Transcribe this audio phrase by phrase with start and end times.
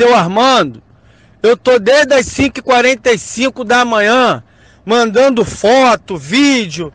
[0.00, 0.82] seu Armando,
[1.42, 4.42] eu tô desde as 5h45 da manhã
[4.82, 6.90] mandando foto, vídeo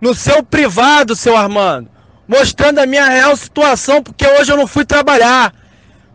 [0.00, 1.90] no seu privado, seu Armando,
[2.26, 5.52] mostrando a minha real situação, porque hoje eu não fui trabalhar.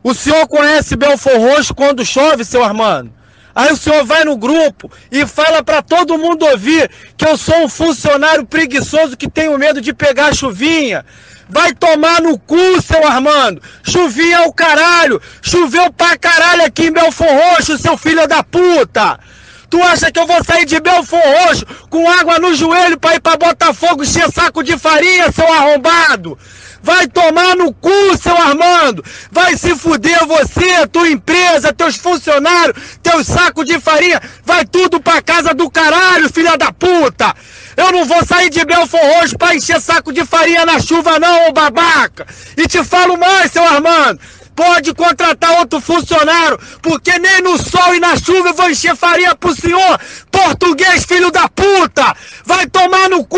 [0.04, 3.14] O senhor conhece Belfor Roxo quando chove, seu Armando?
[3.54, 7.66] Aí o senhor vai no grupo e fala para todo mundo ouvir que eu sou
[7.66, 11.06] um funcionário preguiçoso que tenho medo de pegar chuvinha.
[11.50, 13.62] Vai tomar no cu, seu Armando.
[13.84, 15.20] Chuvinha é o caralho.
[15.42, 19.20] Choveu pra caralho aqui em Belfor Roxo, seu filho da puta.
[19.68, 23.20] Tu acha que eu vou sair de Belfor Roxo com água no joelho pra ir
[23.20, 26.38] pra Botafogo encher saco de farinha, seu arrombado?
[26.82, 27.90] Vai tomar no cu,
[28.22, 29.04] seu Armando!
[29.32, 34.22] Vai se fuder você, tua empresa, teus funcionários, teus sacos de farinha!
[34.46, 37.34] Vai tudo pra casa do caralho, filha da puta!
[37.76, 41.50] Eu não vou sair de Belfor Roxo pra encher saco de farinha na chuva não,
[41.50, 42.26] ô babaca!
[42.58, 44.20] E te falo mais, seu Armando!
[44.56, 49.36] Pode contratar outro funcionário, porque nem no sol e na chuva eu vou encher farinha
[49.36, 50.00] pro senhor!
[50.32, 52.16] Português, filho da puta!
[52.46, 53.38] Vai tomar no cu!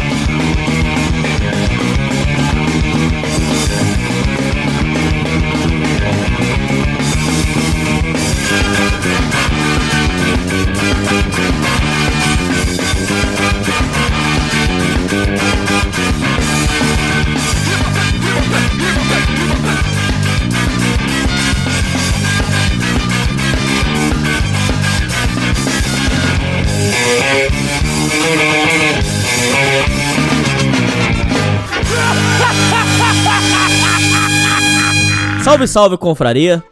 [35.51, 36.63] Salve, salve, confraria!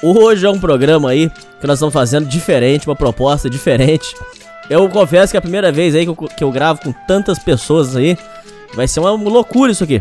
[0.00, 1.28] Hoje é um programa aí
[1.60, 4.14] que nós estamos fazendo diferente, uma proposta diferente.
[4.70, 7.40] Eu confesso que é a primeira vez aí que eu, que eu gravo com tantas
[7.40, 8.16] pessoas aí.
[8.74, 10.00] Vai ser uma loucura isso aqui.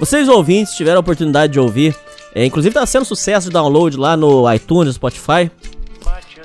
[0.00, 1.94] Vocês ouvintes tiveram a oportunidade de ouvir,
[2.34, 5.50] é, inclusive tá sendo sucesso de download lá no iTunes, Spotify.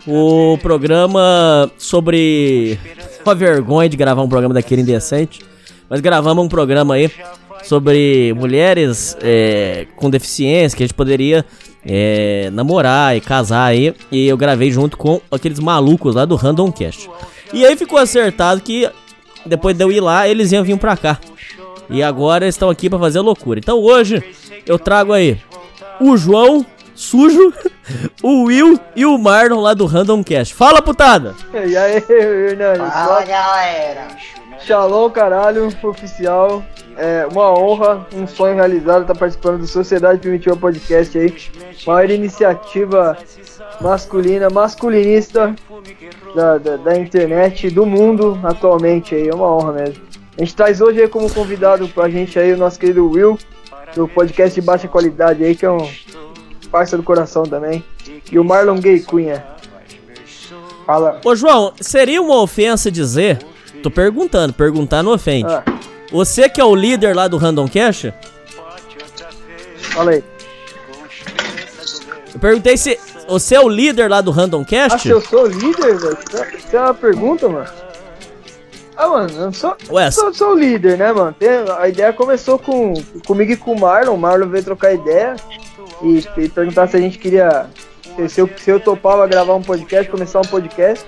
[0.05, 2.77] O programa sobre
[3.25, 5.39] uma vergonha de gravar um programa daquele indecente,
[5.89, 7.09] mas gravamos um programa aí
[7.63, 11.45] sobre mulheres é, com deficiência que a gente poderia
[11.85, 13.93] é, namorar e casar aí.
[14.11, 17.09] E eu gravei junto com aqueles malucos lá do Random Cast.
[17.53, 18.89] E aí ficou acertado que
[19.45, 21.19] depois de eu ir lá, eles iam vir pra cá.
[21.89, 23.59] E agora estão aqui para fazer loucura.
[23.59, 24.21] Então hoje
[24.65, 25.39] eu trago aí
[25.99, 27.53] o João Sujo,
[28.23, 30.53] o Will e o Marlon lá do Random Cast.
[30.53, 31.35] Fala, putada!
[31.53, 32.79] E aí, Hernani?
[32.91, 34.07] Fala, galera!
[34.59, 36.63] Shalom, caralho, oficial.
[36.97, 41.35] É uma honra, um sonho realizado estar participando do Sociedade Primitiva Podcast aí.
[41.85, 43.15] Maior iniciativa
[43.79, 45.55] masculina, masculinista
[46.35, 49.27] da, da, da, internet, do mundo atualmente aí.
[49.27, 50.03] É uma honra mesmo.
[50.35, 53.37] A gente traz hoje aí como convidado pra gente aí o nosso querido Will,
[53.95, 55.87] do podcast de baixa qualidade aí, que é um
[56.71, 57.83] parceiro do coração também.
[58.31, 59.45] E o Marlon Gay Cunha.
[60.85, 61.21] Fala.
[61.23, 63.39] Ô João, seria uma ofensa dizer.
[63.83, 65.53] Tô perguntando, perguntar não ofende.
[65.53, 65.63] Ah.
[66.11, 68.07] Você que é o líder lá do Random Cash?
[69.93, 70.23] Fala aí.
[72.33, 74.95] Eu perguntei se você é o líder lá do Random Cast?
[74.95, 76.17] Ah, se eu sou o líder, velho?
[76.57, 77.67] Isso é uma pergunta, mano.
[78.95, 81.35] Ah, mano, eu sou, Ué, sou, sou o líder, né, mano?
[81.37, 82.93] Tem, a ideia começou com,
[83.27, 84.15] comigo e com o Marlon.
[84.15, 85.35] O Marlon veio trocar ideia
[86.01, 87.67] e, e perguntar se a gente queria.
[88.27, 91.05] Se eu, se eu topava gravar um podcast, começar um podcast.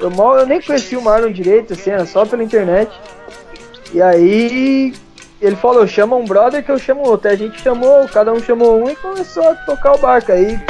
[0.00, 2.90] Eu, mal, eu nem conheci o Marlon direito, assim, era só pela internet.
[3.92, 4.92] E aí
[5.40, 7.28] ele falou, chama um brother que eu chamo outro.
[7.28, 10.32] Aí a gente chamou, cada um chamou um e começou a tocar o barco.
[10.32, 10.60] Aí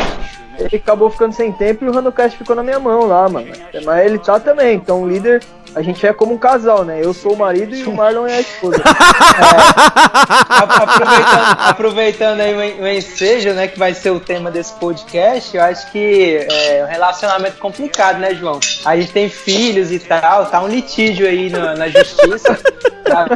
[0.58, 3.48] ele acabou ficando sem tempo e o Ranocast ficou na minha mão lá, mano.
[3.84, 5.42] Mas ele tá também, então o líder,
[5.74, 7.00] a gente é como um casal, né?
[7.02, 8.76] Eu sou o marido e o Marlon é a esposa.
[8.82, 15.62] é, aproveitando, aproveitando aí o ensejo, né, que vai ser o tema desse podcast, eu
[15.62, 18.60] acho que é um relacionamento complicado, né, João?
[18.84, 22.58] A gente tem filhos e tal, tá um litígio aí na, na justiça.
[23.04, 23.26] Tá?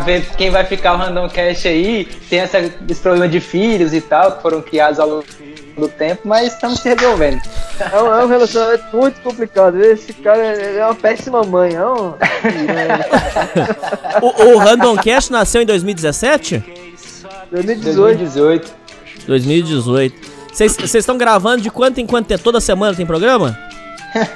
[0.00, 4.00] ver quem vai ficar o Random Cast aí, tem essa, esse problema de filhos e
[4.00, 5.24] tal, que foram criados ao longo
[5.80, 7.40] do tempo, mas estamos se resolvendo.
[7.80, 9.82] É um, é um relacionamento muito complicado.
[9.82, 11.74] Esse cara é uma péssima mãe.
[11.74, 12.14] É um...
[14.22, 16.62] o, o Random Cast nasceu em 2017?
[17.50, 18.72] 2018.
[19.26, 20.30] 2018.
[20.52, 22.42] Vocês estão gravando de quanto em quanto tempo?
[22.42, 23.56] Toda semana tem programa?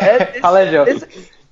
[0.00, 1.06] é, Fala aí, esse,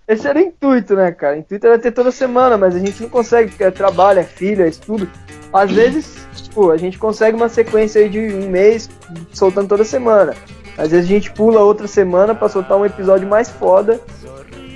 [0.07, 1.37] esse era o intuito, né, cara?
[1.37, 4.25] O intuito era ter toda semana, mas a gente não consegue, porque é trabalho, é
[4.25, 5.09] filho, é estudo.
[5.53, 8.91] Às vezes, tipo, a gente consegue uma sequência aí de um mês
[9.33, 10.35] soltando toda semana.
[10.77, 14.01] Às vezes a gente pula outra semana para soltar um episódio mais foda.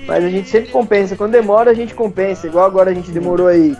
[0.07, 1.17] Mas a gente sempre compensa.
[1.17, 2.47] Quando demora, a gente compensa.
[2.47, 3.77] Igual agora a gente demorou aí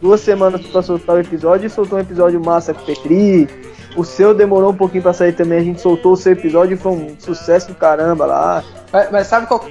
[0.00, 3.48] duas semanas para soltar o episódio e soltou um episódio massa com o Petri.
[3.94, 5.58] O seu demorou um pouquinho para sair também.
[5.58, 8.64] A gente soltou o seu episódio e foi um sucesso do caramba lá.
[8.90, 9.66] Mas, mas sabe qual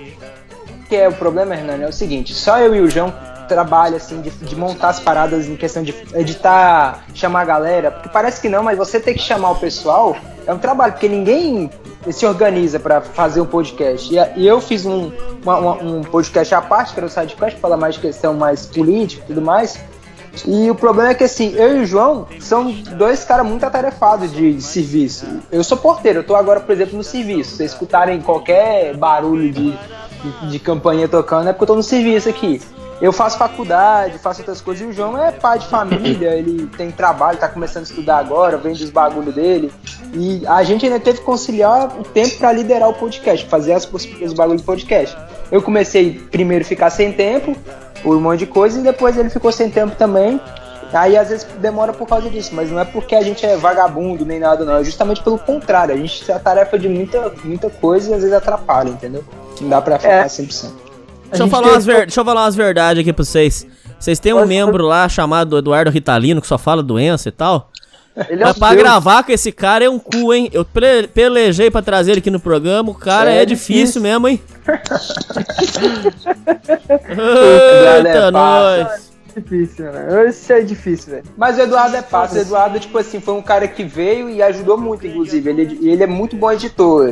[0.92, 1.86] que é o problema, Hernani?
[1.86, 3.14] É o seguinte: só eu e o João
[3.48, 8.08] trabalho assim de, de, montar as paradas em questão de editar, chamar a galera, porque
[8.08, 10.16] parece que não, mas você tem que chamar o pessoal
[10.48, 11.70] é um trabalho, porque ninguém
[12.10, 14.14] se organiza para fazer um podcast.
[14.38, 15.12] E, eu fiz um,
[15.44, 18.66] uma, uma, um podcast à parte, que era o para falar mais de questão mais
[18.66, 19.80] política e tudo mais.
[20.46, 24.32] E o problema é que assim, eu e o João são dois caras muito atarefados
[24.32, 25.26] de, de, serviço.
[25.52, 27.52] Eu sou porteiro, eu tô agora, por exemplo, no serviço.
[27.52, 29.78] Se vocês escutarem qualquer barulho de,
[30.24, 32.62] de, de campanha tocando, é porque eu tô no serviço aqui.
[33.02, 36.92] Eu faço faculdade, faço outras coisas, e o João é pai de família, ele tem
[36.92, 39.74] trabalho, tá começando a estudar agora, vende os bagulho dele.
[40.14, 43.92] E a gente ainda teve que conciliar o tempo para liderar o podcast, fazer as,
[43.92, 45.18] os bagulho do podcast.
[45.52, 47.56] Eu comecei primeiro a ficar sem tempo,
[48.04, 50.40] por um monte de coisa, e depois ele ficou sem tempo também.
[50.94, 54.26] Aí às vezes demora por causa disso, mas não é porque a gente é vagabundo
[54.26, 54.78] nem nada, não.
[54.78, 55.94] É justamente pelo contrário.
[55.94, 59.24] A gente tem a tarefa de muita, muita coisa e às vezes atrapalha, entendeu?
[59.62, 60.26] Não dá pra ficar é.
[60.26, 60.72] 100%.
[61.30, 62.02] Deixa eu, falar umas ver...
[62.02, 63.66] Deixa eu falar umas verdades aqui pra vocês.
[63.98, 67.70] Vocês têm um membro lá chamado Eduardo Ritalino que só fala doença e tal.
[68.28, 68.82] Ele é Mas pra Deus.
[68.82, 70.50] gravar com esse cara é um cu, hein?
[70.52, 70.66] Eu
[71.14, 72.92] pelejei pra trazer ele aqui no programa.
[72.92, 74.42] O cara é, é difícil, mesmo, hein?
[77.98, 79.11] Eita, nós!
[79.36, 80.28] Difícil, né?
[80.28, 81.24] Isso é difícil, velho.
[81.38, 82.38] Mas o Eduardo é fácil.
[82.38, 85.50] O Eduardo, tipo assim, foi um cara que veio e ajudou muito, inclusive.
[85.50, 87.10] Ele, ele é muito bom editor.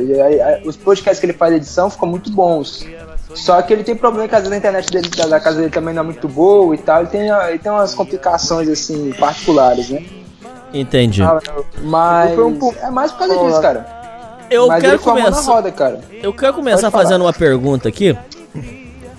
[0.64, 2.86] Os podcasts que ele faz edição ficam muito bons.
[3.34, 5.94] Só que ele tem problema que às vezes a internet dele, da casa dele também
[5.94, 7.00] não é muito boa e tal.
[7.00, 10.04] Ele tem, ele tem umas complicações assim particulares, né?
[10.74, 11.22] Entendi.
[11.22, 11.40] Ah,
[11.82, 12.72] mas um...
[12.82, 14.00] é mais por causa disso, cara.
[14.50, 15.52] Eu mas quero começar.
[15.52, 16.00] Roda, cara.
[16.22, 18.16] Eu quero começar fazendo uma pergunta aqui.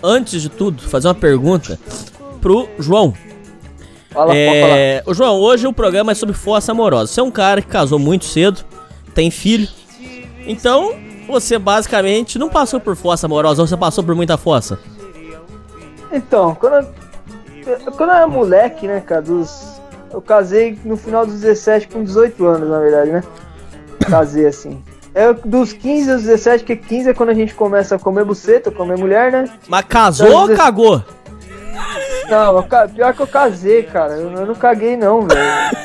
[0.03, 1.79] Antes de tudo, fazer uma pergunta
[2.41, 3.13] pro João.
[4.09, 5.01] Fala, é...
[5.05, 7.13] O João, hoje o programa é sobre força amorosa.
[7.13, 8.65] Você é um cara que casou muito cedo,
[9.13, 9.69] tem filho.
[10.45, 10.93] Então,
[11.27, 14.77] você basicamente não passou por fossa amorosa, você passou por muita fossa?
[16.11, 19.79] Então, quando eu, quando eu era moleque, né, cara, dos,
[20.11, 23.23] eu casei no final dos 17 com 18 anos, na verdade, né?
[24.09, 24.83] Casei assim.
[25.13, 28.71] É dos 15 aos 17, que 15 é quando a gente começa a comer buceta,
[28.71, 29.45] comer mulher, né?
[29.67, 31.03] Mas casou então, ou cagou?
[32.31, 34.13] Não, pior que eu casei, cara.
[34.13, 35.41] Eu, eu não caguei não, velho.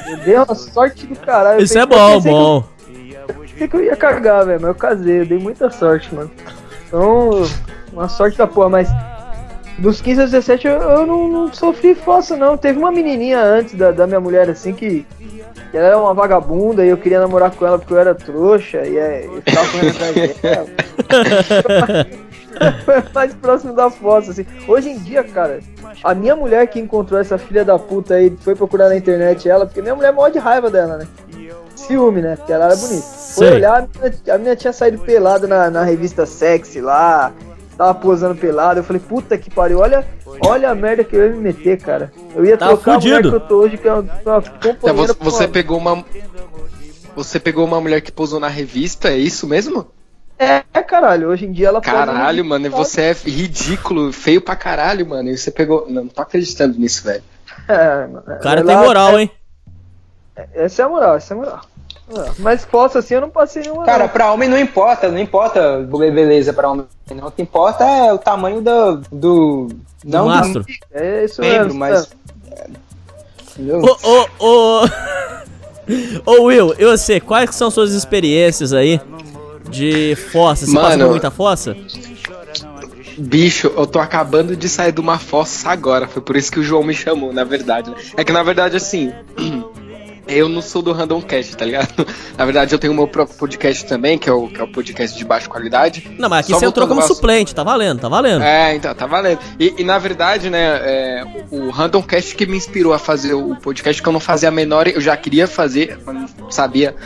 [0.08, 1.60] Eu dei uma sorte do caralho.
[1.60, 2.64] Isso é bom, bom.
[2.86, 6.30] Que pensei que eu ia cagar, velho, mas eu casei, eu dei muita sorte, mano.
[6.86, 7.42] Então,
[7.92, 8.88] uma sorte da porra, mas
[9.78, 12.56] dos 15 aos 17 eu, eu não, não, sofri fossa, não.
[12.56, 16.84] Teve uma menininha antes da, da minha mulher, assim, que, que ela era uma vagabunda
[16.84, 19.90] e eu queria namorar com ela porque eu era trouxa e é, eu ficava correndo
[19.90, 20.66] atrás dela.
[22.84, 24.46] Foi mais próximo da fossa, assim.
[24.66, 25.60] Hoje em dia, cara,
[26.02, 29.66] a minha mulher que encontrou essa filha da puta aí, foi procurar na internet ela,
[29.66, 31.06] porque minha mulher morre de raiva dela, né?
[31.74, 32.36] Ciúme, né?
[32.36, 33.02] Porque ela era bonita.
[33.02, 37.32] Foi olhar, a menina, a menina, tinha saído pelada na, na revista Sexy lá,
[37.76, 38.80] tava posando pelada.
[38.80, 40.06] Eu falei, puta que pariu, olha,
[40.40, 42.10] olha a merda que eu ia me meter, cara.
[42.34, 43.14] Eu ia tá trocar fudido.
[43.14, 44.76] a mulher que eu tô hoje, que é uma, uma companheira.
[44.82, 46.04] Então você, você pegou uma.
[47.14, 49.86] Você pegou uma mulher que posou na revista, é isso mesmo?
[50.38, 55.30] É, caralho, hoje em dia ela Caralho, mano, você é ridículo, feio pra caralho, mano.
[55.30, 55.86] E você pegou.
[55.88, 57.22] Não, não tô acreditando nisso, velho.
[57.68, 58.22] É, mano.
[58.26, 59.22] O cara tem moral, é...
[59.22, 59.30] hein?
[60.54, 61.60] Essa é a moral, essa é a moral.
[62.08, 63.84] É, mas posso assim, eu não passei nenhuma.
[63.84, 64.08] Cara, não.
[64.10, 66.86] pra homem não importa, não importa beleza pra homem.
[67.10, 67.26] Não.
[67.26, 68.96] O que importa é o tamanho do.
[69.10, 69.68] do
[70.04, 70.66] não do mastro.
[70.92, 71.78] É isso membro, mesmo.
[71.78, 72.10] Mas.
[73.58, 74.88] Ô, ô, ô.
[76.26, 79.00] Ô, Will, eu sei, quais são suas experiências aí
[79.70, 80.66] de fossa?
[80.66, 81.76] Você Mano, passa por muita fossa?
[83.18, 86.06] Bicho, eu tô acabando de sair de uma fossa agora.
[86.06, 87.92] Foi por isso que o João me chamou, na verdade.
[88.16, 89.12] É que na verdade, assim.
[90.28, 92.04] Eu não sou do Random Cast, tá ligado?
[92.36, 94.66] Na verdade, eu tenho o meu próprio podcast também, que é o, que é o
[94.66, 96.16] podcast de baixa qualidade.
[96.18, 98.42] Não, mas aqui Só você entrou como suplente, tá valendo, tá valendo.
[98.42, 99.38] É, então, tá valendo.
[99.58, 103.54] E, e na verdade, né, é, o Random Cast que me inspirou a fazer o
[103.54, 104.88] podcast, que eu não fazia a menor.
[104.88, 106.96] Eu já queria fazer, mas não sabia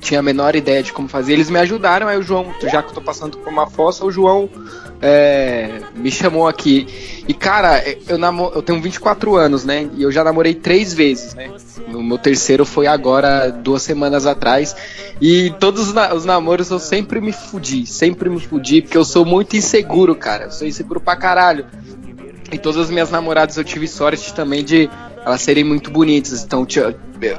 [0.00, 1.32] tinha a menor ideia de como fazer.
[1.32, 4.10] Eles me ajudaram, aí o João, já que eu tô passando por uma fossa, o
[4.10, 4.48] João
[5.00, 7.24] é, me chamou aqui.
[7.26, 9.88] E, cara, eu, namoro, eu tenho 24 anos, né?
[9.94, 11.50] E eu já namorei três vezes, né?
[11.88, 14.74] O meu terceiro foi agora, duas semanas atrás.
[15.20, 19.04] E todos os, na os namoros eu sempre me fudi, sempre me fudi, porque eu
[19.04, 20.44] sou muito inseguro, cara.
[20.44, 21.66] Eu sou inseguro pra caralho.
[22.50, 24.88] E todas as minhas namoradas eu tive sorte também de
[25.24, 26.42] elas serem muito bonitas.
[26.42, 26.66] Então,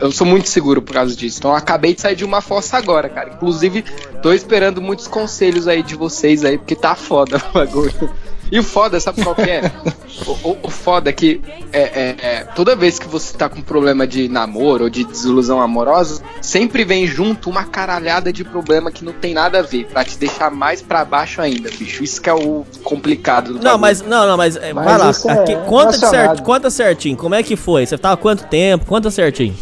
[0.02, 1.40] eu sou muito seguro por causa disso.
[1.40, 3.32] Então, acabei de sair de uma fossa agora, cara.
[3.34, 3.84] Inclusive,
[4.22, 8.10] tô esperando muitos conselhos aí de vocês aí, porque tá foda o bagulho.
[8.52, 9.72] E o foda, sabe qual que é?
[10.26, 11.42] o, o, o, foda é que
[11.72, 15.62] é, é, é, toda vez que você tá com problema de namoro ou de desilusão
[15.62, 20.04] amorosa, sempre vem junto uma caralhada de problema que não tem nada a ver, pra
[20.04, 22.04] te deixar mais pra baixo ainda, bicho.
[22.04, 25.10] Isso que é o complicado do Não, mas, não, não, mas, é, mas vai lá.
[25.10, 27.86] Aqui, é conta, certo, conta certinho, como é que foi?
[27.86, 28.86] Você tava quanto tempo?
[28.86, 29.56] Conta certinho.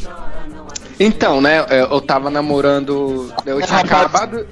[1.00, 3.32] Então, né, eu tava namorando.
[3.46, 4.48] Eu tinha acabado.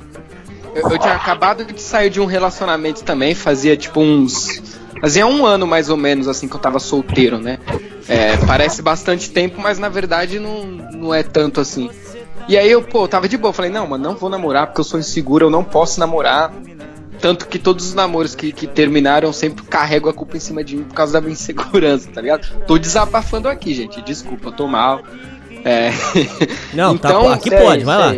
[0.75, 4.61] Eu, eu, tinha acabado de sair de um relacionamento também, fazia tipo uns.
[4.99, 7.59] Fazia um ano mais ou menos assim que eu tava solteiro, né?
[8.09, 11.89] É, parece bastante tempo, mas na verdade não, não é tanto assim.
[12.47, 14.85] E aí eu, pô, tava de boa, falei, não, mano, não vou namorar porque eu
[14.85, 16.53] sou inseguro, eu não posso namorar.
[17.21, 20.61] Tanto que todos os namoros que, que terminaram eu sempre carrego a culpa em cima
[20.61, 22.47] de mim por causa da minha insegurança, tá ligado?
[22.67, 24.01] Tô desabafando aqui, gente.
[24.01, 25.01] Desculpa, eu tô mal.
[25.63, 25.91] É...
[26.75, 28.15] Não, tá então, tá, aqui pode, vai lá.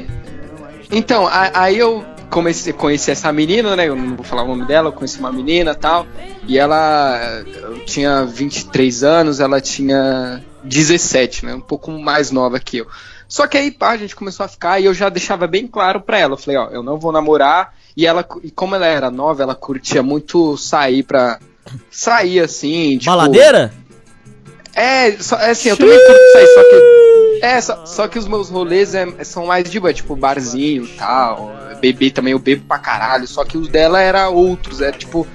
[0.92, 3.88] Então, aí eu comecei, conheci essa menina, né?
[3.88, 6.06] Eu não vou falar o nome dela, eu conheci uma menina tal.
[6.48, 7.44] E ela
[7.86, 11.56] tinha 23 anos, ela tinha 17, né?
[11.56, 12.88] Um pouco mais nova que eu.
[13.28, 16.00] Só que aí, pá, a gente começou a ficar e eu já deixava bem claro
[16.00, 16.34] pra ela.
[16.34, 17.74] Eu falei, ó, eu não vou namorar.
[17.96, 21.40] E ela, e como ela era nova, ela curtia muito sair pra.
[21.92, 22.98] Sair assim.
[22.98, 23.74] Tipo, Baladeira?
[24.74, 27.07] É, só, é assim, eu também curto sair, só que.
[27.42, 31.68] É, só, só que os meus rolês é, são mais de tipo barzinho e tal
[31.78, 33.28] beber também, eu bebo pra caralho.
[33.28, 35.26] Só que os dela era outros, era tipo.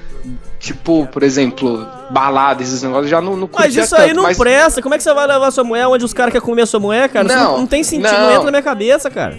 [0.59, 4.39] Tipo, por exemplo, balada, esses negócios, já não, não Mas isso tanto, aí não mas...
[4.39, 4.81] presta.
[4.81, 6.79] Como é que você vai levar sua mulher onde os caras querem comer a sua
[6.79, 7.27] mulher, cara?
[7.27, 8.21] Não, não, não tem sentido, não.
[8.21, 9.37] não entra na minha cabeça, cara.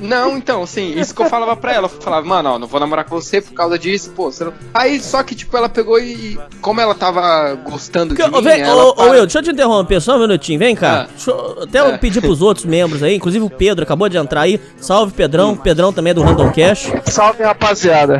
[0.00, 1.84] Não, então, assim, isso que eu falava pra ela.
[1.84, 4.32] Eu falava, mano, ó, não vou namorar com você por causa disso, pô.
[4.40, 4.52] Não...
[4.72, 6.38] Aí, só que, tipo, ela pegou e.
[6.60, 8.84] Como ela tava gostando de mim, vem, ela.
[8.84, 9.10] Ô, para...
[9.10, 11.06] Will, deixa eu te interromper só um minutinho, vem cá.
[11.08, 11.30] Ah.
[11.30, 11.98] Eu, até eu é.
[11.98, 14.60] pedir pros outros membros aí, inclusive o Pedro acabou de entrar aí.
[14.78, 15.52] Salve, Pedrão.
[15.52, 15.56] Hum.
[15.56, 16.92] Pedrão também é do Random Cash.
[17.04, 18.18] Salve, rapaziada.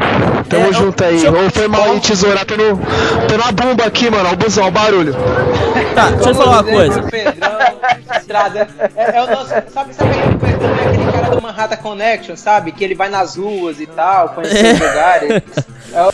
[0.48, 1.24] Tamo é, junto aí.
[1.24, 1.34] Eu...
[1.34, 2.44] Ou foi mal aí, tesoura.
[2.44, 2.76] Tô, no,
[3.26, 4.30] tô na bomba aqui, mano.
[4.32, 5.14] O busão, o barulho.
[5.94, 7.02] Tá, deixa eu falar uma coisa.
[7.04, 7.50] Pedrão,
[8.96, 9.48] é, é o nosso.
[9.48, 10.69] Sabe, sabe aquele cara do
[11.60, 12.72] Manhattan Connection, sabe?
[12.72, 14.72] Que ele vai nas ruas e tal, conhecer é.
[14.72, 15.42] lugares.
[15.92, 16.12] É o,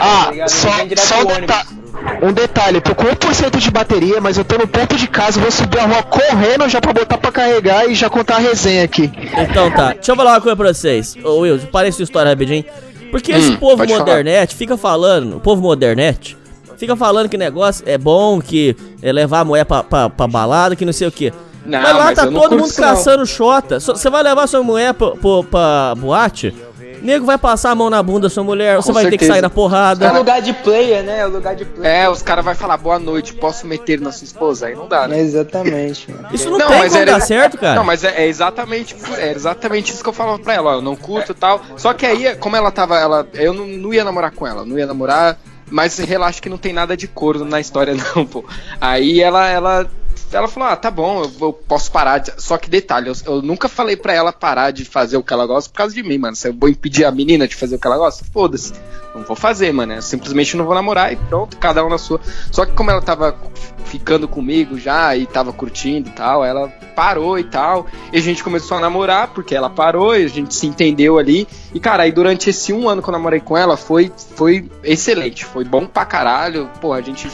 [0.00, 1.82] ah, tá só, só um, deta
[2.22, 5.50] um detalhe, tô com 1% de bateria, mas eu tô no ponto de casa, vou
[5.50, 9.10] subir a rua correndo já pra botar pra carregar e já contar a resenha aqui.
[9.38, 11.16] Então tá, deixa eu falar uma coisa pra vocês.
[11.22, 12.64] Ô Will, parece sua história rapidinho.
[13.10, 16.36] Porque hum, esse povo modernete fica falando, o povo modernete,
[16.76, 20.74] fica falando que negócio é bom, que é levar a mulher pra, pra, pra balada,
[20.74, 21.32] que não sei o que.
[21.64, 23.78] Não, mas lá mas tá todo mundo caçando xota.
[23.78, 26.54] Você vai levar sua mulher pra, pra, pra boate?
[27.02, 29.18] Nego vai passar a mão na bunda da sua mulher, Com você vai certeza.
[29.18, 30.06] ter que sair na porrada.
[30.06, 31.18] É o lugar de player, né?
[31.18, 32.04] É o lugar de player.
[32.04, 34.68] É, os caras vão falar boa noite, posso meter na sua esposa?
[34.68, 35.18] Aí não dá, né?
[35.18, 36.08] exatamente.
[36.12, 36.28] Mano.
[36.32, 37.12] Isso não, não tem mas como era...
[37.12, 37.74] dar certo, cara.
[37.74, 40.70] Não, mas é, é, exatamente, é exatamente isso que eu falava pra ela.
[40.70, 41.60] Ó, eu não curto e tal.
[41.76, 42.96] Só que aí, como ela tava.
[42.96, 45.36] Ela, eu não, não ia namorar com ela, não ia namorar.
[45.68, 48.44] Mas relaxa que não tem nada de corno na história, não, pô.
[48.80, 49.90] Aí ela, ela
[50.32, 52.18] ela falou: Ah, tá bom, eu, eu posso parar.
[52.18, 52.32] De...
[52.38, 55.46] Só que detalhe, eu, eu, nunca falei pra ela parar de fazer o que ela
[55.46, 56.36] gosta por causa de mim, mano.
[56.36, 58.72] Se eu vou impedir a menina de fazer o que ela gosta, foda-se.
[59.14, 59.92] Não vou fazer, mano.
[59.92, 62.20] Eu simplesmente não vou namorar e pronto, cada um na sua.
[62.50, 63.36] Só que como ela tava
[63.84, 67.86] ficando comigo já e tava curtindo e tal, ela parou e tal.
[68.12, 71.46] E a gente começou a namorar, porque ela parou e a gente se entendeu ali.
[71.74, 75.44] E, cara, aí durante esse um ano que eu namorei com ela, foi, foi excelente.
[75.44, 76.70] Foi bom pra caralho.
[76.80, 77.28] Pô, a gente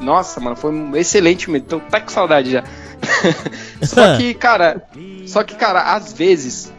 [0.00, 1.66] nossa, mano, foi um excelente medo.
[1.66, 2.64] Tô até com saudade já.
[3.82, 4.82] só que, cara,
[5.26, 6.72] só que, cara, às vezes.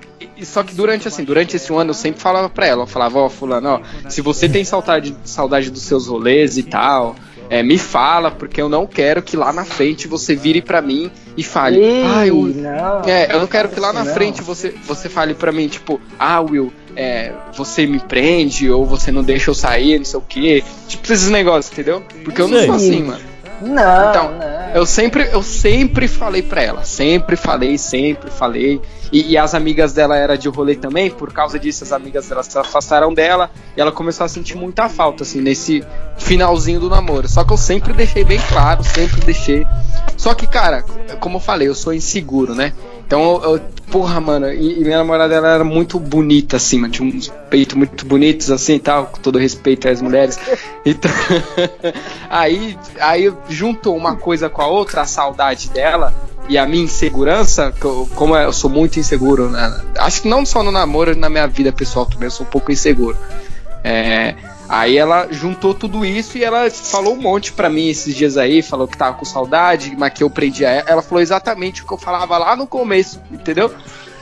[0.43, 3.25] Só que durante assim, durante esse ano eu sempre falava pra ela, eu falava, ó,
[3.25, 7.15] oh, fulano, ó, se você tem saudade, saudade dos seus rolês e tal,
[7.49, 11.09] é, me fala, porque eu não quero que lá na frente você vire para mim
[11.37, 14.13] e fale, ah, eu, não, é, eu não quero que lá na não.
[14.13, 19.11] frente você, você fale para mim, tipo, ah, Will, é, você me prende ou você
[19.11, 20.63] não deixa eu sair, não sei o quê.
[20.87, 22.03] Tipo esses negócios, entendeu?
[22.23, 23.21] Porque eu não sou assim, mano.
[23.61, 24.75] Não, então, não.
[24.75, 28.81] eu sempre, eu sempre falei pra ela, sempre falei, sempre falei.
[29.11, 32.43] E, e, as amigas dela era de rolê também, por causa disso as amigas dela
[32.43, 35.83] se afastaram dela e ela começou a sentir muita falta, assim, nesse
[36.17, 37.27] finalzinho do namoro.
[37.27, 39.65] Só que eu sempre deixei bem claro, sempre deixei.
[40.17, 40.83] Só que, cara,
[41.19, 42.73] como eu falei, eu sou inseguro, né?
[43.05, 47.07] Então, eu, porra, mano, e, e, minha namorada ela era muito bonita, assim, mano, tinha
[47.07, 50.39] uns peitos muito bonitos, assim tal, com todo respeito às mulheres.
[50.83, 51.11] Então,
[52.29, 56.13] aí, aí juntou uma coisa com a outra, a saudade dela
[56.47, 59.81] e a minha insegurança, eu, como eu sou muito inseguro, né?
[59.97, 62.71] acho que não só no namoro, na minha vida pessoal também, eu sou um pouco
[62.71, 63.17] inseguro.
[63.83, 64.35] É,
[64.67, 68.61] Aí ela juntou tudo isso e ela falou um monte para mim esses dias aí,
[68.63, 70.89] falou que tava com saudade, mas que eu prendia ela.
[70.89, 73.71] Ela falou exatamente o que eu falava lá no começo, entendeu?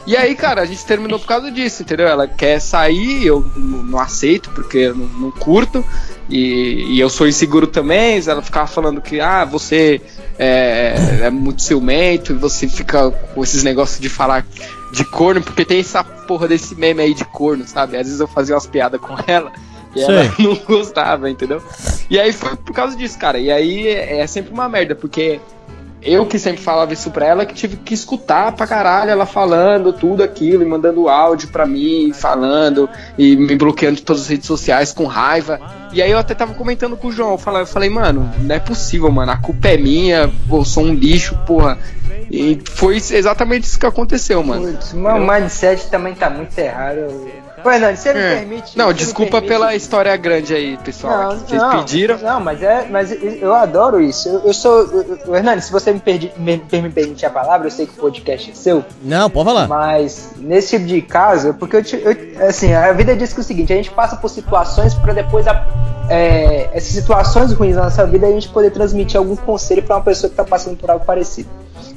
[0.06, 2.08] E aí, cara, a gente terminou por causa disso, entendeu?
[2.08, 5.84] Ela quer sair, eu não aceito, porque eu não, não curto,
[6.30, 8.22] e, e, eu sou inseguro também.
[8.26, 10.02] Ela ficava falando que, ah, você
[10.38, 14.46] é, é muito ciumento, e você fica com esses negócios de falar
[14.92, 17.98] de corno, porque tem essa porra desse meme aí de corno, sabe?
[17.98, 19.52] Às vezes eu fazia umas piadas com ela.
[19.96, 21.62] E ela não gostava, entendeu?
[22.10, 23.40] E aí foi por causa disso, cara.
[23.40, 25.40] E aí é, é sempre uma merda, porque
[26.04, 29.94] eu que sempre falava isso pra ela, que tive que escutar pra caralho ela falando
[29.94, 34.48] tudo aquilo, e mandando áudio pra mim, falando, e me bloqueando de todas as redes
[34.48, 35.60] sociais com raiva.
[35.92, 38.56] E aí eu até tava comentando com o João, eu falei, eu falei mano, não
[38.56, 41.78] é possível, mano, a culpa é minha, eu sou um lixo, porra.
[42.32, 44.72] E foi exatamente isso que aconteceu, mano.
[44.72, 47.43] Putz, meu mindset também tá muito errado.
[47.64, 48.14] Fernando, você é.
[48.14, 48.78] me permite.
[48.78, 49.50] Não, desculpa permite...
[49.50, 51.34] pela história grande aí, pessoal.
[51.34, 52.18] Não, Vocês não, pediram.
[52.20, 52.88] Não, mas é.
[52.90, 54.30] Mas eu adoro isso.
[54.30, 54.82] Eu, eu sou.
[55.26, 58.02] Eu, Hernani, se você me, perdi, me, me permitir a palavra, eu sei que o
[58.02, 58.84] podcast é seu.
[59.02, 59.68] Não, pode falar.
[59.68, 63.46] Mas nesse tipo de caso, porque eu, eu assim, a vida diz que é o
[63.46, 65.66] seguinte, a gente passa por situações para depois a,
[66.10, 70.04] é, essas situações ruins na nossa vida a gente poder transmitir algum conselho para uma
[70.04, 71.50] pessoa que tá passando por algo parecido.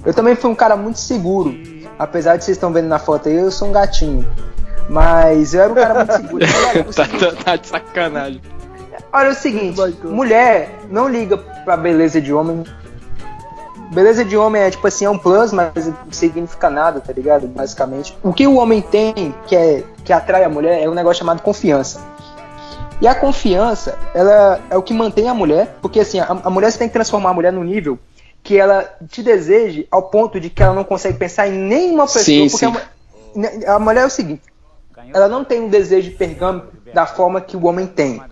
[0.04, 1.54] Eu também fui um cara muito seguro.
[1.98, 4.26] Apesar de vocês estão vendo na foto aí, eu sou um gatinho.
[4.88, 6.46] Mas eu era um cara muito seguro.
[6.94, 8.40] tá, tá, tá, de sacanagem.
[9.12, 12.64] Olha o seguinte, mulher não liga pra beleza de homem.
[13.92, 17.46] Beleza de homem é tipo assim, é um plus, mas não significa nada, tá ligado?
[17.46, 18.16] Basicamente.
[18.22, 21.40] O que o homem tem que, é, que atrai a mulher é um negócio chamado
[21.40, 22.00] confiança.
[23.00, 26.72] E a confiança, ela é o que mantém a mulher, porque assim, a, a mulher
[26.72, 27.98] você tem que transformar a mulher no nível
[28.42, 32.22] que ela te deseje ao ponto de que ela não consegue pensar em nenhuma pessoa,
[32.24, 33.64] sim, porque sim.
[33.66, 34.42] A, a mulher é o seguinte,
[35.12, 38.22] ela não tem um desejo de pergâmino da forma que o homem tem.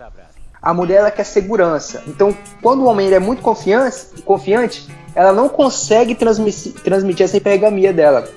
[0.61, 2.03] A mulher ela quer segurança.
[2.07, 8.27] Então, quando o homem é muito confiante, ela não consegue transmitir, transmitir essa hipergamia dela.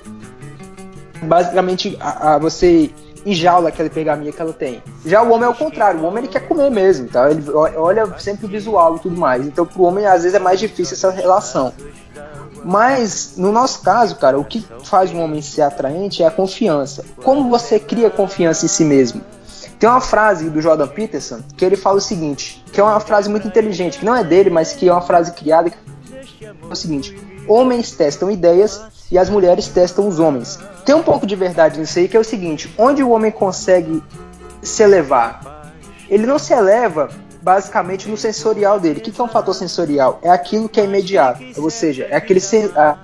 [1.21, 2.91] Basicamente, a, a, você
[3.25, 4.81] enjaula aquela hipergamia que ela tem.
[5.05, 7.29] Já o homem é o contrário, o homem ele quer comer mesmo, tá?
[7.29, 9.45] Ele olha sempre o visual e tudo mais.
[9.45, 11.73] Então, pro homem, às vezes, é mais difícil essa relação.
[12.63, 17.05] Mas, no nosso caso, cara, o que faz um homem ser atraente é a confiança.
[17.23, 19.21] Como você cria confiança em si mesmo?
[19.79, 23.29] Tem uma frase do Jordan Peterson que ele fala o seguinte, que é uma frase
[23.29, 25.71] muito inteligente, que não é dele, mas que é uma frase criada,
[26.41, 27.17] é o seguinte:
[27.47, 30.59] homens testam ideias e as mulheres testam os homens.
[30.85, 34.03] Tem um pouco de verdade nisso aí, que é o seguinte: onde o homem consegue
[34.61, 35.73] se elevar?
[36.09, 37.09] Ele não se eleva
[37.41, 38.99] basicamente no sensorial dele.
[38.99, 40.19] O que, é um fator sensorial?
[40.21, 42.41] É aquilo que é imediato, ou seja, é aquele
[42.75, 42.97] a,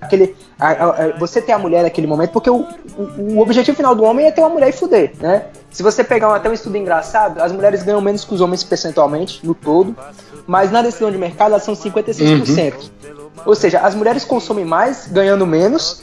[0.00, 3.94] aquele a, a, você ter a mulher naquele momento, porque o, o, o, objetivo final
[3.94, 5.46] do homem é ter uma mulher e fuder, né?
[5.70, 8.64] Se você pegar um, até um estudo engraçado, as mulheres ganham menos que os homens
[8.64, 9.96] percentualmente, no todo,
[10.46, 12.74] mas na decisão de mercado elas são 56%.
[12.74, 13.19] Uhum.
[13.44, 16.02] Ou seja, as mulheres consomem mais, ganhando menos,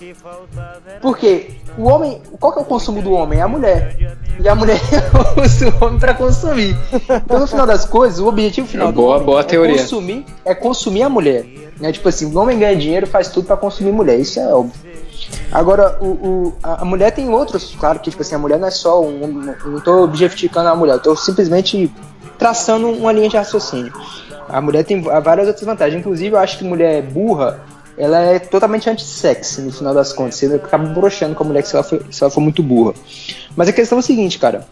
[1.02, 3.40] porque o homem, qual que é o consumo do homem?
[3.40, 3.96] É a mulher.
[4.40, 4.80] E a mulher
[5.44, 6.76] usa o homem para consumir.
[7.26, 10.56] Então, no final das coisas, o objetivo final é boa, do boa é, consumir, é
[10.56, 11.46] consumir a mulher.
[11.80, 11.92] Né?
[11.92, 14.20] Tipo assim, o homem ganha dinheiro, faz tudo para consumir mulher.
[14.20, 14.88] Isso é óbvio.
[15.52, 18.72] Agora, o, o, a, mulher tem outros, claro que tipo assim, a mulher não é
[18.72, 19.56] só um.
[19.66, 21.92] Não tô objetificando a mulher, eu tô simplesmente
[22.38, 23.92] traçando uma linha de raciocínio.
[24.50, 26.00] A mulher tem várias outras vantagens.
[26.00, 27.60] Inclusive, eu acho que mulher burra,
[27.98, 30.36] ela é totalmente anti-sexy, no final das contas.
[30.36, 32.94] Você acaba broxando com a mulher se ela, for, se ela for muito burra.
[33.56, 34.66] Mas a questão é a seguinte, cara.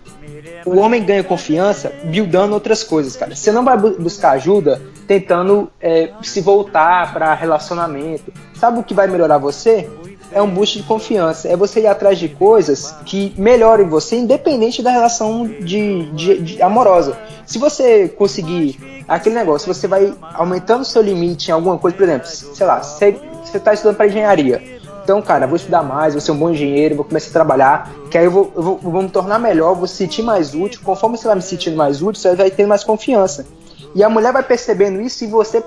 [0.66, 3.36] O homem ganha confiança buildando outras coisas, cara.
[3.36, 8.34] Você não vai buscar ajuda tentando é, se voltar para relacionamento.
[8.56, 9.88] Sabe o que vai melhorar você?
[10.32, 11.48] É um boost de confiança.
[11.48, 16.62] É você ir atrás de coisas que melhorem você, independente da relação de, de, de
[16.62, 17.18] amorosa.
[17.46, 22.04] Se você conseguir aquele negócio, você vai aumentando o seu limite em alguma coisa, por
[22.04, 23.20] exemplo, sei lá, você
[23.54, 24.62] está estudando para engenharia.
[25.04, 28.18] Então, cara, vou estudar mais, vou ser um bom engenheiro, vou começar a trabalhar, que
[28.18, 30.82] aí eu vou, eu vou, eu vou me tornar melhor, vou se sentir mais útil.
[30.84, 33.46] Conforme você vai me sentindo mais útil, você vai ter mais confiança.
[33.94, 35.64] E a mulher vai percebendo isso e você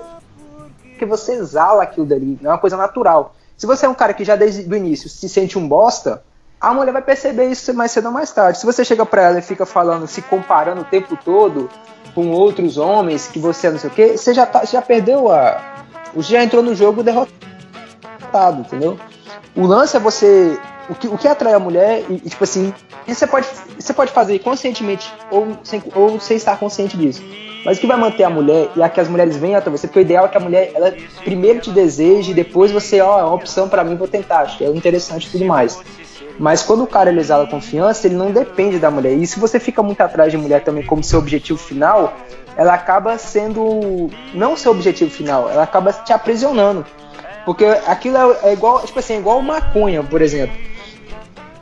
[0.99, 3.33] porque você exala aquilo dali, é uma coisa natural.
[3.59, 6.23] Se você é um cara que já desde o início se sente um bosta,
[6.61, 8.57] a mulher vai perceber isso mais cedo ou mais tarde.
[8.57, 11.69] Se você chega pra ela e fica falando, se comparando o tempo todo
[12.15, 15.29] com outros homens, que você é não sei o quê, você já, tá, já perdeu
[15.29, 15.85] a.
[16.15, 18.97] Você já entrou no jogo derrotado, entendeu?
[19.53, 20.57] O lance é você.
[20.89, 22.73] O que, o que atrai a mulher, e, e tipo assim,
[23.05, 23.45] você pode,
[23.77, 27.21] você pode fazer conscientemente ou sem, ou sem estar consciente disso.
[27.65, 29.87] Mas o que vai manter a mulher e a que as mulheres venham até você,
[29.87, 30.93] porque o ideal é que a mulher ela
[31.23, 34.63] primeiro te deseje, depois você, ó, é uma opção para mim, vou tentar, acho que
[34.63, 35.79] é interessante e tudo mais.
[36.39, 39.11] Mas quando o cara ele exala confiança, ele não depende da mulher.
[39.13, 42.13] E se você fica muito atrás de mulher também como seu objetivo final,
[42.55, 46.85] ela acaba sendo não seu objetivo final, ela acaba te aprisionando.
[47.45, 50.55] Porque aquilo é, é igual, tipo assim, é igual maconha, por exemplo.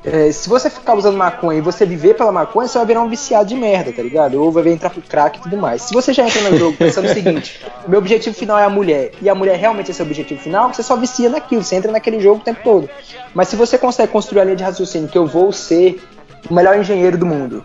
[0.10, 3.10] É, se você ficar usando maconha e você viver pela maconha, você vai virar um
[3.10, 4.42] viciado de merda, tá ligado?
[4.42, 5.82] Ou vai entrar pro crack e tudo mais.
[5.82, 9.12] Se você já entra no jogo pensando o seguinte: meu objetivo final é a mulher,
[9.22, 12.22] e a mulher realmente é seu objetivo final, você só vicia naquilo, você entra naquele
[12.22, 12.90] jogo o tempo todo.
[13.34, 16.02] Mas se você consegue construir a linha de raciocínio que eu vou ser
[16.50, 17.64] o melhor engenheiro do mundo.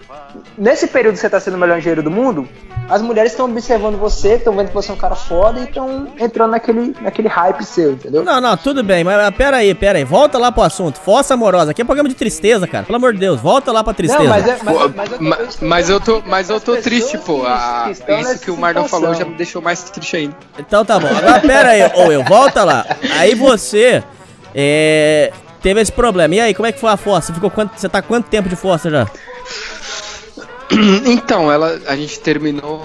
[0.56, 2.48] Nesse período que você está sendo o melhor engenheiro do mundo,
[2.88, 6.08] as mulheres estão observando você, estão vendo que você é um cara foda e estão
[6.18, 8.24] entrando naquele, naquele hype seu, entendeu?
[8.24, 10.98] Não, não, tudo bem, mas pera aí, pera aí, volta lá pro assunto.
[10.98, 12.84] Fossa amorosa, aqui é um programa de tristeza, cara.
[12.84, 14.22] Pelo amor de Deus, volta lá pra tristeza.
[14.22, 14.58] Não, mas, é,
[15.20, 17.42] mas, mas, eu tô, mas eu tô, triste, pô.
[17.46, 20.36] A, isso que o Mardão falou já me deixou mais triste ainda.
[20.58, 21.08] Então tá bom.
[21.08, 22.84] Agora pera aí, ou eu, volta lá.
[23.18, 24.02] Aí você.
[24.54, 26.34] É, teve esse problema.
[26.34, 26.96] E aí, como é que foi a?
[26.96, 29.06] Você ficou quanto, você tá quanto tempo de fossa já?
[31.04, 32.80] Então, ela, a gente terminou.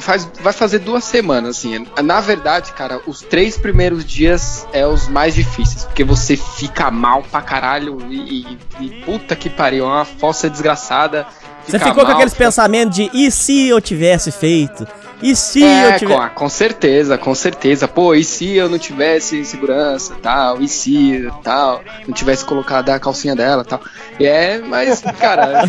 [0.00, 1.86] Faz, vai fazer duas semanas, assim.
[2.02, 7.22] Na verdade, cara, os três primeiros dias é os mais difíceis, porque você fica mal
[7.22, 11.26] pra caralho e, e, e puta que pariu, é uma fossa desgraçada.
[11.66, 14.86] Você ficou mal, com aqueles pensamentos de e se eu tivesse feito?
[15.22, 16.20] E se é, eu tivesse.
[16.20, 17.88] Com, com, certeza, com certeza.
[17.88, 20.60] Pô, e se eu não tivesse segurança tal?
[20.60, 21.82] E se tal?
[22.06, 23.80] Não tivesse colocado a calcinha dela tal?
[24.20, 25.64] É, mas, cara.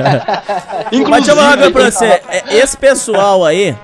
[0.90, 2.22] Inclusive, mas deixa eu falar pra você.
[2.28, 3.76] É, esse pessoal aí,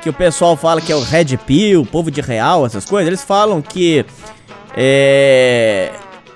[0.00, 3.06] que o pessoal fala que é o Red Pill, o povo de real, essas coisas,
[3.06, 4.04] eles falam que.
[4.76, 5.90] É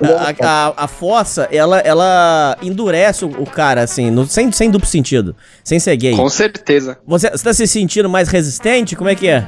[0.04, 4.88] a, a, a, fossa, ela, ela endurece o, o cara, assim, no, sem, sem duplo
[4.88, 5.34] sentido.
[5.64, 6.16] Sem ser gay.
[6.16, 6.98] Com certeza.
[7.06, 8.96] Você, você tá se sentindo mais resistente?
[8.96, 9.46] Como é que é?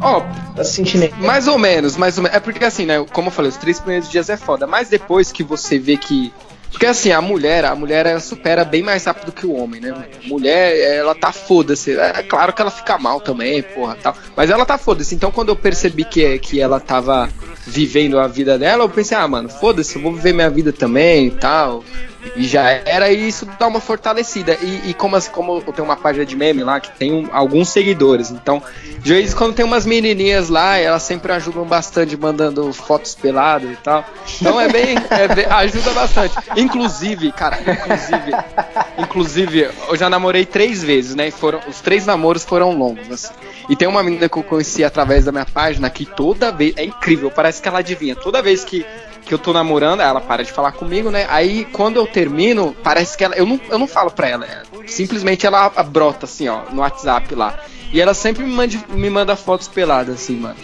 [0.00, 2.36] Ó, oh, tá sentindo mais ou menos, mais ou menos.
[2.36, 3.04] É porque assim, né?
[3.12, 4.66] Como eu falei, os três primeiros dias é foda.
[4.66, 6.32] Mas depois que você vê que
[6.70, 9.94] porque assim, a mulher, a mulher supera bem mais rápido que o homem, né?
[10.24, 11.96] Mulher, ela tá foda-se.
[11.98, 14.14] É claro que ela fica mal também, porra, tal.
[14.36, 15.14] Mas ela tá foda-se.
[15.14, 17.28] Então quando eu percebi que, que ela tava
[17.66, 21.26] vivendo a vida dela, eu pensei, ah, mano, foda-se, eu vou viver minha vida também
[21.26, 21.82] e tal.
[22.36, 24.56] E já era isso dá uma fortalecida.
[24.60, 27.28] E, e, como, assim, como eu tenho uma página de meme lá que tem um,
[27.32, 28.62] alguns seguidores, então,
[29.00, 33.70] de vez em quando tem umas menininhas lá, elas sempre ajudam bastante mandando fotos peladas
[33.70, 34.04] e tal.
[34.40, 36.34] Então é bem, é bem ajuda bastante.
[36.56, 38.32] Inclusive, cara, inclusive,
[38.98, 41.28] inclusive, eu já namorei três vezes, né?
[41.28, 43.32] E foram, os três namoros foram longos, assim.
[43.68, 46.84] E tem uma menina que eu conheci através da minha página que toda vez, é
[46.84, 48.16] incrível, parece que ela adivinha.
[48.16, 48.84] Toda vez que
[49.24, 51.26] que eu tô namorando, ela para de falar comigo, né?
[51.28, 53.34] Aí quando eu termino, parece que ela.
[53.34, 54.46] Eu não, eu não falo pra ela.
[54.86, 57.58] Simplesmente ela brota assim, ó, no WhatsApp lá.
[57.92, 60.56] E ela sempre me manda, me manda fotos peladas, assim, mano.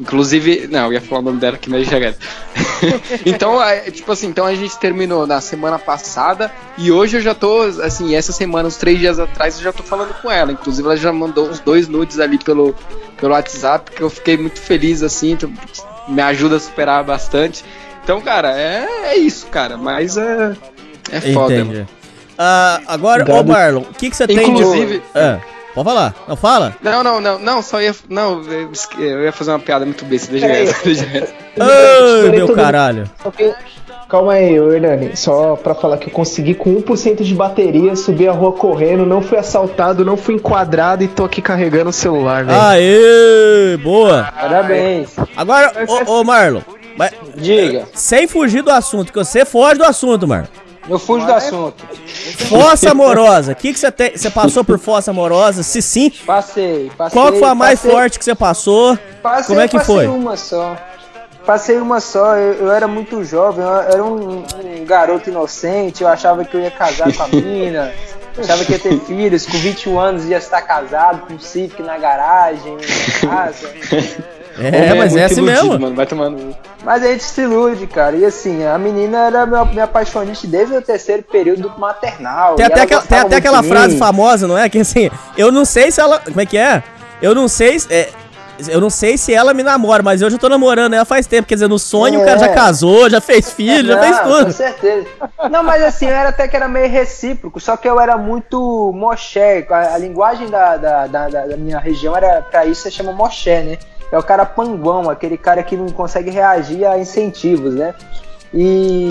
[0.00, 1.98] Inclusive, não, eu ia falar o nome dela aqui, mas já
[3.26, 7.34] Então, é, tipo assim, então a gente terminou na semana passada e hoje eu já
[7.34, 10.52] tô, assim, essa semana, uns três dias atrás, eu já tô falando com ela.
[10.52, 12.74] Inclusive, ela já mandou uns dois nudes ali pelo,
[13.18, 15.36] pelo WhatsApp, que eu fiquei muito feliz, assim,
[16.08, 17.62] me ajuda a superar bastante.
[18.02, 19.76] Então, cara, é, é isso, cara.
[19.76, 20.56] Mas é.
[21.12, 21.54] É foda.
[21.54, 21.80] Entendi.
[21.82, 24.62] Uh, agora, ô Marlon, o que, que você tem de.
[24.62, 25.02] Inclusive.
[25.14, 25.38] Ah,
[25.74, 26.14] pode falar.
[26.26, 26.74] Não fala?
[26.82, 27.94] Não, não, não, não, só ia.
[28.08, 28.42] Não,
[28.98, 30.46] eu ia fazer uma piada muito besta, deixa
[30.82, 31.34] deixa essa.
[31.58, 33.10] Ai, meu caralho.
[34.08, 35.16] Calma aí, Hernani.
[35.16, 39.22] Só pra falar que eu consegui com 1% de bateria subir a rua correndo, não
[39.22, 42.58] fui assaltado, não fui enquadrado e tô aqui carregando o celular, velho.
[42.58, 44.32] Aê, boa.
[44.34, 45.14] Parabéns.
[45.36, 45.72] Agora,
[46.06, 46.60] ô, ô Marlon,
[47.00, 47.88] mas, Diga.
[47.94, 50.46] Sem fugir do assunto, que você foge do assunto, mano.
[50.86, 51.82] Eu fujo do assunto.
[52.46, 53.52] Fossa amorosa.
[53.52, 54.16] O que você tem?
[54.16, 55.62] Você passou por fossa amorosa?
[55.62, 56.10] Se sim.
[56.26, 57.18] Passei, passei.
[57.18, 58.98] Qual foi a mais passei, forte que você passou?
[59.22, 60.06] Passei, Como é que passei foi?
[60.08, 60.76] uma só.
[61.46, 66.08] Passei uma só, eu, eu era muito jovem, eu era um, um, garoto inocente, eu
[66.08, 67.92] achava que eu ia casar com a mina,
[68.38, 71.96] achava que ia ter filhos, com 21 anos ia estar casado, com um Civic na
[71.96, 73.70] garagem, na casa.
[74.58, 75.80] É, é mas é assim iludido, mesmo.
[75.80, 76.56] Mano, vai tomando.
[76.82, 78.16] Mas a gente se ilude, cara.
[78.16, 82.56] E assim, a menina era minha, minha apaixonante desde o terceiro período maternal.
[82.56, 84.68] Tem até, aquela, tem até aquela frase famosa, não é?
[84.68, 86.18] Que assim, eu não sei se ela.
[86.18, 86.82] Como é que é?
[87.22, 87.92] Eu não sei se.
[87.92, 88.08] É,
[88.68, 91.48] eu não sei se ela me namora, mas eu já tô namorando ela faz tempo.
[91.48, 92.22] Quer dizer, no sonho é.
[92.22, 94.44] o cara já casou, já fez filho, não, já fez tudo.
[94.46, 95.06] Com certeza.
[95.50, 98.92] Não, mas assim, eu era até que era meio recíproco, só que eu era muito
[98.94, 99.66] moché.
[99.70, 103.62] A, a linguagem da, da, da, da, minha região era pra isso, você chama moché,
[103.62, 103.78] né?
[104.12, 107.94] É o cara panguão, aquele cara que não consegue reagir a incentivos, né?
[108.52, 109.08] E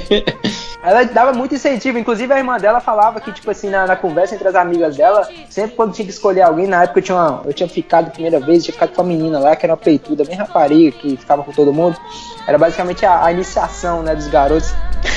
[0.82, 1.98] ela dava muito incentivo.
[1.98, 5.28] Inclusive, a irmã dela falava que, tipo assim, na, na, conversa entre as amigas dela,
[5.50, 8.10] sempre quando tinha que escolher alguém, na época eu tinha, uma, eu tinha ficado a
[8.10, 11.16] primeira vez, tinha ficado com a menina lá, que era uma peituda, bem rapariga, que
[11.16, 11.98] ficava com todo mundo.
[12.46, 14.72] Era basicamente a, a iniciação, né, dos garotos.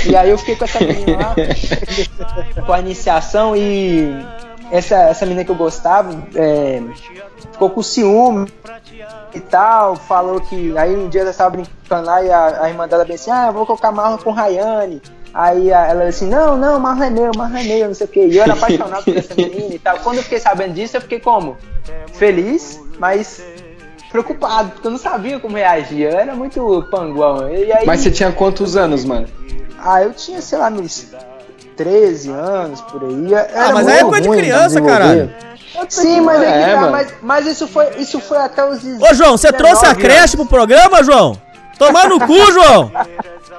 [0.05, 1.35] E aí eu fiquei com essa menina lá,
[2.65, 4.13] com a iniciação e
[4.71, 6.81] essa, essa menina que eu gostava é,
[7.51, 8.51] ficou com ciúme
[9.33, 10.75] e tal, falou que.
[10.77, 13.47] Aí um dia ela estava brincando lá e a, a irmã dela bem assim: ah,
[13.47, 15.01] eu vou colocar Marlon com Rayane.
[15.33, 18.27] Aí ela assim, não, não, Marlon é meu, Marlon é meu, não sei o quê.
[18.27, 19.99] E eu era apaixonado por essa menina e tal.
[19.99, 21.57] Quando eu fiquei sabendo disso, eu fiquei como?
[22.13, 23.43] Feliz, mas
[24.09, 26.11] preocupado, porque eu não sabia como reagir.
[26.11, 27.45] Eu era muito panguão.
[27.45, 29.27] Aí, mas você tinha quantos anos, mano?
[29.79, 31.07] Ah, eu tinha, sei lá, meus
[31.81, 33.33] 13 anos, por aí.
[33.33, 35.33] Era ah, mas é época de criança, caralho.
[35.89, 38.83] Sim, mas, é, é tá, mas, mas, isso, foi, isso foi até os.
[38.83, 41.35] Ô, João, você trouxe a creche pro programa, João?
[41.79, 42.91] Tomar no cu, João!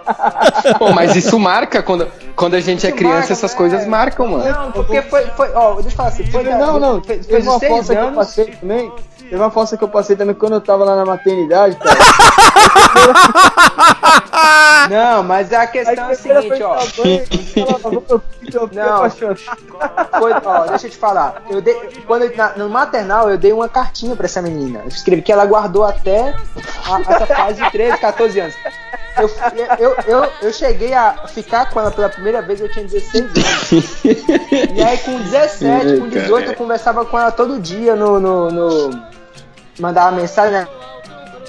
[0.79, 2.07] Pô, mas isso marca quando,
[2.37, 4.45] quando a gente é isso é criança, marca, essas coisas marcam, mano.
[4.45, 5.27] Não, porque foi.
[5.29, 6.31] foi ó, deixa eu falar assim.
[6.31, 8.93] Foi, não, não, fez, fez uma foto que eu passei também.
[9.33, 11.79] Teve uma foto que eu passei também quando eu tava lá na maternidade.
[14.91, 16.77] não, mas a questão é a seguinte, ó.
[18.75, 19.09] Não,
[20.19, 21.43] foi, ó, deixa eu te falar.
[21.49, 21.75] Eu dei,
[22.07, 24.81] quando eu, na, no maternal eu dei uma cartinha pra essa menina.
[24.81, 26.35] Eu escrevi que ela guardou até
[26.85, 28.55] a, essa fase de 13, 14 anos.
[29.17, 29.31] Eu,
[29.79, 34.05] eu, eu, eu, cheguei a ficar com ela pela primeira vez, eu tinha 16 anos.
[34.05, 39.13] E aí com 17, com 18 eu conversava com ela todo dia no, no, no
[39.79, 40.69] mandava mensagem, né?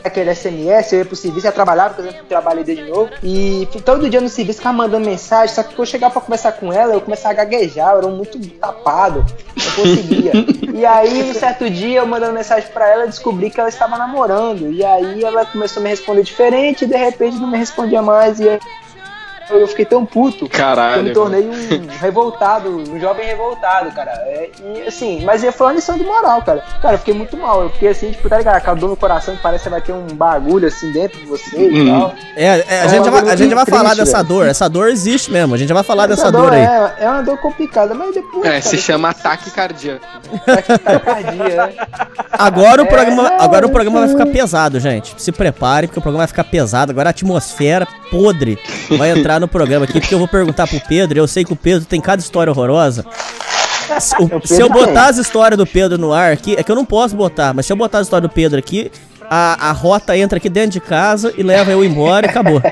[0.03, 3.09] aquele SMS, eu ia pro serviço, ia trabalhar, porque eu trabalhei de novo.
[3.23, 6.51] E todo dia no serviço ficava mandando mensagem, só que quando eu chegava pra conversar
[6.53, 10.31] com ela, eu começava a gaguejar, eu era muito tapado, não conseguia.
[10.73, 14.71] e aí, um certo dia, eu mandando mensagem pra ela, descobri que ela estava namorando.
[14.71, 18.39] E aí ela começou a me responder diferente, e de repente não me respondia mais.
[18.39, 18.59] E
[19.59, 24.11] eu fiquei tão puto Caralho, que eu me tornei um revoltado, um jovem revoltado, cara.
[24.25, 26.63] É, e assim, mas foi uma lição de moral, cara.
[26.81, 27.63] Cara, eu fiquei muito mal.
[27.63, 28.79] Eu fiquei assim, tipo, tá ligado?
[28.79, 31.81] Dor no coração que parece que vai ter um bagulho assim dentro de você e
[31.81, 31.99] hum.
[31.99, 32.13] tal.
[32.35, 34.27] É, é, a, é gente vai, a gente vai falar dessa velho.
[34.29, 34.47] dor.
[34.47, 35.53] Essa dor existe mesmo.
[35.53, 36.61] A gente vai falar Essa dessa dor, dor aí.
[36.61, 38.45] É, é uma dor complicada, mas depois.
[38.45, 40.05] É, cara, se chama ataque cardíaco.
[40.33, 41.87] Ataque cardíaco, né?
[42.31, 45.15] Agora o programa, é, agora o programa vai ficar pesado, gente.
[45.17, 46.91] Se prepare, porque o programa vai ficar pesado.
[46.91, 48.57] Agora a atmosfera podre
[48.97, 51.55] vai entrar no programa aqui, porque eu vou perguntar pro Pedro, eu sei que o
[51.55, 53.05] Pedro tem cada história horrorosa.
[53.99, 56.75] Se, o, se eu botar as histórias do Pedro no ar aqui, é que eu
[56.75, 58.91] não posso botar, mas se eu botar as histórias do Pedro aqui,
[59.29, 62.61] a, a rota entra aqui dentro de casa e leva eu embora e acabou.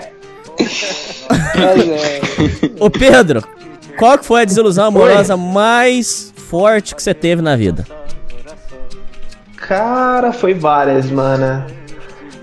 [2.80, 3.44] Ô Pedro,
[3.98, 5.42] qual que foi a desilusão amorosa Oi?
[5.42, 7.86] mais forte que você teve na vida?
[9.58, 11.66] Cara, foi várias, mano.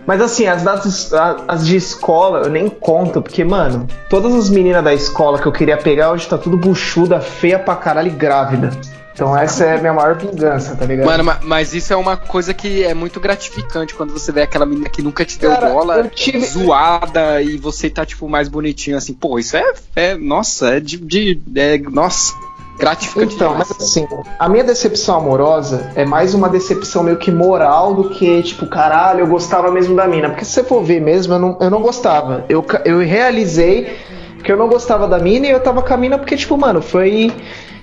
[0.08, 1.12] Mas assim, as, das,
[1.46, 5.52] as de escola eu nem conto, porque, mano, todas as meninas da escola que eu
[5.52, 8.70] queria pegar hoje tá tudo buchuda, feia pra caralho e grávida.
[9.12, 11.04] Então essa é a minha maior vingança, tá ligado?
[11.04, 14.88] Mano, mas isso é uma coisa que é muito gratificante quando você vê aquela menina
[14.88, 16.46] que nunca te deu Cara, bola, tive...
[16.46, 19.12] zoada, e você tá, tipo, mais bonitinho, assim.
[19.12, 22.32] Pô, isso é, é nossa, é de, de é, nossa
[22.78, 23.34] gratificante.
[23.34, 23.68] Então, demais.
[23.68, 24.06] mas assim,
[24.38, 29.20] a minha decepção amorosa é mais uma decepção meio que moral do que, tipo, caralho,
[29.20, 30.30] eu gostava mesmo da mina.
[30.30, 32.44] Porque se você for ver mesmo, eu não, eu não gostava.
[32.48, 33.96] Eu, eu realizei
[34.42, 36.80] que eu não gostava da mina e eu tava com a mina porque, tipo, mano,
[36.80, 37.32] foi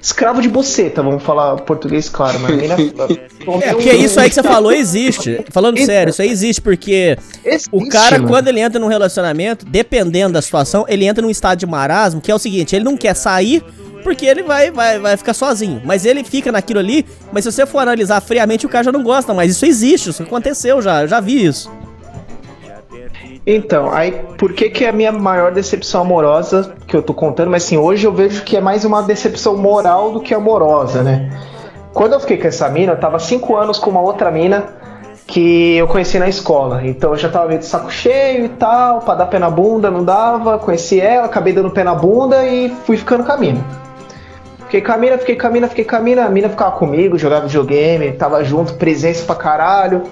[0.02, 2.76] escravo de boceta, vamos falar português claro, mas mina...
[3.66, 5.44] é, porque isso aí que você falou existe.
[5.50, 8.30] Falando sério, isso aí existe porque existe, o cara, mano.
[8.30, 12.32] quando ele entra num relacionamento, dependendo da situação, ele entra num estado de marasmo, que
[12.32, 13.64] é o seguinte, ele não quer sair
[14.06, 15.82] porque ele vai, vai, vai ficar sozinho.
[15.84, 19.02] Mas ele fica naquilo ali, mas se você for analisar friamente, o cara já não
[19.02, 21.72] gosta mas Isso existe, isso aconteceu já, já vi isso.
[23.48, 27.50] Então, aí por que que é a minha maior decepção amorosa que eu tô contando,
[27.50, 31.32] mas assim, hoje eu vejo que é mais uma decepção moral do que amorosa, né?
[31.92, 34.66] Quando eu fiquei com essa mina, eu tava cinco anos com uma outra mina
[35.26, 36.86] que eu conheci na escola.
[36.86, 39.90] Então eu já tava meio de saco cheio e tal, pra dar pé na bunda,
[39.90, 43.66] não dava, conheci ela, acabei dando pé na bunda e fui ficando com a mina.
[44.76, 46.26] Fiquei com a mina, fiquei com a mina, fiquei com a mina.
[46.26, 50.04] A mina ficava comigo, jogava videogame, tava junto, presença pra caralho.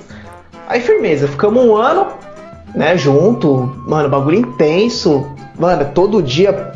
[0.70, 2.08] Aí, firmeza, ficamos um ano,
[2.74, 3.76] né, junto.
[3.86, 5.30] Mano, bagulho intenso.
[5.60, 6.72] Mano, todo dia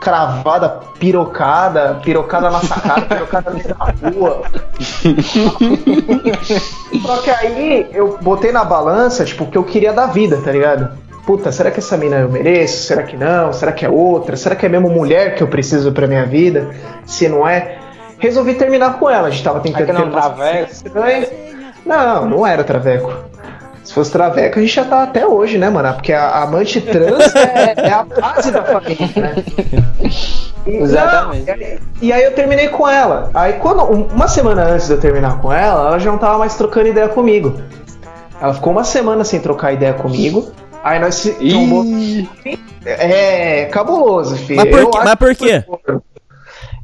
[0.00, 4.42] cravada, pirocada, pirocada na sacada, pirocada na rua.
[7.02, 10.52] Só que aí eu botei na balança, tipo, o que eu queria da vida, tá
[10.52, 10.96] ligado?
[11.26, 12.86] Puta, será que essa mina eu mereço?
[12.86, 13.52] Será que não?
[13.52, 14.36] Será que é outra?
[14.36, 16.68] Será que é mesmo mulher que eu preciso pra minha vida?
[17.06, 17.78] Se não é,
[18.18, 19.28] resolvi terminar com ela.
[19.28, 19.92] A gente tava tentando.
[19.92, 20.72] Não, traveco.
[21.86, 23.12] Não, não era traveco.
[23.84, 25.92] Se fosse traveco, a gente já tá até hoje, né, mano?
[25.92, 29.34] Porque a, a amante trans é, é, a base da família, né?
[30.66, 31.46] E, Exatamente.
[31.46, 33.30] Não, e, aí eu terminei com ela.
[33.34, 36.54] Aí quando uma semana antes de eu terminar com ela, ela já não tava mais
[36.54, 37.60] trocando ideia comigo.
[38.40, 40.50] Ela ficou uma semana sem trocar ideia comigo.
[40.84, 41.82] Aí nós se trombou.
[42.84, 44.60] É cabuloso, filho.
[44.60, 45.64] Mas por, que, mas por quê?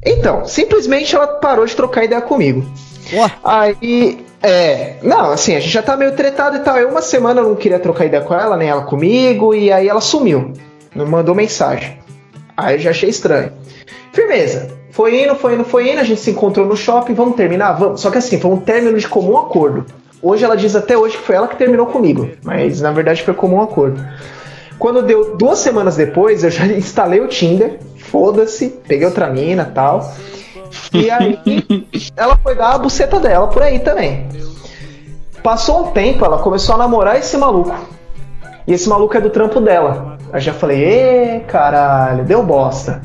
[0.03, 2.65] Então, simplesmente ela parou de trocar ideia comigo.
[3.13, 3.31] Ué?
[3.43, 6.77] Aí é, não, assim, a gente já tá meio tretado e tal.
[6.77, 10.01] Eu uma semana não queria trocar ideia com ela, nem ela comigo, e aí ela
[10.01, 10.51] sumiu.
[10.95, 11.99] Não mandou mensagem.
[12.57, 13.53] Aí eu já achei estranho.
[14.11, 14.81] Firmeza.
[14.89, 17.73] Foi indo, foi indo, foi indo, a gente se encontrou no shopping, vamos terminar?
[17.73, 18.01] Vamos.
[18.01, 19.85] Só que assim, foi um término de comum acordo.
[20.21, 23.33] Hoje ela diz até hoje que foi ela que terminou comigo, mas na verdade foi
[23.33, 24.03] comum acordo.
[24.77, 30.13] Quando deu duas semanas depois, eu já instalei o Tinder, foda-se, peguei outra mina tal.
[30.93, 31.39] E aí
[32.15, 34.27] ela foi dar a buceta dela por aí também.
[35.43, 37.75] Passou um tempo, ela começou a namorar esse maluco.
[38.67, 40.17] E esse maluco é do trampo dela.
[40.31, 43.01] Aí já falei, ê, caralho, deu bosta.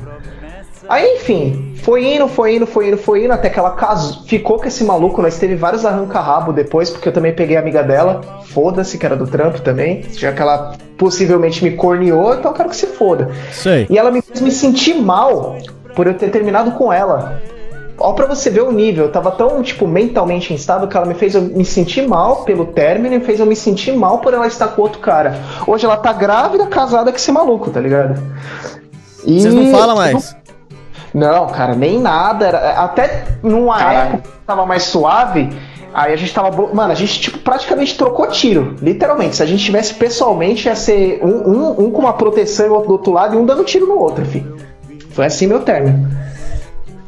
[0.88, 4.58] Aí, enfim, foi indo, foi indo, foi indo, foi indo, até que ela casou, ficou
[4.58, 5.20] com esse maluco.
[5.20, 8.20] Nós teve vários arranca-rabo depois, porque eu também peguei a amiga dela.
[8.46, 10.04] Foda-se, que era do trampo também.
[10.12, 13.30] Já que ela possivelmente me corneou, então eu quero que se foda.
[13.52, 13.86] Sei.
[13.90, 15.56] E ela me fez me sentir mal
[15.94, 17.40] por eu ter terminado com ela.
[17.98, 21.14] Ó, pra você ver o nível, eu tava tão, tipo, mentalmente instável que ela me
[21.14, 24.46] fez eu me sentir mal pelo término e fez eu me sentir mal por ela
[24.46, 25.34] estar com outro cara.
[25.66, 28.20] Hoje ela tá grávida, casada com esse maluco, tá ligado?
[29.24, 29.40] E...
[29.40, 30.36] Vocês não falam mais?
[31.16, 32.46] Não, cara, nem nada.
[32.46, 32.72] Era...
[32.72, 33.98] Até numa Caralho.
[33.98, 35.48] época que tava mais suave,
[35.94, 36.74] aí a gente tava.
[36.74, 38.76] Mano, a gente, tipo, praticamente trocou tiro.
[38.82, 39.36] Literalmente.
[39.36, 42.88] Se a gente tivesse pessoalmente, ia ser um, um, um com uma proteção e outro
[42.88, 44.46] do outro lado e um dando tiro no outro, enfim.
[45.10, 46.06] Foi assim meu término.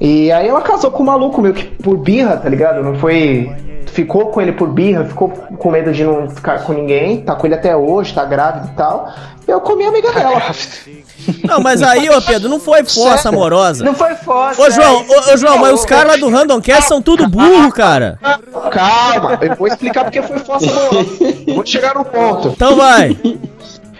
[0.00, 2.82] E aí ela casou com um maluco meio que por birra, tá ligado?
[2.82, 3.52] Não foi.
[3.88, 7.46] Ficou com ele por birra, ficou com medo de não ficar com ninguém, tá com
[7.46, 9.12] ele até hoje, tá grávida e tal.
[9.46, 10.40] Eu comi a amiga dela.
[11.44, 13.84] Não, mas aí, ô Pedro, não foi força amorosa.
[13.84, 14.60] Não foi força.
[14.60, 17.70] Ô, João, ô, ô João, mas os caras lá do Random Cast são tudo burro,
[17.72, 18.18] cara.
[18.70, 21.08] Calma, eu vou explicar porque foi força amorosa.
[21.54, 22.48] Vou chegar no ponto.
[22.48, 23.16] Então vai.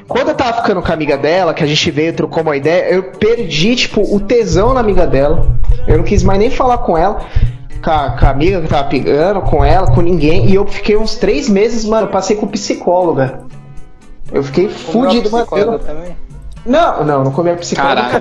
[0.09, 2.91] Quando eu tava ficando com a amiga dela, que a gente veio, trocou uma ideia,
[2.91, 5.47] eu perdi, tipo, o tesão na amiga dela.
[5.87, 7.27] Eu não quis mais nem falar com ela.
[7.85, 10.47] Com a, com a amiga que tava pegando, com ela, com ninguém.
[10.47, 13.41] E eu fiquei uns três meses, mano, passei com psicóloga.
[14.33, 15.47] Eu fiquei fudido, mano.
[15.53, 15.79] Eu...
[15.79, 16.17] Também?
[16.69, 18.21] Não, não, não comi a psicóloga.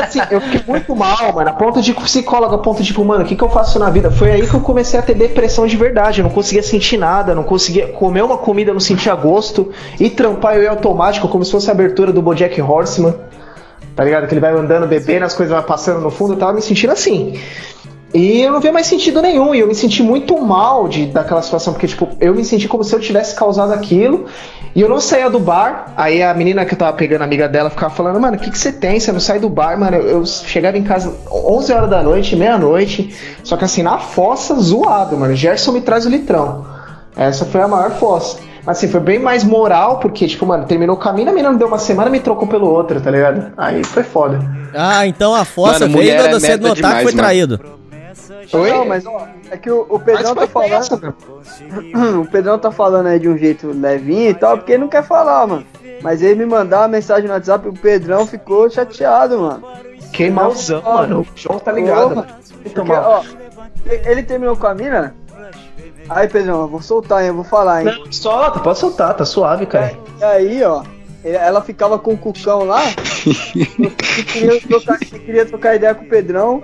[0.00, 1.50] assim, eu fiquei muito mal, mano.
[1.50, 3.90] A ponto de psicóloga, a ponto de, tipo, mano, o que, que eu faço na
[3.90, 4.12] vida?
[4.12, 6.20] Foi aí que eu comecei a ter depressão de verdade.
[6.20, 9.72] Eu não conseguia sentir nada, não conseguia comer uma comida, não sentia gosto.
[9.98, 13.12] E trampar eu ia automático, como se fosse a abertura do Bojack Horseman.
[13.96, 14.28] Tá ligado?
[14.28, 16.34] Que ele vai andando, bebendo, as coisas vão passando no fundo.
[16.34, 17.36] Eu tava me sentindo assim.
[18.14, 21.42] E eu não vi mais sentido nenhum, e eu me senti muito mal de, daquela
[21.42, 24.24] situação, porque, tipo, eu me senti como se eu tivesse causado aquilo,
[24.78, 27.48] e eu não saía do bar, aí a menina que eu tava pegando, a amiga
[27.48, 29.00] dela, ficava falando, mano, o que, que você tem?
[29.00, 29.96] Você não sai do bar, mano?
[29.96, 33.12] Eu, eu chegava em casa 11 horas da noite, meia-noite,
[33.42, 35.34] só que assim, na fossa, zoado, mano.
[35.34, 36.64] Gerson me traz o litrão.
[37.16, 38.38] Essa foi a maior fossa.
[38.64, 41.58] Mas assim, foi bem mais moral, porque, tipo, mano, terminou o caminho, a menina não
[41.58, 43.50] deu uma semana me trocou pelo outro, tá ligado?
[43.56, 44.38] Aí foi foda.
[44.72, 47.18] Ah, então a fossa mano, veio de você notar demais, que foi mano.
[47.18, 47.77] traído.
[48.52, 48.70] Oi?
[48.70, 51.14] Não, mas ó, é que o, o Pedrão tá falando.
[52.22, 55.04] o Pedrão tá falando aí de um jeito levinho e tal, porque ele não quer
[55.04, 55.66] falar, mano.
[56.02, 59.62] Mas ele me mandar uma mensagem no WhatsApp, o Pedrão ficou chateado, mano.
[60.12, 61.20] Que malzão, mano.
[61.20, 62.14] O João tá ligado.
[62.14, 63.22] Porra, porque, ó,
[63.86, 65.14] ele terminou com a mina.
[66.08, 67.28] Aí, Pedrão, eu vou soltar, hein?
[67.28, 67.98] Eu vou falar, hein?
[67.98, 69.94] Não, solta, pode soltar, tá suave, cara.
[70.18, 70.82] E aí, ó,
[71.22, 72.80] ela ficava com o cucão lá.
[73.54, 76.62] e queria trocar, queria trocar ideia com o Pedrão.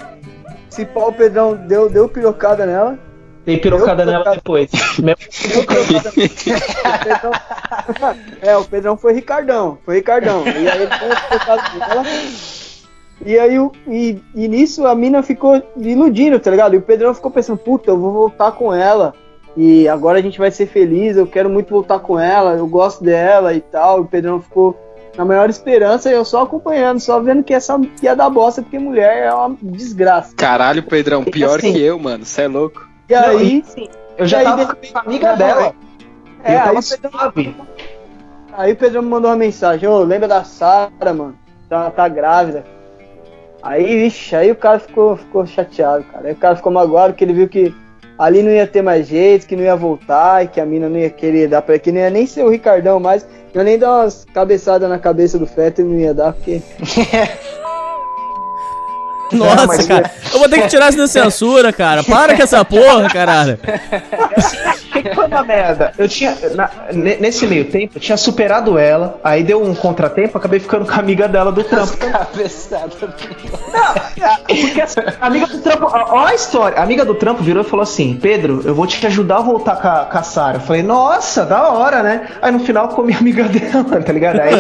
[0.75, 2.99] Se pau, o Pedrão deu, deu pirocada nela.
[3.47, 4.69] Dei pirocada nela depois.
[4.99, 6.13] deu pirocada
[8.43, 9.79] é, o Pedrão foi Ricardão.
[9.85, 10.43] Foi Ricardão.
[10.45, 12.03] E aí ele pirocada nela.
[13.25, 13.57] E aí,
[13.87, 16.75] e, e nisso a mina ficou iludindo, tá ligado?
[16.75, 19.15] E o Pedrão ficou pensando, puta, eu vou voltar com ela.
[19.57, 23.05] E agora a gente vai ser feliz, eu quero muito voltar com ela, eu gosto
[23.05, 23.99] dela e tal.
[23.99, 24.77] E o Pedrão ficou
[25.17, 29.25] na maior esperança, eu só acompanhando, só vendo que essa ia dar bosta, porque mulher
[29.25, 30.35] é uma desgraça.
[30.37, 32.89] Caralho, Pedrão, pior assim, que eu, mano, você é louco.
[33.09, 35.75] E aí, sim, eu já tava com a amiga dela.
[36.43, 37.55] É, aí o, Pedrão,
[38.53, 41.39] aí o Pedrão me mandou uma mensagem, ô, oh, lembra da Sara, mano?
[41.69, 42.65] tá, tá grávida.
[43.63, 46.29] Aí, ixi, aí o cara ficou, ficou chateado, cara.
[46.29, 47.75] Aí o cara ficou magoado que ele viu que
[48.19, 50.99] ali não ia ter mais jeito, que não ia voltar, e que a mina não
[50.99, 53.79] ia querer dar pra que não ia nem ser o Ricardão mais, não ia nem
[53.79, 56.63] dar umas cabeçadas na cabeça do Feto e não ia dar, porque.
[59.33, 60.11] Nossa, cara.
[60.33, 62.05] Eu vou ter que tirar isso da censura, cara.
[62.05, 63.59] Para com essa porra, caralho.
[64.95, 65.93] Que, que foi uma merda?
[65.99, 66.37] Eu tinha.
[66.55, 70.93] Na, nesse meio tempo, eu tinha superado ela, aí deu um contratempo, acabei ficando com
[70.93, 71.97] a amiga dela do trampo.
[71.97, 72.91] Cabeçada.
[73.73, 73.95] Não,
[74.47, 74.81] porque
[75.21, 75.87] a amiga do trampo.
[75.87, 76.79] Ó a história.
[76.79, 79.77] A amiga do trampo virou e falou assim: Pedro, eu vou te ajudar a voltar
[79.77, 80.57] com a, com a Sarah.
[80.59, 82.29] Eu falei, nossa, da hora, né?
[82.41, 84.41] Aí no final comi a amiga dela, tá ligado?
[84.41, 84.53] Aí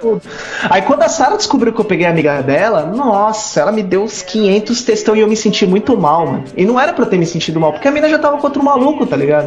[0.00, 0.22] tudo.
[0.68, 4.02] Aí quando a Sarah descobriu que eu peguei a amiga dela, nossa, ela me deu
[4.02, 6.44] uns 500 textão e eu me senti muito mal, mano.
[6.56, 8.60] E não era pra eu ter me sentido mal, porque a mina já tava contra
[8.60, 9.39] o maluco, tá ligado?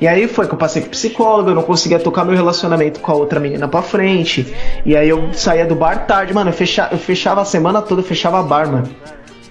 [0.00, 3.12] E aí foi que eu passei com psicólogo, eu não conseguia tocar meu relacionamento com
[3.12, 4.54] a outra menina pra frente.
[4.84, 8.00] E aí eu saía do bar tarde, mano, eu fechava, eu fechava a semana toda,
[8.00, 8.88] eu fechava bar, mano.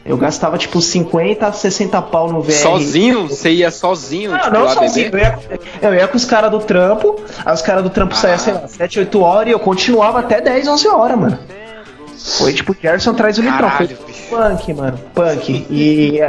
[0.05, 2.51] Eu gastava tipo 50, 60 pau no VR.
[2.51, 3.29] Sozinho?
[3.29, 4.31] Você ia sozinho?
[4.31, 5.09] Não, tipo, não sozinho.
[5.13, 5.39] Eu ia,
[5.81, 8.17] eu ia, com os caras do trampo, aí os caras do trampo ah.
[8.17, 11.39] saíam, sei lá, 7, 8 horas e eu continuava até 10, 11 horas, mano.
[12.37, 13.69] Foi tipo, Gerson traz o litrão.
[13.71, 13.87] Foi
[14.29, 14.99] punk, mano.
[15.13, 15.65] Punk.
[15.69, 16.19] E.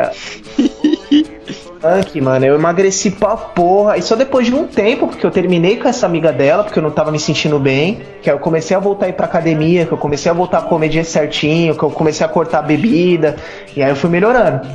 [1.53, 2.45] punk, mano.
[2.45, 3.99] Eu emagreci pra porra.
[3.99, 6.82] E só depois de um tempo, porque eu terminei com essa amiga dela, porque eu
[6.82, 8.01] não tava me sentindo bem.
[8.22, 10.62] Que eu comecei a voltar a ir pra academia, que eu comecei a voltar a
[10.62, 13.36] comer dia certinho, que eu comecei a cortar a bebida.
[13.76, 14.66] E aí eu fui melhorando.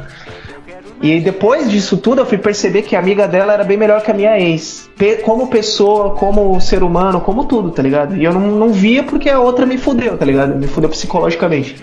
[1.01, 4.11] E depois disso tudo, eu fui perceber que a amiga dela era bem melhor que
[4.11, 4.89] a minha ex.
[5.23, 8.17] Como pessoa, como ser humano, como tudo, tá ligado?
[8.17, 10.55] E eu não, não via porque a outra me fudeu, tá ligado?
[10.55, 11.81] Me fudeu psicologicamente.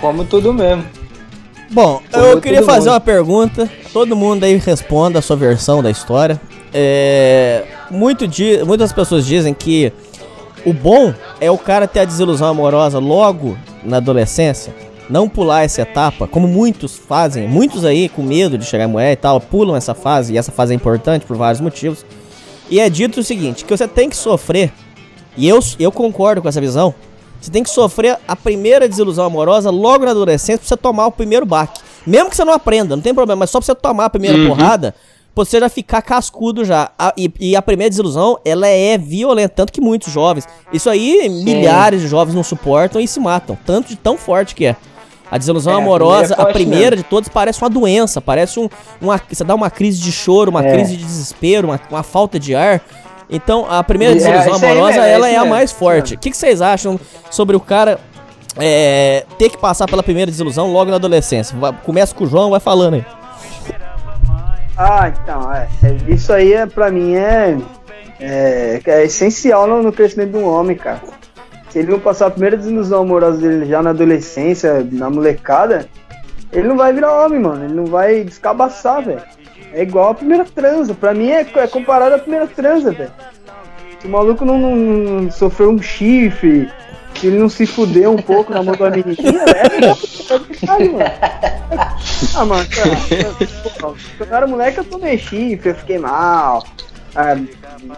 [0.00, 0.84] Como tudo mesmo.
[1.72, 2.94] Bom, eu queria fazer mundo.
[2.94, 3.70] uma pergunta.
[3.92, 6.40] Todo mundo aí responda a sua versão da história.
[6.72, 9.92] É, muito di muitas pessoas dizem que
[10.64, 14.72] o bom é o cara ter a desilusão amorosa logo na adolescência
[15.12, 19.12] não pular essa etapa, como muitos fazem, muitos aí com medo de chegar em mulher
[19.12, 22.04] e tal, pulam essa fase, e essa fase é importante por vários motivos.
[22.70, 24.72] E é dito o seguinte, que você tem que sofrer,
[25.36, 26.94] e eu, eu concordo com essa visão,
[27.42, 31.12] você tem que sofrer a primeira desilusão amorosa logo na adolescência pra você tomar o
[31.12, 31.80] primeiro baque.
[32.06, 34.38] Mesmo que você não aprenda, não tem problema, mas só pra você tomar a primeira
[34.38, 34.46] uhum.
[34.46, 34.94] porrada,
[35.34, 36.90] pra você já ficar cascudo já.
[36.96, 41.22] A, e, e, a primeira desilusão, ela é violenta, tanto que muitos jovens, isso aí
[41.22, 41.44] Sim.
[41.44, 44.76] milhares de jovens não suportam e se matam, tanto de tão forte que é.
[45.32, 48.68] A desilusão é, amorosa, a primeira, a primeira de todas, parece uma doença, parece um.
[49.00, 50.70] Uma, você dá uma crise de choro, uma é.
[50.74, 52.82] crise de desespero, uma, uma falta de ar.
[53.32, 56.14] Então, a primeira é, desilusão é, amorosa, aí, ela é, a mais forte.
[56.14, 57.98] O que, que vocês acham sobre o cara
[58.58, 61.56] é, ter que passar pela primeira desilusão logo na adolescência?
[61.82, 63.06] Começa com o João, vai falando aí.
[64.76, 67.56] Ah, então, é, é isso aí é, pra mim é,
[68.20, 71.00] é, é essencial no, no, crescimento de um homem, cara
[71.72, 75.88] se ele não passar a primeira desilusão amorosa dele já na adolescência, na molecada,
[76.52, 77.64] ele não vai virar homem, mano.
[77.64, 79.22] Ele não vai descabaçar, velho.
[79.72, 80.94] É igual a primeira transa.
[80.94, 83.12] Pra mim é, é comparado à primeira transa, velho.
[84.00, 86.68] Se o maluco não, não, não, sofreu um chifre,
[87.14, 89.86] se ele não se fudeu um pouco na mão da menininha, é
[90.76, 90.98] mano.
[92.34, 92.66] Ah, mano,
[94.18, 96.64] quando eu era moleque eu tomei chifre, eu fiquei mal.
[97.14, 97.36] Ah,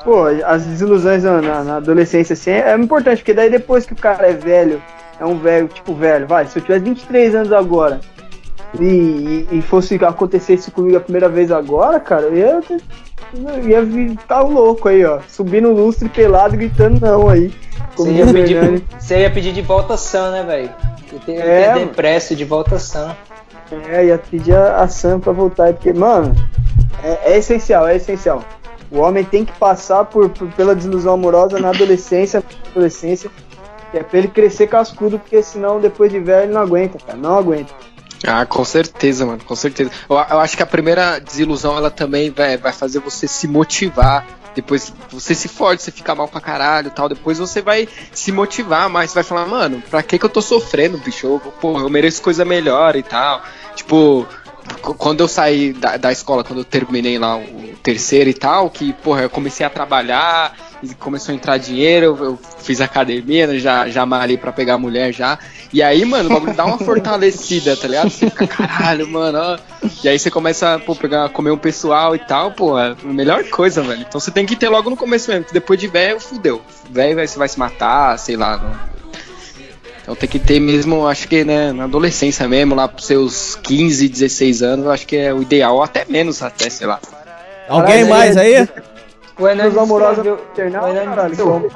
[0.04, 3.96] pô, as desilusões na, na, adolescência assim é, é, importante, porque daí depois que o
[3.96, 4.82] cara é velho,
[5.18, 8.00] é um velho, tipo velho, vai, se eu tivesse 23 anos agora
[8.80, 12.60] e, e, fosse acontecer isso comigo a primeira vez agora, cara, eu ia,
[13.34, 17.52] eu ia ficar louco aí, ó, subindo o lustre pelado gritando não aí.
[17.96, 20.70] Você ia, pedir, você ia pedir de volta Sam, né, velho?
[21.28, 23.14] Ia é, depresso de volta Sam.
[23.88, 26.34] É, ia pedir a, a Sam pra voltar, porque, mano,
[27.02, 28.42] é, é essencial, é essencial.
[28.90, 33.30] O homem tem que passar por, por pela desilusão amorosa na adolescência, adolescência,
[33.90, 37.18] que é pra ele crescer cascudo, porque senão depois de velho ele não aguenta, cara,
[37.18, 37.72] não aguenta.
[38.26, 39.90] Ah, com certeza, mano, com certeza.
[40.08, 44.26] Eu, eu acho que a primeira desilusão, ela também vai, vai fazer você se motivar
[44.54, 47.08] depois você se fode, você fica mal pra caralho tal.
[47.08, 49.12] Depois você vai se motivar mais.
[49.12, 51.26] Vai falar, mano, pra que que eu tô sofrendo, bicho?
[51.26, 53.42] Eu, porra, eu mereço coisa melhor e tal.
[53.74, 54.26] Tipo,
[54.96, 58.92] quando eu saí da, da escola, quando eu terminei lá o terceiro e tal, que,
[58.92, 60.56] porra, eu comecei a trabalhar
[60.90, 65.12] e começou a entrar dinheiro, eu, fiz academia, né, já, já malhei pra pegar mulher
[65.12, 65.38] já.
[65.72, 68.10] E aí, mano, o bagulho dá uma fortalecida, tá ligado?
[68.10, 69.58] Você fica, caralho, mano, ó.
[70.02, 73.44] E aí você começa, pô, pegar, comer um pessoal e tal, pô, é a melhor
[73.44, 74.04] coisa, velho.
[74.08, 76.62] Então você tem que ter logo no começo mesmo, que depois de velho, fudeu.
[76.90, 78.94] Velho, você vai se matar, sei lá, não
[80.04, 84.06] então tem que ter mesmo, acho que né, na adolescência mesmo, lá pros seus 15,
[84.06, 87.00] 16 anos, acho que é o ideal, ou até menos até, sei lá.
[87.66, 88.68] Alguém mais aí?
[89.38, 90.22] O Enes amorosa
[91.02, 91.34] caralho.
[91.36, 91.70] Eu,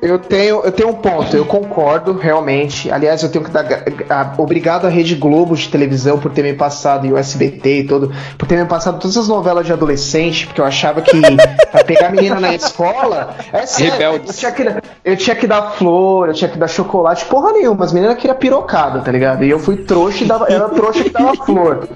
[0.00, 2.90] eu tenho, eu tenho um ponto, eu concordo realmente.
[2.90, 3.66] Aliás, eu tenho que dar
[4.08, 7.84] a, obrigado à Rede Globo de televisão por ter me passado e o SBT e
[7.84, 11.20] todo, por ter me passado todas as novelas de adolescente, porque eu achava que
[11.70, 14.62] pra pegar menina na escola, é sério, eu tinha, que,
[15.04, 18.36] eu tinha que dar flor, eu tinha que dar chocolate, porra nenhuma, as meninas queriam
[18.36, 19.44] pirocado, tá ligado?
[19.44, 21.88] E eu fui trouxa e dava, era trouxa que dava flor.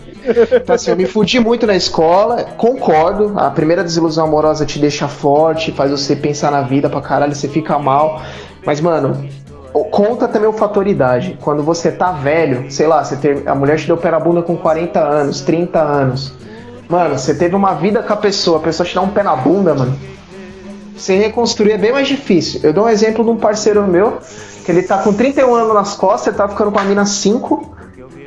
[0.55, 3.33] Então, assim, eu me fudi muito na escola, concordo.
[3.37, 7.49] A primeira desilusão amorosa te deixa forte, faz você pensar na vida pra caralho, você
[7.49, 8.23] fica mal.
[8.65, 9.29] Mas, mano,
[9.91, 11.39] conta também o fator idade.
[11.41, 14.43] Quando você tá velho, sei lá, você ter, a mulher te deu pé na bunda
[14.43, 16.33] com 40 anos, 30 anos.
[16.89, 19.37] Mano, você teve uma vida com a pessoa, a pessoa te dá um pé na
[19.37, 19.97] bunda, mano.
[20.97, 22.61] Você reconstruir é bem mais difícil.
[22.63, 24.19] Eu dou um exemplo de um parceiro meu,
[24.65, 27.76] que ele tá com 31 anos nas costas, ele tá ficando com a mina 5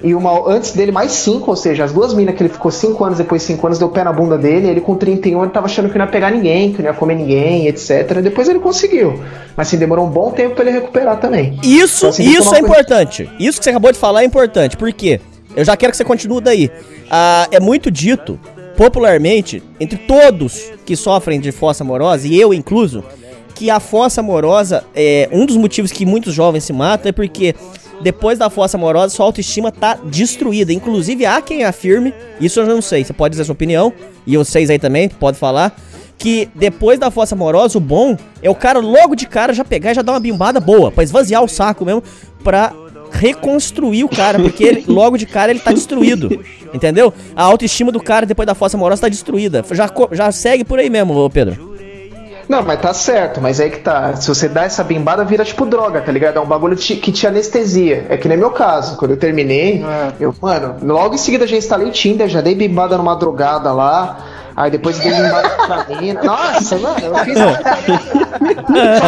[0.02, 3.04] e uma antes dele mais 5, ou seja, as duas minas que ele ficou 5
[3.04, 5.90] anos, depois 5 anos deu pé na bunda dele, ele com 31 ele tava achando
[5.90, 8.20] que não ia pegar ninguém, que não ia comer ninguém, etc.
[8.22, 9.20] Depois ele conseguiu.
[9.56, 11.60] Mas assim, demorou um bom tempo para ele recuperar também.
[11.64, 13.30] Isso, então, assim, isso é importante.
[13.40, 14.78] Isso que você acabou de falar é importante.
[14.78, 15.20] Por quê?
[15.56, 16.72] Eu já quero que você continue daí.
[17.10, 18.40] Ah, é muito dito,
[18.78, 23.04] popularmente, entre todos que sofrem de fossa amorosa, e eu incluso,
[23.56, 27.54] que a fossa amorosa, é um dos motivos que muitos jovens se matam é porque
[28.02, 30.72] depois da fossa amorosa, sua autoestima tá destruída.
[30.72, 33.94] Inclusive, há quem afirme, isso eu não sei, você pode dizer sua opinião,
[34.26, 35.76] e vocês aí também, pode falar,
[36.18, 39.92] que depois da fossa amorosa, o bom é o cara logo de cara já pegar
[39.92, 42.04] e já dar uma bimbada boa, pra esvaziar o saco mesmo,
[42.44, 42.74] pra
[43.12, 46.44] reconstruir o cara, porque ele, logo de cara ele tá destruído,
[46.74, 47.14] entendeu?
[47.36, 49.64] A autoestima do cara depois da fossa amorosa tá destruída.
[49.72, 51.69] Já, já segue por aí mesmo, Pedro.
[52.50, 54.16] Não, mas tá certo, mas aí que tá.
[54.16, 56.38] Se você dá essa bimbada, vira tipo droga, tá ligado?
[56.38, 58.08] É um bagulho que te anestesia.
[58.10, 58.98] É que nem meu caso.
[58.98, 60.14] Quando eu terminei, é.
[60.20, 64.18] eu, mano, logo em seguida já instalei Tinder, já dei bimbada numa drogada lá.
[64.56, 66.24] Aí depois dei bimbada pra mina.
[66.24, 67.38] Nossa, mano, eu fiz.
[67.38, 67.54] Só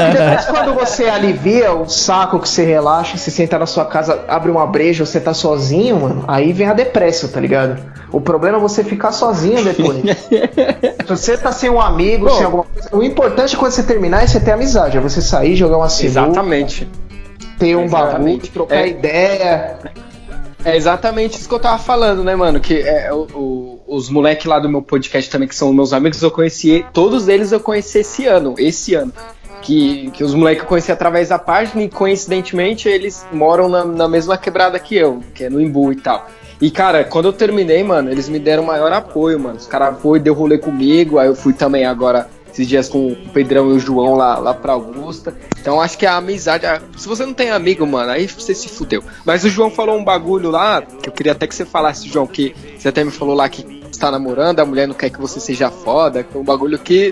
[0.05, 4.23] que depois, quando você alivia o saco que você relaxa, você senta na sua casa,
[4.27, 7.81] abre uma breja, você tá sozinho, mano, aí vem a depressa, tá ligado?
[8.11, 10.01] O problema é você ficar sozinho depois.
[11.05, 12.89] Se você tá sem um amigo, Bom, sem alguma coisa.
[12.91, 16.19] O importante quando você terminar é você ter amizade, é você sair, jogar uma sinuca.
[16.19, 16.87] Exatamente.
[17.57, 19.77] Ter um bagulho, trocar é, ideia.
[20.63, 22.59] É exatamente isso que eu tava falando, né, mano?
[22.59, 26.21] Que é, o, o, os moleques lá do meu podcast também, que são meus amigos,
[26.21, 26.85] eu conheci.
[26.93, 28.55] Todos eles eu conheci esse ano.
[28.57, 29.13] Esse ano.
[29.61, 34.07] Que, que os moleques eu conheci através da página e coincidentemente eles moram na, na
[34.07, 36.27] mesma quebrada que eu, que é no Imbu e tal.
[36.61, 39.57] E, cara, quando eu terminei, mano, eles me deram maior apoio, mano.
[39.57, 43.15] Os caras foi, deu rolê comigo, aí eu fui também agora, esses dias com o
[43.33, 45.35] Pedrão e o João lá, lá pra Augusta.
[45.59, 46.67] Então acho que a amizade.
[46.67, 46.79] A...
[46.95, 49.03] Se você não tem amigo, mano, aí você se fudeu.
[49.25, 52.27] Mas o João falou um bagulho lá, que eu queria até que você falasse, João,
[52.27, 55.39] que você até me falou lá que está namorando, a mulher não quer que você
[55.39, 57.11] seja foda, que é um bagulho que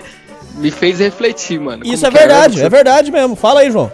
[0.54, 1.82] me fez refletir, mano.
[1.84, 3.34] Isso é verdade, é, é verdade mesmo.
[3.34, 3.90] Fala aí, João.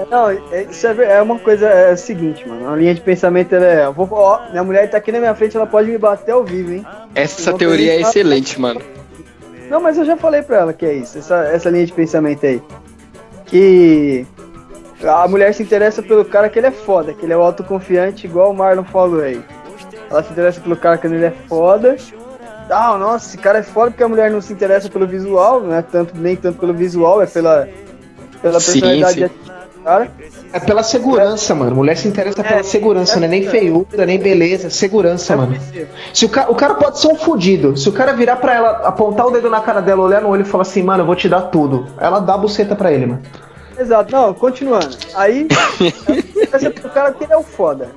[0.00, 2.70] É, não, é, isso é, é, uma coisa, é o seguinte, mano.
[2.70, 3.90] A linha de pensamento é.
[3.90, 6.72] Vou, ó, minha mulher tá aqui na minha frente, ela pode me bater ao vivo,
[6.72, 6.86] hein?
[7.14, 8.80] Essa teoria é excelente, mano.
[9.68, 12.44] Não, mas eu já falei pra ela que é isso, essa, essa linha de pensamento
[12.46, 12.62] aí.
[13.46, 14.26] Que
[15.04, 18.26] a mulher se interessa pelo cara que ele é foda, que ele é o autoconfiante,
[18.26, 19.40] igual o Marlon falou aí.
[20.10, 21.96] Ela se interessa pelo cara que ele é foda.
[22.70, 25.74] Ah, nossa, esse cara é foda porque a mulher não se interessa pelo visual, não
[25.74, 27.68] é tanto, nem tanto pelo visual, é pela,
[28.40, 29.49] pela personalidade sim, sim
[29.84, 30.10] cara.
[30.52, 31.76] É pela segurança, mano.
[31.76, 35.36] Mulher se interessa é, pela segurança, é, não é nem feiura, nem beleza, segurança, é
[35.36, 35.56] mano.
[36.12, 37.76] Se o, ca o cara pode ser um fudido.
[37.76, 40.42] Se o cara virar pra ela, apontar o dedo na cara dela, olhar no olho
[40.42, 41.86] e falar assim, mano, eu vou te dar tudo.
[41.98, 43.22] Ela dá a buceta pra ele, mano.
[43.78, 44.96] Exato, não, continuando.
[45.14, 45.48] Aí,
[46.84, 47.88] o cara que ele é o foda.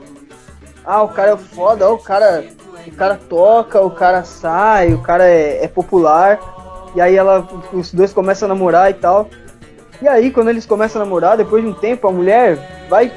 [0.86, 2.44] Ah, o cara é o foda, o cara.
[2.86, 6.38] O cara toca, o cara sai, o cara é, é popular.
[6.96, 9.30] E aí ela, os dois começam a namorar e tal.
[10.02, 13.12] E aí, quando eles começam a namorar, depois de um tempo, a mulher vai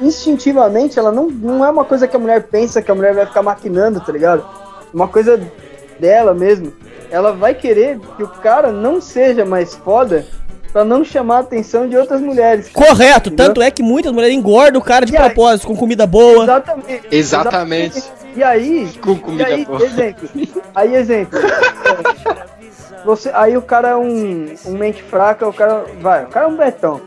[0.00, 3.26] instintivamente, ela não, não é uma coisa que a mulher pensa que a mulher vai
[3.26, 4.44] ficar maquinando, tá ligado?
[4.94, 5.40] Uma coisa
[5.98, 6.72] dela mesmo.
[7.10, 10.26] Ela vai querer que o cara não seja mais foda
[10.72, 12.68] pra não chamar a atenção de outras mulheres.
[12.68, 13.46] Correto, entendeu?
[13.46, 16.44] tanto é que muitas mulheres engordam o cara de e propósito, aí, com comida boa.
[16.44, 17.06] Exatamente.
[17.10, 18.04] Exatamente.
[18.36, 19.82] E aí, com comida e aí, boa.
[19.82, 20.28] exemplo.
[20.74, 21.38] Aí, exemplo.
[23.06, 26.48] Você, aí o cara é um, um mente fraca, o cara vai, o cara é
[26.48, 27.00] um betão.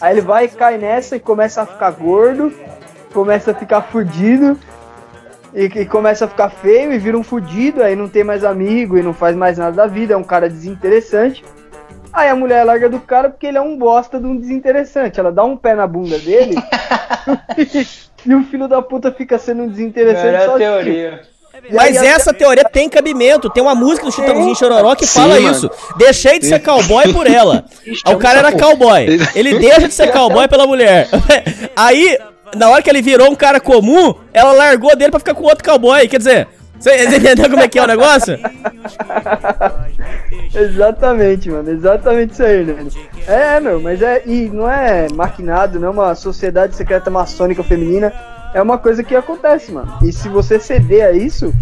[0.00, 2.52] Aí ele vai, cai nessa e começa a ficar gordo,
[3.12, 4.58] começa a ficar fudido,
[5.54, 8.98] e, e, começa a ficar feio e vira um fudido, aí não tem mais amigo
[8.98, 11.44] e não faz mais nada da vida, é um cara desinteressante.
[12.12, 15.20] Aí a mulher larga do cara porque ele é um bosta de um desinteressante.
[15.20, 16.56] Ela dá um pé na bunda dele
[18.26, 21.33] e o filho da puta fica sendo um desinteressante Era a teoria.
[21.72, 23.48] Mas aí, essa teoria tem cabimento.
[23.50, 25.50] Tem uma música do Chitãozinho Chororó que Sim, fala mano.
[25.50, 25.70] isso.
[25.96, 27.64] Deixei de ser cowboy por ela.
[28.06, 29.06] o cara era cowboy.
[29.34, 31.08] Ele deixa de ser cowboy pela mulher.
[31.76, 32.18] Aí,
[32.56, 35.64] na hora que ele virou um cara comum, ela largou dele pra ficar com outro
[35.64, 36.06] cowboy.
[36.08, 36.48] Quer dizer,
[36.78, 38.38] você entendeu como é que é o negócio?
[40.54, 41.70] exatamente, mano.
[41.70, 42.76] Exatamente isso aí, né?
[43.26, 44.22] É, meu, mas é.
[44.26, 48.12] E não é maquinado, não é uma sociedade secreta maçônica feminina.
[48.54, 49.98] É uma coisa que acontece, mano.
[50.02, 51.52] E se você ceder a isso,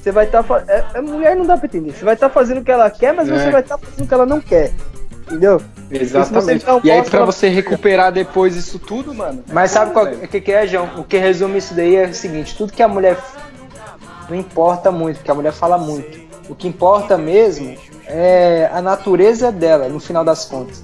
[0.00, 0.42] você vai estar.
[0.42, 1.92] Tá, é, é, mulher não dá pra entender.
[1.92, 3.38] Você vai estar tá fazendo o que ela quer, mas é.
[3.38, 4.72] você vai estar tá fazendo o que ela não quer.
[5.26, 5.60] Entendeu?
[5.90, 6.64] Exatamente.
[6.84, 9.42] E, e aí, pra você recuperar depois isso tudo, mano.
[9.52, 10.88] Mas sabe o que, que é, João?
[10.98, 13.16] O que resume isso daí é o seguinte: tudo que a mulher
[14.28, 16.20] não importa muito, porque a mulher fala muito.
[16.48, 20.82] O que importa mesmo é a natureza dela, no final das contas.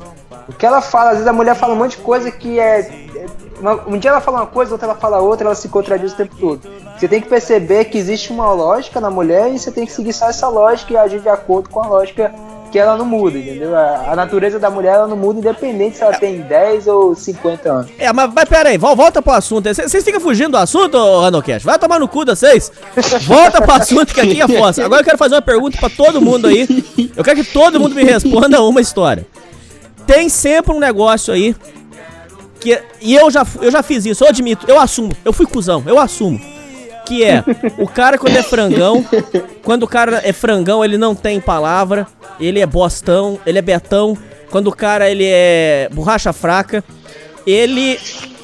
[0.49, 3.06] O que ela fala, às vezes a mulher fala um monte de coisa que é.
[3.57, 6.13] É uma, um dia ela fala uma coisa, outra ela fala outra, ela se contradiz
[6.13, 6.61] o tempo todo.
[6.97, 10.13] Você tem que perceber que existe uma lógica na mulher e você tem que seguir
[10.13, 12.33] só essa lógica e agir de acordo com a lógica
[12.71, 13.75] que ela não muda, entendeu?
[13.77, 17.73] A, a, natureza da mulher ela não muda, independente se ela tem 10 ou 50
[17.73, 17.91] anos.
[17.99, 19.73] É, mas, mas pera aí, volta pro assunto.
[19.73, 21.65] Vocês ficam fugindo do assunto, Ranocast?
[21.65, 22.71] Vai tomar no cu de vocês.
[23.27, 24.85] Volta pro assunto que aqui é fossa.
[24.85, 26.67] Agora eu quero fazer uma pergunta pra todo mundo aí.
[27.17, 29.27] Eu quero que todo mundo me responda uma história.
[30.07, 31.55] Tem sempre um negócio aí
[32.61, 32.81] que.
[33.01, 35.17] E eu já, eu já fiz isso, eu admito, eu assumo.
[35.25, 36.41] Eu fui cuzão, eu assumo
[37.07, 37.45] que é
[37.79, 39.07] o cara quando é frangão,
[39.63, 42.07] quando o cara é frangão, ele não tem palavra,
[42.41, 44.19] ele é bostão, ele é betão.
[44.51, 46.83] Quando o cara ele é borracha fraca,
[47.47, 47.99] ele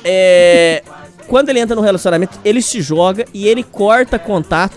[0.04, 0.82] é
[1.26, 4.76] quando ele entra no relacionamento, ele se joga e ele corta contato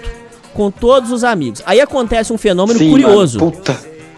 [0.54, 1.62] com todos os amigos.
[1.66, 3.40] Aí acontece um fenômeno Sim, curioso.
[3.40, 3.62] Mano,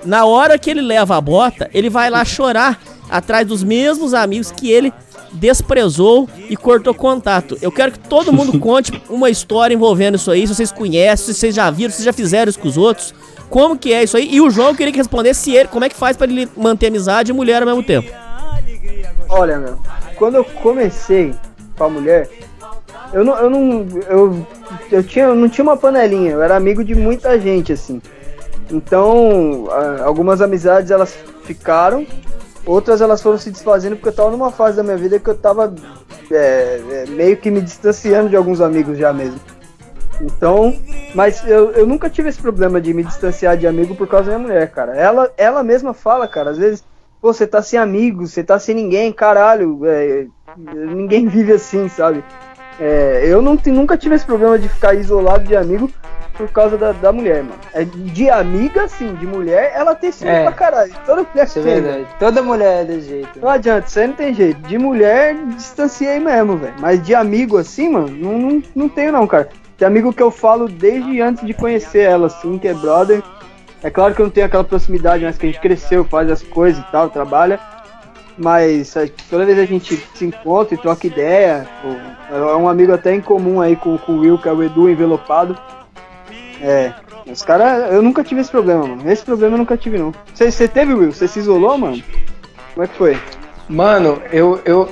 [0.05, 4.51] Na hora que ele leva a bota, ele vai lá chorar atrás dos mesmos amigos
[4.51, 4.93] que ele
[5.33, 7.57] desprezou e cortou contato.
[7.61, 11.33] Eu quero que todo mundo conte uma história envolvendo isso aí, se vocês conhecem, se
[11.33, 13.13] vocês já viram, se vocês já fizeram isso com os outros.
[13.49, 14.27] Como que é isso aí?
[14.29, 16.87] E o João queria que respondesse se ele, como é que faz para ele manter
[16.87, 18.11] amizade e mulher ao mesmo tempo.
[19.29, 19.79] Olha, meu,
[20.15, 21.33] quando eu comecei
[21.77, 22.29] com a mulher,
[23.13, 24.47] eu não, eu não, eu,
[24.91, 28.01] eu tinha, eu não tinha uma panelinha, eu era amigo de muita gente, assim.
[28.69, 29.67] Então,
[30.03, 32.05] algumas amizades elas ficaram
[32.67, 35.37] Outras elas foram se desfazendo porque eu tava numa fase da minha vida que eu
[35.37, 35.73] tava
[36.29, 39.39] é, é, meio que me distanciando de alguns amigos já mesmo.
[40.21, 40.77] Então,
[41.15, 44.37] mas eu, eu nunca tive esse problema de me distanciar de amigo por causa da
[44.37, 44.97] minha mulher, cara.
[44.97, 46.83] Ela, ela mesma fala, cara, às vezes,
[47.21, 52.21] pô, você tá sem amigos, você tá sem ninguém, caralho, é, ninguém vive assim, sabe?
[52.79, 55.89] É, eu não, nunca tive esse problema de ficar isolado de amigo
[56.37, 57.59] por causa da, da mulher, mano.
[57.73, 60.43] É de amiga, sim, de mulher, ela tem ciúme é.
[60.43, 60.93] pra caralho.
[61.05, 62.07] Toda mulher isso é verdade.
[62.19, 63.39] Toda mulher é desse jeito.
[63.39, 64.59] Não adianta, isso aí não tem jeito.
[64.61, 66.75] De mulher, distanciei mesmo, velho.
[66.79, 69.49] Mas de amigo assim, mano, não, não, não tenho não, cara.
[69.77, 73.21] De amigo que eu falo desde antes de conhecer ela, assim, que é brother.
[73.83, 76.41] É claro que eu não tenho aquela proximidade, mas que a gente cresceu, faz as
[76.41, 77.59] coisas e tal, trabalha.
[78.37, 78.95] Mas
[79.29, 81.67] toda vez a gente se encontra e troca ideia.
[82.31, 84.89] é um amigo até em comum aí com, com o Will, que é o Edu
[84.89, 85.57] envelopado.
[86.61, 86.93] É.
[87.29, 89.09] Os caras, eu nunca tive esse problema, mano.
[89.09, 90.13] Esse problema eu nunca tive, não.
[90.33, 91.11] Você teve, Will?
[91.11, 92.01] Você se isolou, mano?
[92.73, 93.19] Como é que foi?
[93.67, 94.61] Mano, eu.
[94.65, 94.89] eu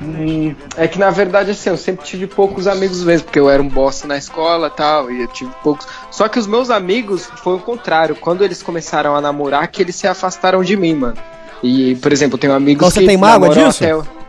[0.00, 3.62] hum, é que na verdade, assim, eu sempre tive poucos amigos mesmo, porque eu era
[3.62, 5.86] um bosta na escola tal, e eu tive poucos.
[6.10, 8.16] Só que os meus amigos foi o contrário.
[8.16, 11.16] Quando eles começaram a namorar, que eles se afastaram de mim, mano.
[11.62, 13.06] E, por exemplo, eu tenho amigos Você que.
[13.06, 13.84] Você tem mágoa disso?
[13.84, 14.23] Até...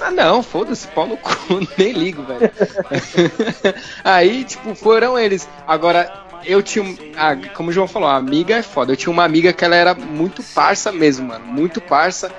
[0.00, 1.30] Ah, não, foda-se, pau no cu,
[1.76, 2.50] nem ligo, velho.
[4.02, 5.48] Aí, tipo, foram eles.
[5.66, 6.10] Agora,
[6.44, 6.96] eu tinha.
[7.16, 8.92] Ah, como o João falou, a amiga é foda.
[8.92, 11.44] Eu tinha uma amiga que ela era muito parça mesmo, mano.
[11.44, 12.30] Muito parça.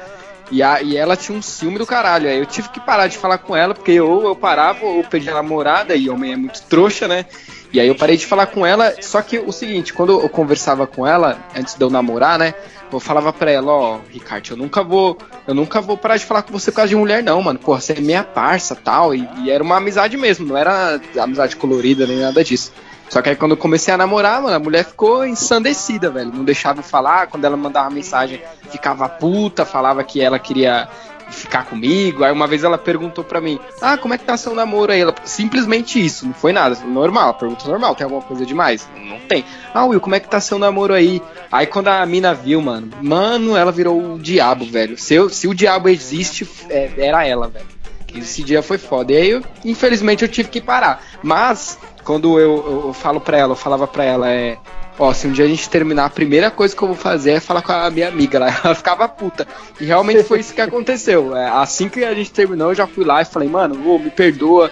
[0.52, 2.28] E, a, e ela tinha um ciúme do caralho.
[2.28, 5.30] Aí eu tive que parar de falar com ela, porque ou eu parava ou perdi
[5.30, 7.26] a namorada, e homem é muito trouxa, né?
[7.72, 8.94] E aí eu parei de falar com ela.
[9.02, 12.54] Só que o seguinte, quando eu conversava com ela, antes de eu namorar, né?
[12.96, 15.18] Eu falava pra ela, ó, Ricardo, eu nunca vou,
[15.48, 17.60] eu nunca vou parar de falar com você por causa de mulher, não, mano.
[17.60, 19.14] Pô, você é minha parça tal.
[19.14, 22.72] E, e era uma amizade mesmo, não era amizade colorida nem nada disso.
[23.10, 26.32] Só que aí quando eu comecei a namorar, mano, a mulher ficou ensandecida, velho.
[26.34, 30.88] Não deixava eu falar, quando ela mandava mensagem, ficava puta, falava que ela queria
[31.32, 32.24] ficar comigo.
[32.24, 35.02] Aí uma vez ela perguntou pra mim: Ah, como é que tá seu namoro aí?
[35.02, 36.76] Ela, simplesmente isso, não foi nada.
[36.86, 38.88] Normal, pergunta normal, tem alguma coisa demais?
[38.96, 39.46] Não tem.
[39.74, 41.22] Ah, Will, como é que tá seu namoro aí?
[41.52, 44.98] Aí quando a mina viu, mano, mano, ela virou o diabo, velho.
[44.98, 47.66] Se, eu, se o diabo existe, é, era ela, velho.
[48.14, 49.14] Esse dia foi foda.
[49.14, 51.02] E aí, eu, infelizmente, eu tive que parar.
[51.24, 54.58] Mas, quando eu, eu, eu falo pra ela, eu falava pra ela, é
[55.02, 57.40] ó, se um dia a gente terminar, a primeira coisa que eu vou fazer é
[57.40, 58.48] falar com a minha amiga lá.
[58.64, 59.48] Ela ficava puta.
[59.80, 61.36] E realmente foi isso que aconteceu.
[61.36, 64.70] É, assim que a gente terminou, eu já fui lá e falei, mano, me perdoa,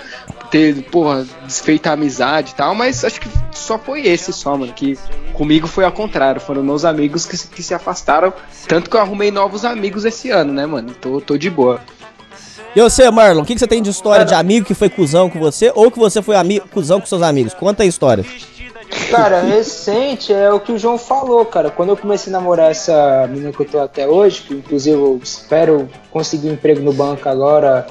[0.51, 4.71] ter, porra, desfeito a amizade e tal, mas acho que só foi esse só, mano.
[4.71, 4.97] Que
[5.34, 6.39] comigo foi ao contrário.
[6.39, 8.32] Foram meus amigos que, que se afastaram.
[8.67, 10.93] Tanto que eu arrumei novos amigos esse ano, né, mano?
[10.93, 11.82] Tô, tô de boa.
[12.75, 15.27] E você, Marlon, o que, que você tem de história de amigo que foi cuzão
[15.27, 17.55] com você ou que você foi amigo, cuzão com seus amigos?
[17.55, 18.23] Conta a história.
[19.11, 21.69] Cara, recente é o que o João falou, cara.
[21.69, 25.19] Quando eu comecei a namorar essa menina que eu tô até hoje, que inclusive eu
[25.21, 27.85] espero conseguir um emprego no banco agora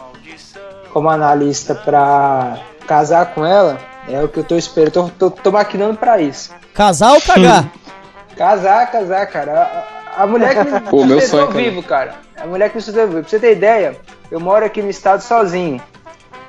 [0.93, 3.79] como analista pra casar com ela,
[4.09, 4.93] é o que eu tô esperando.
[4.93, 6.51] Tô, tô, tô maquinando pra isso.
[6.75, 7.71] Casar ou cagar?
[8.37, 9.87] casar, casar, cara.
[10.17, 12.15] A, a mulher que me Pô, meu sonho, vivo, cara.
[12.37, 13.21] A mulher que me sustentou vivo.
[13.21, 13.97] Pra você ter ideia,
[14.31, 15.81] eu moro aqui no estado sozinho.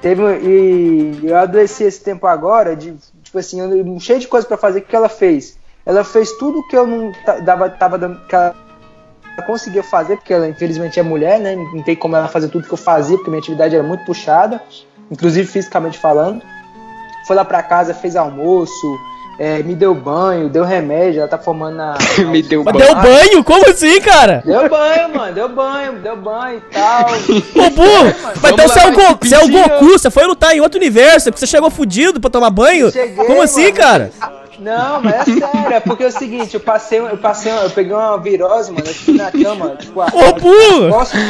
[0.02, 2.96] Teve, e eu adoeci esse tempo agora de
[3.30, 4.80] Tipo assim, eu, cheio de coisa para fazer.
[4.80, 5.56] O que ela fez?
[5.86, 7.12] Ela fez tudo que eu não
[7.44, 8.20] dava, tava dando.
[8.26, 8.56] Que ela
[9.46, 11.56] conseguia fazer, porque ela infelizmente é mulher, né?
[11.56, 14.60] Não tem como ela fazer tudo que eu fazia, porque minha atividade era muito puxada,
[15.12, 16.42] inclusive fisicamente falando.
[17.28, 19.00] Foi lá para casa, fez almoço,
[19.40, 21.98] é, me deu banho, deu remédio, ela tá formando na.
[22.30, 22.78] me deu banho.
[22.78, 23.44] Deu banho?
[23.44, 24.44] Como assim, cara?
[24.46, 27.06] Deu banho, mano, deu banho, deu banho e tal.
[27.66, 28.16] Ô, burro!
[28.42, 30.78] Mas então você é, o Go você é o Goku, você foi lutar em outro
[30.78, 32.92] universo, porque você chegou fudido pra tomar banho?
[32.92, 34.12] Cheguei, Como assim, mano, cara?
[34.60, 37.94] Não, mas é sério, é porque é o seguinte, eu passei, eu passei, eu peguei
[37.94, 40.90] uma virose, mano, eu fiquei na cama, tipo, a, Ô, burro!
[40.90, 41.22] Costas,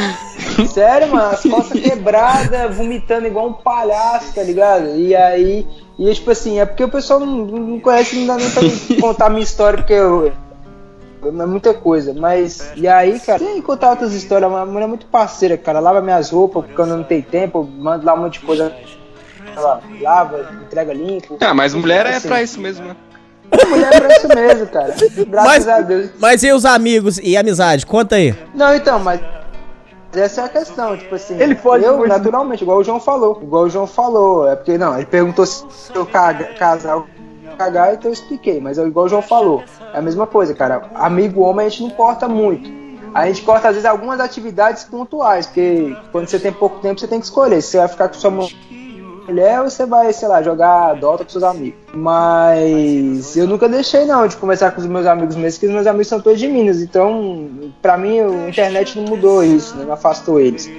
[0.72, 4.96] sério, mano, as costas quebradas, vomitando igual um palhaço, tá ligado?
[4.96, 5.64] E aí
[6.00, 8.62] e tipo assim, é porque o pessoal não, não conhece, não dá nem pra
[8.98, 10.32] contar a minha história, porque eu,
[11.22, 12.72] é muita coisa, mas.
[12.74, 14.50] E aí, cara, tem que contar outras histórias.
[14.50, 15.78] Uma mulher é muito parceira, cara.
[15.78, 18.74] Lava minhas roupas quando não tem tempo, manda lá um monte de coisa.
[19.54, 21.36] Ela lava, entrega limpo.
[21.38, 22.28] Ah, mas mulher é assim.
[22.28, 22.96] é pra isso mesmo, né?
[23.68, 24.94] Mulher é pra isso mesmo, cara.
[25.28, 26.10] Graças mas, a Deus.
[26.18, 27.84] Mas e os amigos e amizade?
[27.84, 28.34] Conta aí.
[28.54, 29.20] Não, então, mas
[30.12, 31.40] essa é a questão, tipo assim.
[31.40, 31.84] Ele pode.
[31.84, 33.38] Eu, naturalmente, igual o João falou.
[33.42, 34.48] Igual o João falou.
[34.48, 37.04] É porque, não, ele perguntou se eu casar
[37.56, 38.60] cagar, então eu expliquei.
[38.60, 39.62] Mas é igual o João falou.
[39.92, 40.90] É a mesma coisa, cara.
[40.94, 42.70] Amigo homem a gente não corta muito.
[43.12, 47.08] A gente corta, às vezes, algumas atividades pontuais, porque quando você tem pouco tempo, você
[47.08, 47.60] tem que escolher.
[47.60, 48.52] Se você vai ficar com sua mulher
[49.62, 51.78] ou você vai, sei lá, jogar Dota com seus amigos.
[51.92, 55.86] Mas eu nunca deixei não de conversar com os meus amigos mesmo, porque os meus
[55.86, 56.80] amigos são todos de Minas.
[56.82, 57.48] Então,
[57.80, 59.84] pra mim, a internet não mudou isso, né?
[59.84, 60.70] não afastou eles.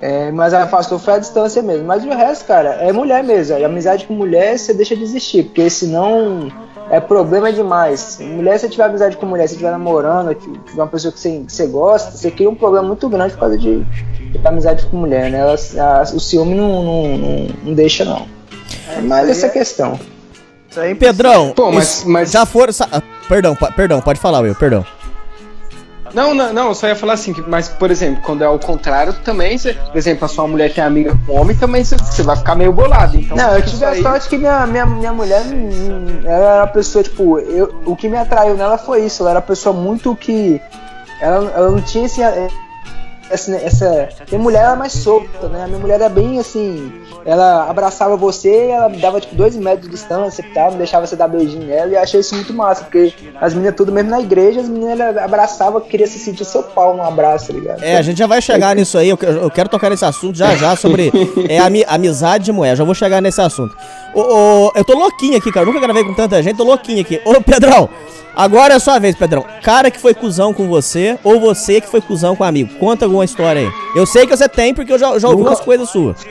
[0.00, 1.86] É, mas afastou foi a distância mesmo.
[1.86, 3.56] Mas o resto, cara, é mulher mesmo.
[3.56, 6.50] A amizade com mulher você deixa de existir, porque senão
[6.90, 8.18] é problema demais.
[8.20, 10.36] Mulher, se tiver amizade com mulher, se estiver namorando,
[10.74, 13.58] uma pessoa que você, que você gosta, você cria um problema muito grande por causa
[13.58, 15.38] de, de amizade com mulher, né?
[15.38, 18.26] Ela, a, o ciúme não, não, não, não deixa, não.
[18.96, 19.50] É mais essa é...
[19.50, 19.98] questão.
[20.98, 22.30] Pedrão, Pô, mas, mas...
[22.30, 22.72] já foram.
[22.92, 24.84] Ah, perdão, perdão, pode falar, Will, perdão.
[26.14, 28.58] Não, não, não, eu só ia falar assim, que, mas, por exemplo, quando é ao
[28.58, 32.22] contrário, também, você, por exemplo, a sua mulher tem amiga com homem, também você, você
[32.22, 33.16] vai ficar meio bolado.
[33.16, 35.42] Então, não, eu tive a sorte que minha, minha, minha mulher,
[36.24, 39.38] ela era uma pessoa, tipo, eu, o que me atraiu nela foi isso, ela era
[39.40, 40.60] uma pessoa muito que.
[41.20, 42.22] Ela, ela não tinha esse
[43.30, 45.64] essa, essa minha mulher era mais solta, né?
[45.64, 46.92] A minha mulher era bem assim,
[47.24, 51.16] ela abraçava você, ela dava tipo dois metros de distância e tal, não deixava você
[51.16, 54.20] dar beijinho nela, e eu achei isso muito massa, porque as meninas tudo mesmo na
[54.20, 57.82] igreja, as meninas abraçavam, queria se sentir seu pau no abraço, tá ligado?
[57.82, 60.54] É, a gente já vai chegar nisso aí, eu, eu quero tocar nesse assunto já
[60.56, 61.12] já sobre
[61.48, 63.76] é, amizade de mulher, já vou chegar nesse assunto.
[64.14, 67.00] Ô, ô, eu tô louquinho aqui, cara, eu nunca gravei com tanta gente, tô louquinho
[67.00, 67.20] aqui.
[67.24, 67.88] Ô, Pedrão,
[68.38, 69.44] Agora é a sua vez, Pedrão.
[69.64, 72.72] Cara que foi cuzão com você ou você que foi cuzão com um amigo.
[72.78, 73.72] Conta alguma história aí.
[73.96, 75.50] Eu sei que você tem porque eu já, já ouvi nunca...
[75.50, 76.24] umas coisas suas.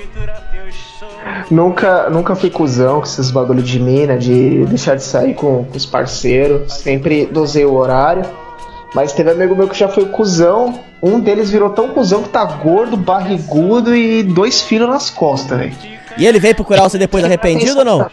[1.51, 5.75] Nunca, nunca fui cuzão com esses bagulho de mina, de deixar de sair com, com
[5.75, 6.71] os parceiros.
[6.75, 8.23] Sempre dosei o horário.
[8.95, 10.79] Mas teve amigo meu que já foi cuzão.
[11.03, 15.75] Um deles virou tão cuzão que tá gordo, barrigudo e dois filhos nas costas, velho.
[16.17, 18.09] E ele veio procurar você depois arrependido ou não?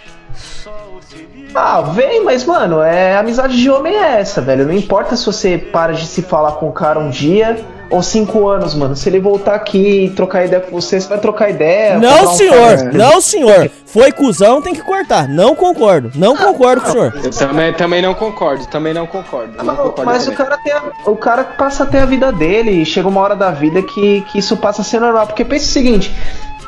[1.54, 4.66] Ah, vem, mas, mano, é amizade de homem é essa, velho.
[4.66, 8.48] Não importa se você para de se falar com o cara um dia ou cinco
[8.48, 8.96] anos, mano.
[8.96, 11.96] Se ele voltar aqui e trocar ideia com você, você vai trocar ideia.
[11.98, 13.70] Não, senhor, um não, senhor.
[13.86, 15.28] Foi cuzão, tem que cortar.
[15.28, 16.10] Não concordo.
[16.16, 17.14] Não concordo com o senhor.
[17.22, 19.62] Eu também, também não concordo, também não concordo.
[19.62, 22.70] Não concordo mas o cara, tem a, o cara passa a ter a vida dele
[22.70, 25.28] e chega uma hora da vida que, que isso passa a ser normal.
[25.28, 26.12] Porque pensa o seguinte: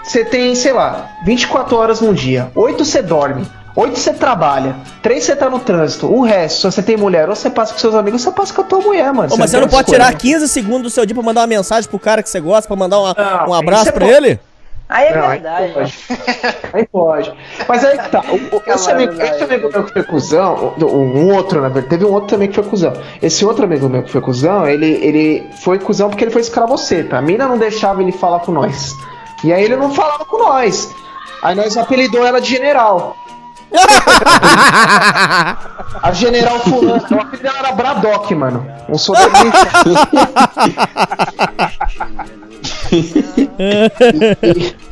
[0.05, 3.45] você tem, sei lá, 24 horas num dia, 8 você dorme.
[3.77, 7.37] Oito você trabalha, três você tá no trânsito, o resto, se você tem mulher, ou
[7.37, 9.35] você passa com seus amigos, você passa com a tua mulher, mano.
[9.35, 11.89] Ô, mas você não pode tirar 15 segundos do seu dia pra mandar uma mensagem
[11.89, 14.13] pro cara que você gosta, pra mandar uma, não, um abraço pra pode.
[14.13, 14.41] ele?
[14.89, 15.65] Aí é não, verdade.
[15.65, 15.95] Aí pode.
[16.73, 17.35] aí pode.
[17.69, 18.25] Mas aí tá.
[18.31, 22.05] O, o, esse, amigo, esse amigo meu que foi cuzão, um outro, na verdade, teve
[22.07, 22.95] um outro também que foi cuzão.
[23.21, 27.19] Esse outro amigo meu que foi cuzão, ele, ele foi cuzão porque ele foi escravoceta.
[27.19, 28.95] A mina não deixava ele falar com nós.
[29.45, 30.95] E aí ele não falava com nós.
[31.43, 33.17] Aí nós apelidou ela de general.
[36.03, 37.03] a general fulano.
[37.11, 38.67] O apelido dela era Braddock, mano.
[38.89, 39.33] Um soldado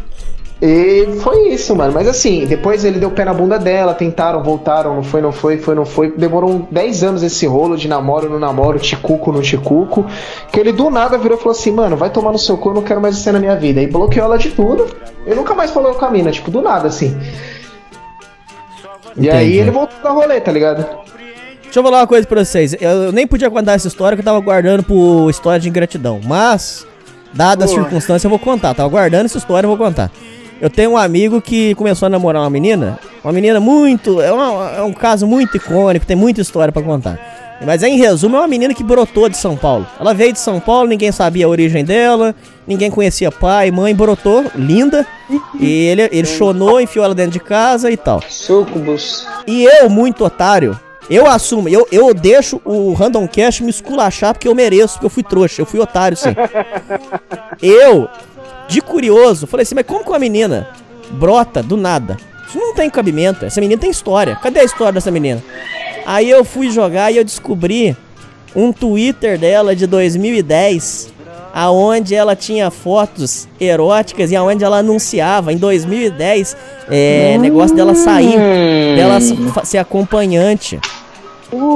[0.67, 1.93] E foi isso, mano.
[1.93, 5.59] Mas assim, depois ele deu pé na bunda dela, tentaram, voltaram, não foi, não foi,
[5.59, 6.13] foi, não foi.
[6.13, 10.07] Demorou 10 anos esse rolo de namoro no namoro, ticuco no ticuco.
[10.51, 12.75] Que ele do nada virou e falou assim: mano, vai tomar no seu cu, eu
[12.75, 13.83] não quero mais você na minha vida.
[13.83, 14.87] E bloqueou ela de tudo.
[15.27, 17.15] Eu nunca mais falou com a mina, tipo, do nada assim.
[19.17, 20.85] E aí ele voltou pra rolê, tá ligado?
[21.63, 22.75] Deixa eu falar uma coisa pra vocês.
[22.81, 26.21] Eu nem podia contar essa história que eu tava guardando por história de ingratidão.
[26.25, 26.87] Mas,
[27.33, 28.75] dadas as circunstâncias, eu vou contar.
[28.75, 30.11] Tava guardando essa história, eu vou contar.
[30.61, 34.21] Eu tenho um amigo que começou a namorar uma menina, uma menina muito.
[34.21, 37.19] É, uma, é um caso muito icônico, tem muita história para contar.
[37.63, 39.87] Mas em resumo, é uma menina que brotou de São Paulo.
[39.99, 42.35] Ela veio de São Paulo, ninguém sabia a origem dela,
[42.67, 45.07] ninguém conhecia pai, mãe, brotou, linda.
[45.59, 48.21] E ele, ele chonou, enfiou ela dentro de casa e tal.
[48.29, 49.27] Sucubus.
[49.47, 50.79] E eu, muito otário,
[51.09, 55.11] eu assumo, eu, eu deixo o Random Cash me esculachar porque eu mereço, porque eu
[55.11, 56.35] fui trouxa, eu fui otário, sim.
[57.63, 58.09] eu
[58.67, 60.69] de curioso, falei assim, mas como que uma menina
[61.11, 62.17] brota do nada?
[62.49, 64.37] Isso não tem cabimento, essa menina tem história.
[64.37, 65.43] Cadê a história dessa menina?
[66.07, 67.97] Aí eu fui jogar e eu descobri
[68.55, 71.13] um Twitter dela de 2010,
[71.53, 76.57] aonde ela tinha fotos eróticas e aonde ela anunciava em 2010
[76.91, 77.41] é, hum.
[77.41, 78.37] negócio dela sair,
[78.97, 79.19] dela
[79.65, 80.79] ser acompanhante.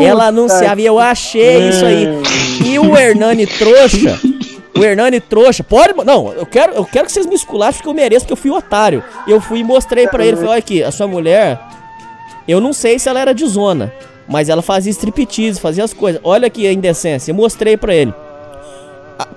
[0.01, 2.07] ela anunciava e eu achei isso aí.
[2.65, 4.19] E o Hernani trouxa
[4.79, 5.65] o Hernani trouxa.
[5.65, 5.93] Pode.
[6.05, 8.51] Não, eu quero, eu quero que vocês me esculachem porque eu mereço, porque eu fui
[8.51, 9.03] otário.
[9.27, 10.37] Eu fui e mostrei para ele.
[10.37, 11.61] Falei, olha aqui, a sua mulher.
[12.47, 13.93] Eu não sei se ela era de zona.
[14.29, 16.21] Mas ela fazia striptease, fazia as coisas.
[16.23, 17.31] Olha aqui a indecência.
[17.31, 18.13] Eu mostrei para ele.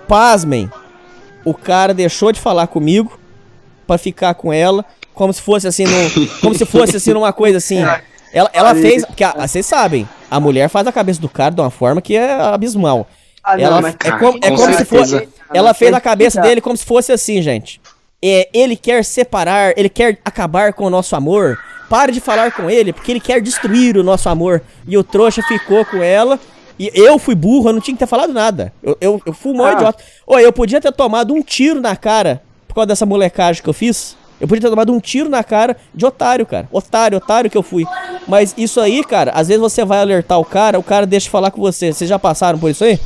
[0.08, 0.70] Pasmem.
[1.46, 3.18] O cara deixou de falar comigo
[3.88, 4.86] para ficar com ela.
[5.14, 7.80] Como se fosse assim, no, como se fosse assim numa coisa assim.
[8.34, 9.06] Ela, ela fez.
[9.06, 12.34] Porque vocês sabem, a mulher faz a cabeça do cara de uma forma que é
[12.34, 13.08] abismal.
[13.44, 13.96] Ah, ela, mas...
[14.04, 15.30] é como, é como se fosse.
[15.54, 17.82] Ela fez na cabeça dele como se fosse assim, gente.
[18.24, 21.58] É, ele quer separar, ele quer acabar com o nosso amor.
[21.92, 24.62] Pare de falar com ele, porque ele quer destruir o nosso amor.
[24.88, 26.40] E o trouxa ficou com ela.
[26.80, 28.72] E eu fui burro, eu não tinha que ter falado nada.
[28.82, 29.74] Eu, eu, eu fui um ah.
[29.74, 30.02] idiota.
[30.26, 33.74] Oi, eu podia ter tomado um tiro na cara por causa dessa molecagem que eu
[33.74, 34.16] fiz.
[34.40, 36.66] Eu podia ter tomado um tiro na cara de otário, cara.
[36.72, 37.86] Otário, otário que eu fui.
[38.26, 41.30] Mas isso aí, cara, às vezes você vai alertar o cara, o cara deixa de
[41.30, 41.92] falar com você.
[41.92, 42.98] Vocês já passaram por isso aí?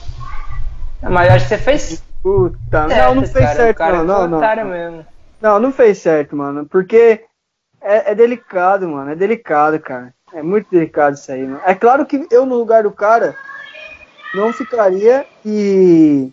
[1.01, 2.03] Mas acho que você fez.
[2.21, 4.65] Puta, certo, não, não fez cara, certo, cara não, não, não.
[4.69, 5.05] Mesmo.
[5.41, 6.67] Não, não fez certo, mano.
[6.67, 7.23] Porque
[7.85, 9.11] é, é, delicado, mano.
[9.11, 10.11] É delicado, cara.
[10.33, 11.61] É muito delicado isso aí, mano.
[11.65, 13.37] É claro que eu, no lugar do cara,
[14.33, 16.31] não ficaria e,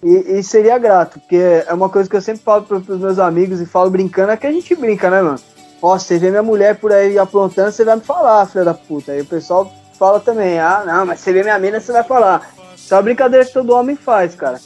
[0.00, 1.18] e, e seria grato.
[1.18, 4.36] Porque é uma coisa que eu sempre falo pros meus amigos e falo brincando, é
[4.36, 5.40] que a gente brinca, né, mano?
[5.82, 9.12] Ó, você vê minha mulher por aí aprontando, você vai me falar, filha da puta.
[9.12, 12.50] Aí o pessoal fala também, ah, não, mas você vê minha mina, você vai falar.
[12.76, 14.60] Isso é uma brincadeira que todo homem faz, cara.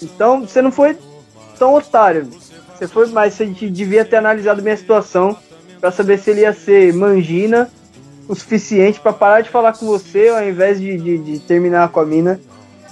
[0.00, 0.98] Então, você não foi
[1.56, 2.28] tão otário.
[2.76, 5.36] Você foi, mas você devia ter analisado minha situação
[5.82, 7.68] para saber se ele ia ser mangina
[8.28, 11.98] o suficiente para parar de falar com você ao invés de, de, de, terminar com
[11.98, 12.40] a mina.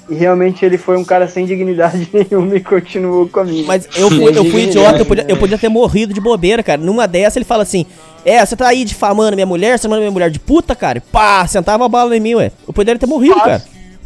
[0.08, 3.64] E realmente ele foi um cara sem dignidade nenhuma e continuou com a mina.
[3.64, 6.82] Mas eu fui, eu fui idiota, eu podia, eu podia ter morrido de bobeira, cara.
[6.82, 7.86] Numa dessa ele fala assim:
[8.24, 10.98] É, você tá aí difamando minha mulher, você chamando minha mulher de puta, cara.
[10.98, 12.50] E pá, sentava a bala em mim, ué.
[12.66, 13.62] Eu poderia ter morrido, cara.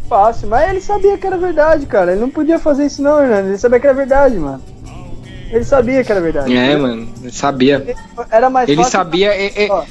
[0.06, 2.12] Fácil, mas ele sabia que era verdade, cara.
[2.12, 3.46] Ele não podia fazer isso não, Hernando.
[3.46, 4.73] Ele sabia que era verdade, mano.
[5.50, 6.56] Ele sabia que era verdade.
[6.56, 7.96] É, mano, ele sabia.
[8.30, 9.00] Era mais ele fácil.
[9.00, 9.34] Ele sabia.
[9.34, 9.84] É, é...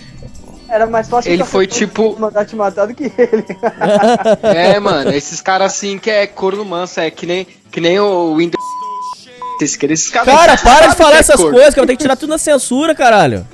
[0.69, 3.45] Era mais fácil ele foi tipo mandar te matar do que ele.
[4.55, 8.35] é, mano, esses caras assim que é corno manso, é que nem que nem o
[8.35, 8.63] Windows.
[9.61, 11.53] Esses caras cara, para de falar é essas corno.
[11.53, 13.45] coisas que eu tenho que tirar tudo na censura, caralho.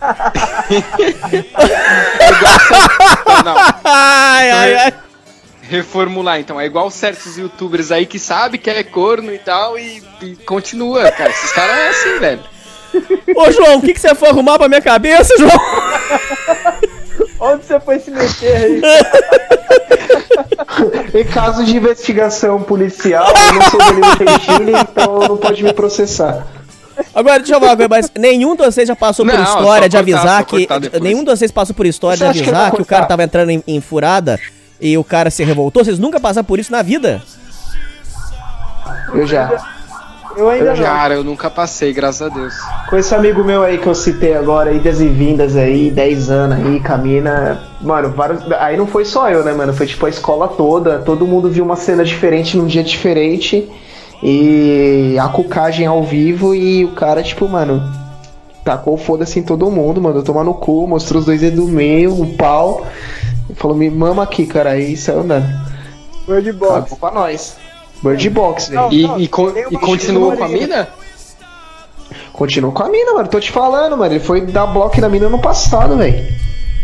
[3.44, 3.56] não.
[3.84, 4.94] Ai, ai, ai
[5.68, 6.40] reformular.
[6.40, 10.34] Então, é igual certos youtubers aí que sabe que é corno e tal e, e
[10.36, 11.30] continua, cara.
[11.30, 12.40] Esses caras é assim, velho.
[13.36, 15.60] Ô, João, o que, que você foi arrumar pra minha cabeça, João?
[17.40, 18.82] Onde você foi se meter aí?
[21.14, 26.46] em caso de investigação policial, eu não sou Danilo então não pode me processar.
[27.14, 30.44] Agora, deixa eu falar mas nenhum de vocês já passou não, por história de avisar
[30.44, 30.66] que.
[31.00, 33.50] Nenhum de vocês passou por história você de avisar que, que o cara tava entrando
[33.50, 34.40] em, em furada
[34.80, 35.84] e o cara se revoltou?
[35.84, 37.22] Vocês nunca passaram por isso na vida?
[39.12, 39.50] Eu já.
[40.36, 40.84] Eu ainda eu não.
[40.84, 42.54] Cara, eu nunca passei, graças a Deus.
[42.88, 46.64] Com esse amigo meu aí que eu citei agora, idas e vindas aí, 10 anos
[46.64, 47.60] aí, camina.
[47.80, 48.40] Mano, vários.
[48.52, 49.74] Aí não foi só eu, né, mano?
[49.74, 51.00] Foi tipo a escola toda.
[51.00, 53.68] Todo mundo viu uma cena diferente num dia diferente.
[54.22, 57.82] E a cucagem ao vivo e o cara, tipo, mano,
[58.64, 62.12] tacou foda-se em todo mundo, mandou tomar no cu, mostrou os dois dedos do meio,
[62.12, 62.36] o um
[63.48, 63.56] pau.
[63.56, 64.70] Falou, me mama aqui, cara.
[64.70, 65.46] Aí saiu andando.
[66.26, 66.72] Bird Box.
[66.74, 67.56] Cagou pra nós.
[68.02, 68.92] Bird Box, velho.
[68.92, 70.88] E, e, con e continuou com a mina?
[72.32, 73.28] Continuou com a mina, mano.
[73.28, 74.12] Tô te falando, mano.
[74.12, 76.26] Ele foi dar bloco na mina no passado, velho.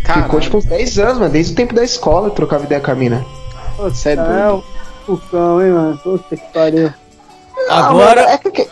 [0.04, 1.30] Ficou tipo uns 10 anos, mano.
[1.30, 3.24] Desde o tempo da escola eu trocava ideia com a mina.
[3.78, 4.32] Você é doido.
[4.32, 5.98] É o cão, hein, mano.
[5.98, 6.92] Puta que pariu.
[7.68, 8.22] Agora.
[8.22, 8.68] Ah, mano, é que...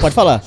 [0.00, 0.42] Pode falar.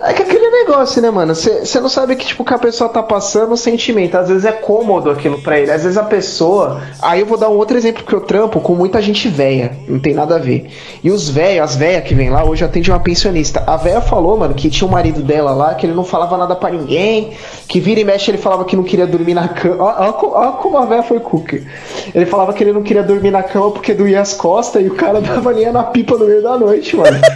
[0.00, 1.34] É que aquele negócio, né, mano?
[1.34, 4.16] Você não sabe que, tipo, que a pessoa tá passando o sentimento.
[4.16, 5.72] Às vezes é cômodo aquilo pra ele.
[5.72, 6.80] Às vezes a pessoa.
[7.02, 9.76] Aí eu vou dar um outro exemplo que eu trampo com muita gente velha.
[9.88, 10.70] Não tem nada a ver.
[11.02, 13.64] E os velhos, as velhas que vêm lá, hoje atende uma pensionista.
[13.66, 16.54] A velha falou, mano, que tinha um marido dela lá, que ele não falava nada
[16.54, 17.32] para ninguém.
[17.66, 19.82] Que vira e mexe ele falava que não queria dormir na cama.
[19.82, 21.66] Olha como a velha foi cookie.
[22.14, 24.94] Ele falava que ele não queria dormir na cama porque doía as costas e o
[24.94, 27.18] cara dava linha na pipa no meio da noite, mano.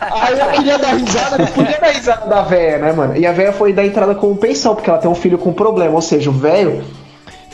[0.00, 3.16] Aí eu queria dar risada, não podia dar risada da véia, né, mano?
[3.16, 5.94] E a véia foi dar entrada como pensão, porque ela tem um filho com problema.
[5.94, 6.82] Ou seja, o velho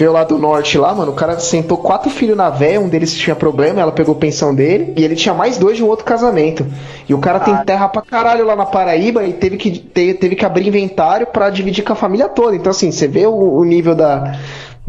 [0.01, 1.13] veio lá do norte lá, mano.
[1.13, 4.95] O cara sentou quatro filhos na véia, um deles tinha problema, ela pegou pensão dele,
[4.97, 6.67] e ele tinha mais dois de um outro casamento.
[7.07, 7.41] E o cara ah.
[7.41, 11.27] tem terra pra caralho lá na Paraíba e teve que, teve, teve que abrir inventário
[11.27, 12.57] para dividir com a família toda.
[12.57, 14.39] Então, assim, você vê o, o nível da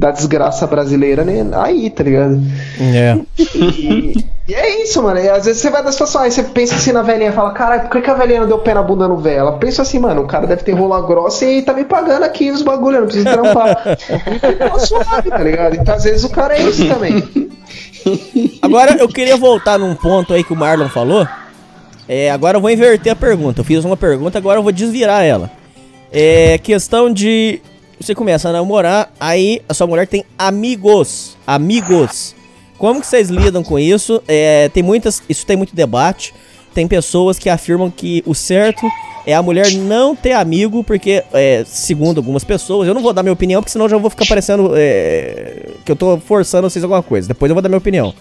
[0.02, 1.48] da desgraça brasileira né?
[1.54, 2.42] aí, tá ligado?
[2.80, 3.20] É.
[3.38, 5.20] E, e, é isso, mano.
[5.20, 7.84] E às vezes você vai da situação, aí você pensa assim na velhinha, fala, caralho,
[7.84, 9.42] por que, que a velhinha não deu pé na bunda no velho?
[9.42, 12.50] Ela pensa assim, mano, o cara deve ter rola grossa e tá me pagando aqui
[12.50, 13.76] os bagulho, eu não preciso trampar.
[14.58, 15.76] tá suave, tá ligado?
[15.76, 17.24] Então às vezes o cara é isso também.
[18.60, 21.28] Agora eu queria voltar num ponto aí que o Marlon falou.
[22.10, 23.62] É, agora eu vou inverter a pergunta.
[23.62, 25.52] Eu fiz uma pergunta, agora eu vou desvirar ela.
[26.12, 27.62] É questão de
[28.06, 31.38] você começa a namorar, aí a sua mulher tem amigos.
[31.46, 32.36] Amigos.
[32.78, 34.22] Como que vocês lidam com isso?
[34.28, 35.22] É, tem muitas.
[35.30, 36.34] Isso tem muito debate.
[36.74, 38.88] Tem pessoas que afirmam que o certo
[39.26, 43.22] é a mulher não ter amigo, porque, é, segundo algumas pessoas, eu não vou dar
[43.22, 47.04] minha opinião, porque senão já vou ficar parecendo é, que eu tô forçando vocês alguma
[47.04, 47.28] coisa.
[47.28, 48.14] Depois eu vou dar minha opinião.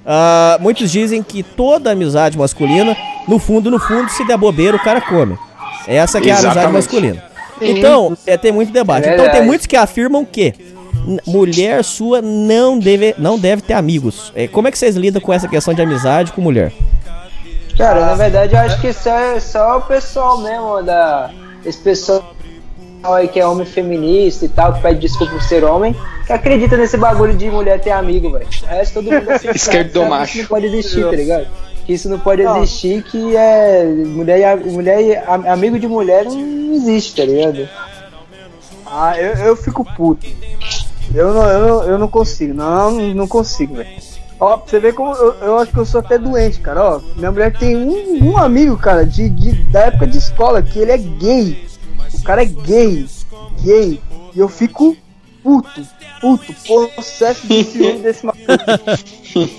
[0.00, 2.96] Uh, muitos dizem que toda amizade masculina,
[3.28, 5.38] no fundo, no fundo, se der bobeira, o cara come.
[5.86, 7.29] Essa que é a amizade masculina.
[7.60, 9.08] Então, é, tem muito debate.
[9.08, 10.54] É então tem muitos que afirmam que
[11.26, 14.32] mulher sua não deve, não deve ter amigos.
[14.34, 16.72] É, como é que vocês lidam com essa questão de amizade com mulher?
[17.76, 21.30] Cara, na verdade eu acho que só, é só o pessoal mesmo da.
[21.64, 22.34] Esse pessoal
[23.02, 25.96] aí que é homem feminista e tal, que pede desculpa por ser homem,
[26.26, 28.46] que acredita nesse bagulho de mulher ter amigo, velho.
[28.62, 30.38] O resto todo mundo assim, Esquerdo macho.
[30.38, 31.46] Não pode existir, tá ligado?
[31.90, 32.62] Que isso não pode não.
[32.62, 33.84] existir, que é.
[33.84, 37.68] Mulher, mulher amigo de mulher não existe, tá ligado?
[38.86, 40.24] Ah, eu, eu fico puto.
[41.12, 43.88] Eu não, eu, eu não consigo, não, não consigo, velho.
[44.38, 46.80] Ó, pra você ver como eu, eu, acho que eu sou até doente, cara.
[46.80, 50.78] Ó, minha mulher tem um, um amigo, cara, de, de, da época de escola, que
[50.78, 51.68] ele é gay.
[52.14, 53.04] O cara é gay.
[53.62, 54.00] Gay.
[54.32, 54.96] E eu fico
[55.42, 55.86] puto,
[56.20, 56.52] puto,
[56.94, 58.44] processo de ciúme desse maluco.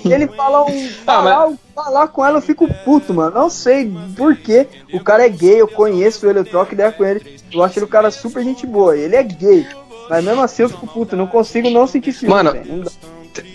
[0.04, 0.88] Ele fala um.
[0.88, 1.58] Falar, ah, mas...
[1.74, 3.34] falar com ela, eu fico puto, mano.
[3.34, 4.66] Não sei porquê.
[4.92, 7.38] O cara é gay, eu conheço ele, eu troco ideia com ele.
[7.52, 8.96] Eu acho ele um cara super gente boa.
[8.96, 9.66] Ele é gay.
[10.08, 12.34] Mas mesmo assim eu fico puto, não consigo não sentir ciúme.
[12.34, 12.52] Mano,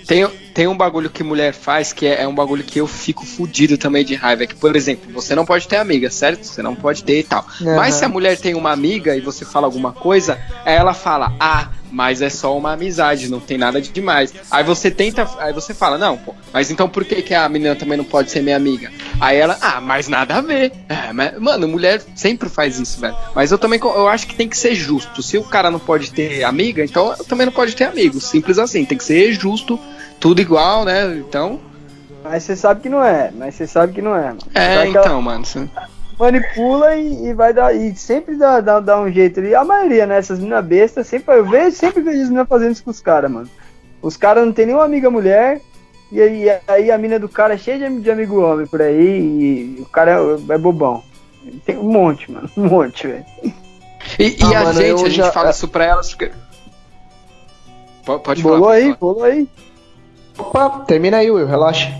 [0.08, 0.28] tem,
[0.58, 3.78] tem um bagulho que mulher faz que é, é, um bagulho que eu fico fudido
[3.78, 4.42] também de raiva.
[4.42, 6.48] É que, por exemplo, você não pode ter amiga, certo?
[6.48, 7.46] Você não pode ter e tal.
[7.62, 7.76] Uhum.
[7.76, 11.70] Mas se a mulher tem uma amiga e você fala alguma coisa, ela fala, ah,
[11.92, 14.34] mas é só uma amizade, não tem nada de demais.
[14.50, 17.76] Aí você tenta, aí você fala, não, pô, mas então por que, que a menina
[17.76, 18.92] também não pode ser minha amiga?
[19.22, 20.72] Aí ela, ah, mas nada a ver.
[20.90, 23.16] É, mas, mano, mulher sempre faz isso, velho.
[23.36, 25.22] Mas eu também eu acho que tem que ser justo.
[25.22, 28.24] Se o cara não pode ter amiga, então eu também não pode ter amigos.
[28.24, 29.80] Simples assim, tem que ser justo,
[30.20, 31.16] tudo igual, né?
[31.18, 31.60] Então.
[32.24, 34.28] Mas você sabe que não é, mas você sabe que não é.
[34.28, 34.40] Mano.
[34.54, 35.22] É, então, ela...
[35.22, 35.46] mano.
[35.46, 35.70] Você
[36.20, 37.76] manipula e, e, vai dar.
[37.76, 39.54] E sempre dá, dá, dá um jeito ali.
[39.54, 40.18] A maioria, né?
[40.18, 43.32] Essas minas bestas, sempre, eu vejo, sempre vejo as minas fazendo isso com os caras,
[43.32, 43.50] mano.
[44.02, 45.62] Os caras não tem nenhuma amiga mulher.
[46.12, 49.78] E aí, aí a mina do cara é cheia de, de amigo homem por aí.
[49.78, 51.04] E o cara é, é bobão.
[51.66, 52.50] Tem um monte, mano.
[52.58, 53.26] Um monte, velho.
[54.20, 55.32] E, e ah, a mano, gente, a gente já...
[55.32, 56.32] fala isso pra elas porque.
[58.06, 58.60] Pode bolou falar.
[58.60, 58.98] Bolou aí, falar.
[58.98, 59.50] bolou aí.
[60.38, 61.92] Opa, termina aí, Will, relaxa.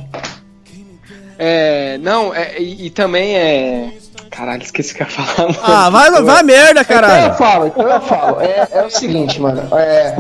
[1.40, 3.94] É, não, é, e, e, também é.
[4.32, 5.48] Caralho, esqueci o que eu ia falar.
[5.54, 5.60] Mano.
[5.64, 7.14] Ah, vai, vai merda, caralho.
[7.14, 8.42] Então eu falo, então eu falo.
[8.42, 9.62] É, é o seguinte, mano.
[9.76, 10.18] É,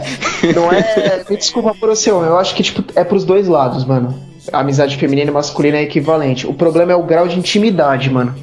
[0.55, 1.23] não é.
[1.29, 4.27] Me desculpa por ser homem, eu acho que tipo, é pros dois lados, mano.
[4.51, 6.47] A amizade feminina e masculina é equivalente.
[6.47, 8.33] O problema é o grau de intimidade, mano.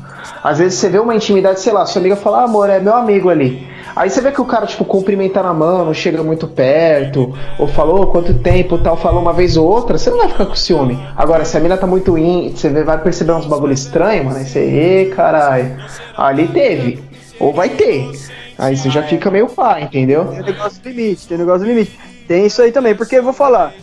[0.43, 2.95] Às vezes você vê uma intimidade, sei lá, sua amiga fala, ah, amor, é meu
[2.95, 3.67] amigo ali.
[3.97, 7.67] Aí você vê que o cara, tipo, cumprimenta na mão, não chega muito perto, ou
[7.69, 10.99] falou quanto tempo tal, falou uma vez ou outra, você não vai ficar com ciúme.
[11.17, 14.47] Agora, se a mina tá muito in, você vai perceber uns bagulho estranho, mano, aí
[14.47, 15.77] você, ê, caralho,
[16.17, 17.03] ali teve.
[17.39, 18.11] ou vai ter.
[18.59, 20.27] Aí você já fica meio pá, entendeu?
[20.27, 21.99] Tem negócio limite, tem negócio limite.
[22.27, 23.75] Tem isso aí também, porque eu vou falar.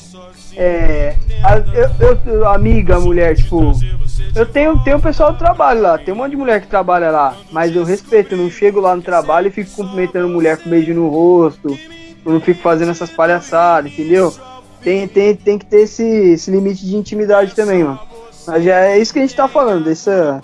[0.56, 3.74] É, a, eu, eu, amiga, mulher, tipo,
[4.36, 7.36] eu tenho, tenho pessoal do trabalho lá, tem um monte de mulher que trabalha lá,
[7.52, 10.94] mas eu respeito, eu não chego lá no trabalho e fico cumprimentando mulher com beijo
[10.94, 11.78] no rosto,
[12.26, 14.34] eu não fico fazendo essas palhaçadas, entendeu?
[14.84, 18.00] Tem, tem, tem que ter esse, esse limite de intimidade também, mano.
[18.48, 20.44] Mas é isso que a gente tá falando, dessa.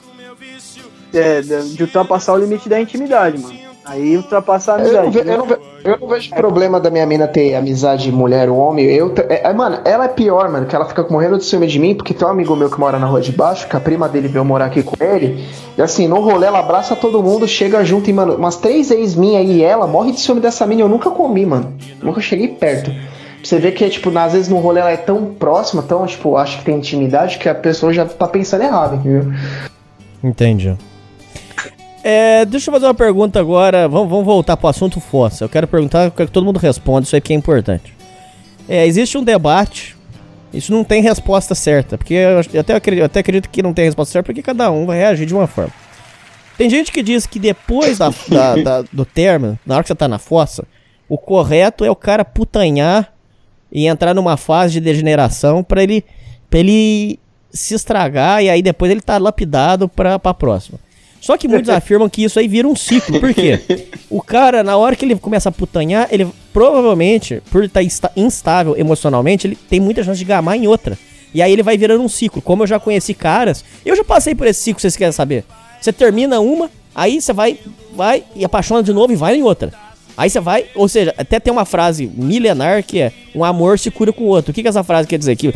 [1.13, 3.66] É, de ultrapassar o limite da intimidade, mano.
[3.87, 4.97] Aí ultrapassar a amizade.
[4.97, 5.33] Eu não, ve, né?
[5.33, 8.85] eu, não ve, eu não, vejo problema da minha mina ter amizade mulher ou homem.
[8.85, 11.79] Eu, é, é, mano, ela é pior, mano, que ela fica morrendo de ciúme de
[11.79, 14.09] mim, porque tem um amigo meu que mora na rua de baixo, que a prima
[14.09, 15.45] dele veio morar aqui com ele.
[15.77, 19.15] E assim, no rolê ela abraça todo mundo, chega junto e, mano, umas três ex
[19.15, 20.81] minha e ela morre de ciúme dessa mina.
[20.81, 21.73] Eu nunca comi, mano.
[22.01, 22.91] Nunca cheguei perto.
[23.43, 26.57] Você vê que, tipo, às vezes no rolê ela é tão próxima, tão, tipo, acho
[26.59, 29.31] que tem intimidade, que a pessoa já tá pensando errado, entendeu?
[30.21, 30.75] Entendi.
[32.03, 33.87] É, deixa eu fazer uma pergunta agora.
[33.87, 35.43] Vamos, vamos voltar pro assunto fossa.
[35.43, 37.95] Eu quero perguntar, eu quero que todo mundo responda, isso aí que é importante.
[38.67, 39.95] É, existe um debate,
[40.53, 43.85] isso não tem resposta certa, porque eu até, acredito, eu até acredito que não tem
[43.85, 45.73] resposta certa, porque cada um vai reagir de uma forma.
[46.57, 49.95] Tem gente que diz que depois da, da, da, do termo, na hora que você
[49.95, 50.65] tá na fossa,
[51.07, 53.13] o correto é o cara putanhar
[53.71, 56.03] e entrar numa fase de degeneração para ele,
[56.51, 57.19] ele
[57.51, 60.79] se estragar e aí depois ele tá lapidado pra, pra próxima.
[61.19, 63.19] Só que muitos afirmam que isso aí vira um ciclo.
[63.19, 63.59] Por quê?
[64.09, 68.75] O cara, na hora que ele começa a putanhar, ele provavelmente, por estar tá instável
[68.77, 70.97] emocionalmente, ele tem muita chance de gamar em outra.
[71.33, 72.41] E aí ele vai virando um ciclo.
[72.41, 75.43] Como eu já conheci caras, eu já passei por esse ciclo, vocês querem saber.
[75.79, 77.59] Você termina uma, aí você vai,
[77.93, 79.71] vai e apaixona de novo e vai em outra.
[80.17, 83.91] Aí você vai, ou seja, até tem uma frase milenar que é um amor se
[83.91, 84.51] cura com o outro.
[84.51, 85.35] O que, que essa frase quer dizer?
[85.35, 85.53] Que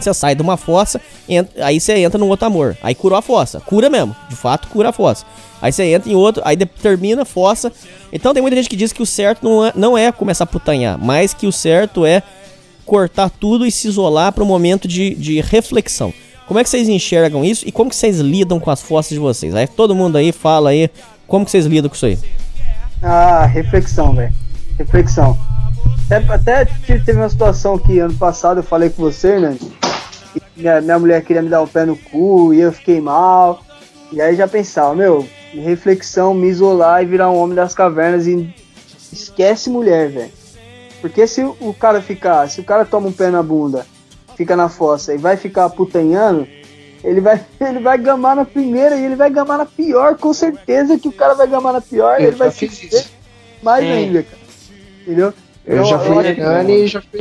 [0.00, 2.76] você sai de uma fossa, entra, aí você entra num outro amor.
[2.82, 3.60] Aí curou a fossa.
[3.60, 4.14] Cura mesmo.
[4.28, 5.24] De fato, cura a fossa.
[5.60, 7.72] Aí você entra em outro, aí termina a fossa.
[8.12, 10.46] Então tem muita gente que diz que o certo não é, não é começar a
[10.46, 12.22] putanhar, mas que o certo é
[12.84, 16.12] cortar tudo e se isolar para um momento de, de reflexão.
[16.46, 19.18] Como é que vocês enxergam isso e como que vocês lidam com as fossas de
[19.18, 19.54] vocês?
[19.54, 20.90] Aí todo mundo aí fala aí
[21.26, 22.18] como que vocês lidam com isso aí.
[23.00, 24.34] Ah, reflexão, velho.
[24.78, 25.38] Reflexão.
[26.10, 29.56] Até, até teve uma situação que ano passado eu falei com você, né?
[30.56, 33.62] Minha, minha mulher queria me dar o um pé no cu e eu fiquei mal.
[34.12, 38.54] E aí já pensava, meu, reflexão, me isolar e virar um homem das cavernas e
[39.12, 40.30] esquece mulher, velho.
[41.00, 43.86] Porque se o cara ficar, se o cara toma um pé na bunda,
[44.36, 46.46] fica na fossa e vai ficar putanhando,
[47.02, 50.98] ele vai, ele vai gamar na primeira e ele vai gamar na pior, com certeza
[50.98, 53.10] que o cara vai gamar na pior e ele vai se
[53.62, 53.92] mais é.
[53.92, 54.42] ainda, cara.
[55.02, 55.34] Entendeu?
[55.66, 57.20] Eu, eu já fui Nani e já fui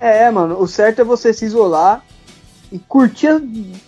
[0.00, 2.04] É, mano, o certo é você se isolar
[2.70, 3.28] e curtir.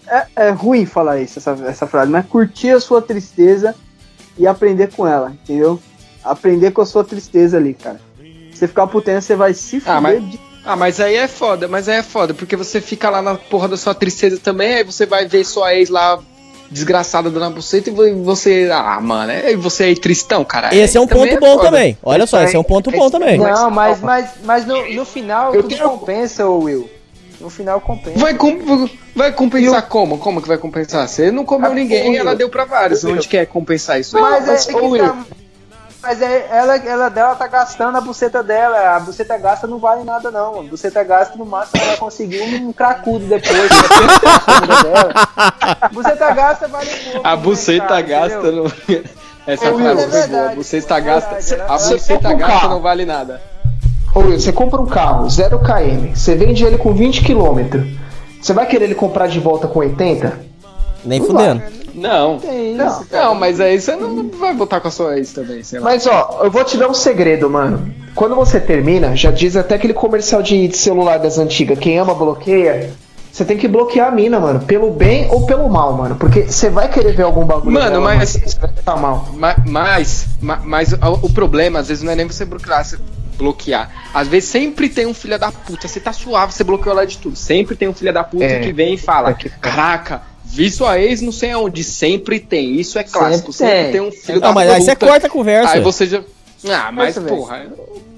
[0.07, 3.75] É, é ruim falar isso, essa, essa frase, mas curtir a sua tristeza
[4.39, 5.81] e aprender com ela, entendeu?
[6.23, 8.01] Aprender com a sua tristeza ali, cara.
[8.53, 10.31] Você ficar putendo, você vai se fuder ah, mas...
[10.31, 13.35] de ah, mas aí é foda, mas aí é foda, porque você fica lá na
[13.35, 16.19] porra da sua tristeza também, aí você vai ver sua ex lá
[16.75, 18.69] desgraçada dando buceta e você.
[18.71, 20.75] Ah, mano, é você aí tristão, cara.
[20.75, 21.71] Esse é um ponto é bom foda.
[21.71, 21.97] também.
[22.03, 23.39] Olha só, esse é um ponto bom também.
[23.39, 25.89] Não, mas, mas, mas no, no final eu tudo tenho...
[25.89, 26.91] compensa, Will.
[27.41, 28.19] No final compensa.
[28.19, 29.89] Vai, com, vai compensar eu...
[29.89, 30.19] como?
[30.19, 31.07] Como que vai compensar?
[31.07, 33.05] Você não comeu ah, ninguém, ela deu pra vários.
[33.05, 34.19] Onde quer compensar isso?
[34.21, 35.05] Mas, mas é, é Will.
[35.05, 35.25] Tá
[36.05, 38.95] mas é, ela, ela dela tá gastando a buceta dela.
[38.95, 40.61] A buceta gasta não vale nada, não.
[40.61, 43.71] A buceta gasta no máximo ela conseguiu um cracudo depois.
[45.81, 47.27] a buceta gasta vale pouco.
[47.27, 48.65] A buceta gasta não.
[49.47, 50.51] Essa Ô, frase foi boa.
[50.51, 51.65] A buceta gasta.
[51.67, 53.41] A buceta gasta não vale nada.
[54.15, 57.83] Ô Will, você compra um carro, 0 km, você vende ele com 20 km.
[58.41, 60.54] Você vai querer ele comprar de volta com 80?
[61.05, 61.61] Nem não fudendo.
[61.61, 61.85] Vai.
[61.95, 62.39] Não.
[62.41, 65.63] Tem não, isso, não, mas aí você não vai voltar com a sua ex também,
[65.63, 65.85] sei lá.
[65.85, 67.95] Mas ó, eu vou te dar um segredo, mano.
[68.15, 72.91] Quando você termina, já diz até aquele comercial de, celular das antigas, quem ama bloqueia.
[73.31, 74.61] Você tem que bloquear a mina, mano.
[74.61, 76.15] Pelo bem ou pelo mal, mano.
[76.15, 77.73] Porque você vai querer ver algum bagulho.
[77.73, 78.31] Mano, dela, mas.
[78.31, 79.29] Você vai tá mal.
[79.67, 82.87] Mas, mas, mas, o, problema, às vezes, não é nem você bloquear.
[83.37, 83.91] bloquear.
[84.15, 85.89] Às vezes sempre tem um filho da puta.
[85.89, 87.35] Você tá suave, você bloqueou lá de tudo.
[87.35, 89.49] Sempre tem um filho da puta é, que vem e fala: é que...
[89.49, 91.83] Caraca, Vi sua ex, não sei aonde.
[91.83, 92.79] Sempre tem.
[92.79, 93.53] Isso é clássico.
[93.53, 94.01] Sempre, sempre tem.
[94.01, 95.75] um filho não, da mas aí você corta a conversa.
[95.75, 96.23] Aí você já.
[96.69, 97.67] Ah, mas porra.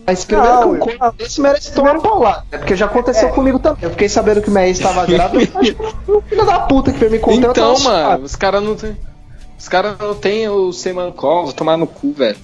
[0.06, 2.44] Mas primeiro não, que eu esse merece tomar um pau lá.
[2.50, 2.58] Né?
[2.58, 3.32] Porque já aconteceu é.
[3.32, 3.78] comigo também.
[3.82, 5.50] Eu fiquei sabendo que minha ex estava grávida.
[6.06, 7.50] o filho da puta que veio me contar.
[7.50, 8.96] Então, mano, os caras não tem.
[9.58, 12.36] Os caras não tem o Semancol, vou tomar no cu, velho.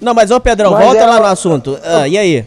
[0.00, 1.78] Não, mas ô Pedrão, mas volta é lá no assunto.
[1.82, 2.46] Ah, e aí?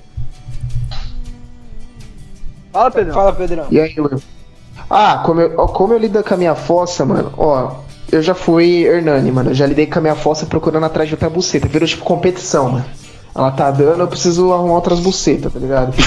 [2.72, 3.14] Fala, Pedrão.
[3.14, 3.68] Fala, Pedrão.
[3.72, 4.22] E aí, Will?
[4.90, 7.72] Ah, como eu, como eu lido com a minha fossa, mano, ó.
[8.12, 9.52] eu já fui Hernani, mano.
[9.52, 11.68] Eu já lidei com a minha fossa procurando atrás de outra buceta.
[11.68, 12.86] Virou tipo competição, mano.
[13.36, 15.94] Ela tá dando, eu preciso arrumar outras bucetas, tá ligado?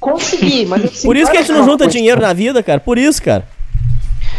[0.00, 2.80] Consegui, mas assim, Por isso que a gente não junta dinheiro na vida, cara.
[2.80, 3.44] Por isso, cara.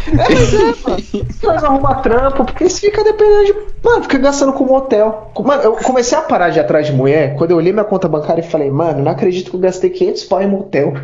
[0.06, 1.26] É, mas é, mano.
[1.42, 3.54] Nós arruma trampo, porque você fica dependendo de.
[3.82, 5.32] Mano, fica gastando com motel.
[5.38, 8.08] Mano, eu comecei a parar de ir atrás de mulher quando eu olhei minha conta
[8.08, 10.94] bancária e falei, mano, não acredito que eu gastei 500 pau em motel.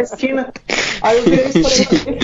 [0.00, 0.52] Esquina.
[1.02, 2.18] Aí eu virei e falei,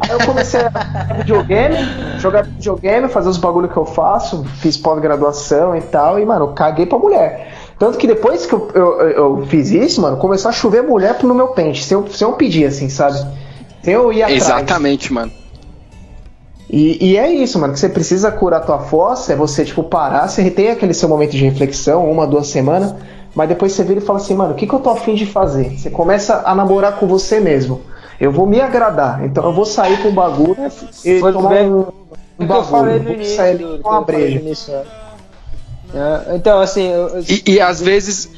[0.00, 1.76] Aí eu comecei a jogar videogame,
[2.18, 6.84] jogar videogame, fazer os bagulho que eu faço, fiz pós-graduação e tal, e, mano, caguei
[6.84, 7.54] pra mulher.
[7.78, 11.34] Tanto que depois que eu, eu, eu, fiz isso, mano, começou a chover mulher no
[11.34, 13.18] meu pente, sem eu, eu pedir, assim, sabe?
[13.82, 14.42] Sem eu ir atrás.
[14.42, 15.32] Exatamente, mano.
[16.68, 20.28] E, e, é isso, mano, que você precisa curar tua fossa, é você, tipo, parar,
[20.28, 22.94] você tem aquele seu momento de reflexão, uma, duas semanas,
[23.36, 25.26] mas depois você vira e fala assim, mano, o que, que eu tô afim de
[25.26, 25.78] fazer?
[25.78, 27.82] Você começa a namorar com você mesmo.
[28.18, 30.56] Eu vou me agradar, então eu vou sair com o bagulho
[31.04, 31.92] e Foi tomar bem- um, o
[32.40, 32.98] um eu falei bagulho.
[32.98, 34.38] no Vou início, sair do- com uma eu falei breja.
[34.40, 34.84] início, é.
[35.94, 38.30] É, Então, assim, eu, eu- E, e às vezes.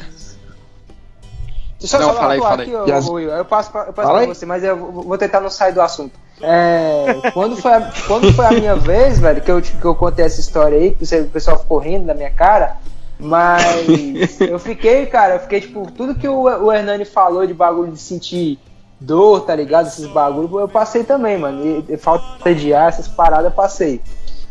[1.80, 2.92] Deixa eu Não, só fala aí, falar fala aqui, aí.
[2.92, 5.48] as- Will, eu passo pra, eu passo pra você, mas eu vou vou tentar não
[5.48, 6.12] sair do assunto.
[6.42, 10.24] É, quando, foi a, quando foi a minha vez, velho, que eu, que eu contei
[10.24, 12.76] essa história aí, que você- o pessoal ficou rindo da minha cara,
[13.18, 17.92] mas eu fiquei, cara, eu fiquei, tipo, tudo que o, o Hernani falou de bagulho
[17.92, 18.58] de sentir
[19.00, 19.86] dor, tá ligado?
[19.86, 21.84] Esses bagulhos, eu passei também, mano.
[21.88, 24.00] E, e falta de ar, essas paradas, eu passei.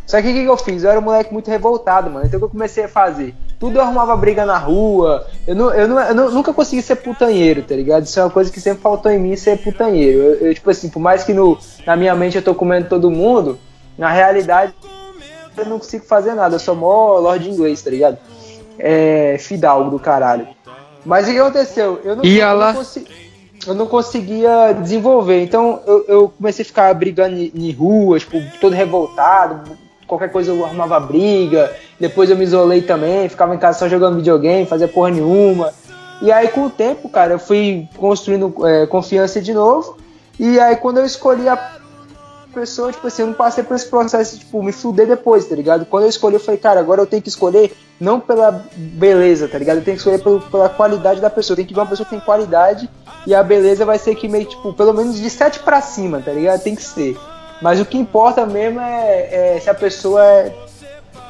[0.05, 0.83] Só que o que, que eu fiz?
[0.83, 2.25] Eu era um moleque muito revoltado, mano.
[2.25, 3.35] Então o que eu comecei a fazer?
[3.59, 5.27] Tudo eu arrumava briga na rua.
[5.45, 8.05] Eu, não, eu, não, eu não- nunca consegui ser putanheiro, tá ligado?
[8.05, 10.17] Isso é uma coisa que sempre faltou em mim, ser putanheiro.
[10.19, 13.11] Eu, eu, tipo assim, por mais que no, na minha mente eu tô comendo todo
[13.11, 13.59] mundo,
[13.97, 14.73] na realidade
[15.57, 16.55] eu não consigo fazer nada.
[16.55, 18.17] Eu sou mó Lord inglês, tá ligado?
[18.79, 20.47] É, fidalgo do caralho.
[21.05, 21.99] Mas o que aconteceu?
[22.03, 23.07] Eu não, eu não consegui-
[23.65, 25.41] eu não conseguia desenvolver.
[25.43, 29.77] Então eu, eu comecei a ficar brigando em, em rua, tipo, todo revoltado.
[30.05, 31.73] Qualquer coisa eu arrumava briga.
[31.99, 35.73] Depois eu me isolei também, ficava em casa só jogando videogame, fazia porra nenhuma.
[36.21, 39.97] E aí com o tempo, cara, eu fui construindo é, confiança de novo.
[40.39, 41.57] E aí quando eu escolhi a
[42.59, 45.55] pessoa, tipo assim, eu não passei por esse processo de, tipo, me fuder depois, tá
[45.55, 45.85] ligado?
[45.85, 49.57] Quando eu escolhi, eu falei, cara, agora eu tenho que escolher não pela beleza, tá
[49.59, 49.77] ligado?
[49.77, 51.55] Eu tenho que escolher pelo- pela qualidade da pessoa.
[51.55, 52.89] Tem que ver uma pessoa que tem qualidade
[53.27, 56.31] e a beleza vai ser que meio, tipo, pelo menos de 7 pra cima, tá
[56.31, 56.61] ligado?
[56.63, 57.15] Tem que ser.
[57.61, 60.53] Mas o que importa mesmo é, é se a pessoa é,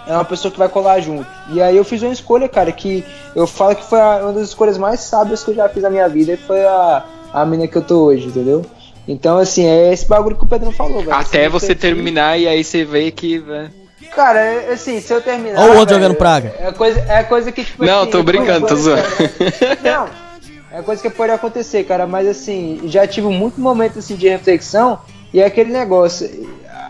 [0.07, 1.27] é uma pessoa que vai colar junto.
[1.51, 3.03] E aí eu fiz uma escolha, cara, que
[3.35, 6.07] eu falo que foi uma das escolhas mais sábias que eu já fiz na minha
[6.07, 8.65] vida e foi a, a mina que eu tô hoje, entendeu?
[9.07, 11.13] Então, assim, é esse bagulho que o Pedro falou, velho.
[11.13, 13.39] Até você terminar e aí você vê que.
[13.39, 13.71] né?
[14.13, 15.61] Cara, é, assim, se eu terminar.
[15.61, 16.53] Olha o outro jogando praga.
[16.59, 17.85] É coisa, é coisa que, tipo.
[17.85, 19.03] Não, assim, tô brincando, tô pode- zoando.
[19.83, 20.09] Não,
[20.71, 24.99] é coisa que pode acontecer, cara, mas assim, já tive muito momento assim, de reflexão
[25.33, 26.29] e é aquele negócio.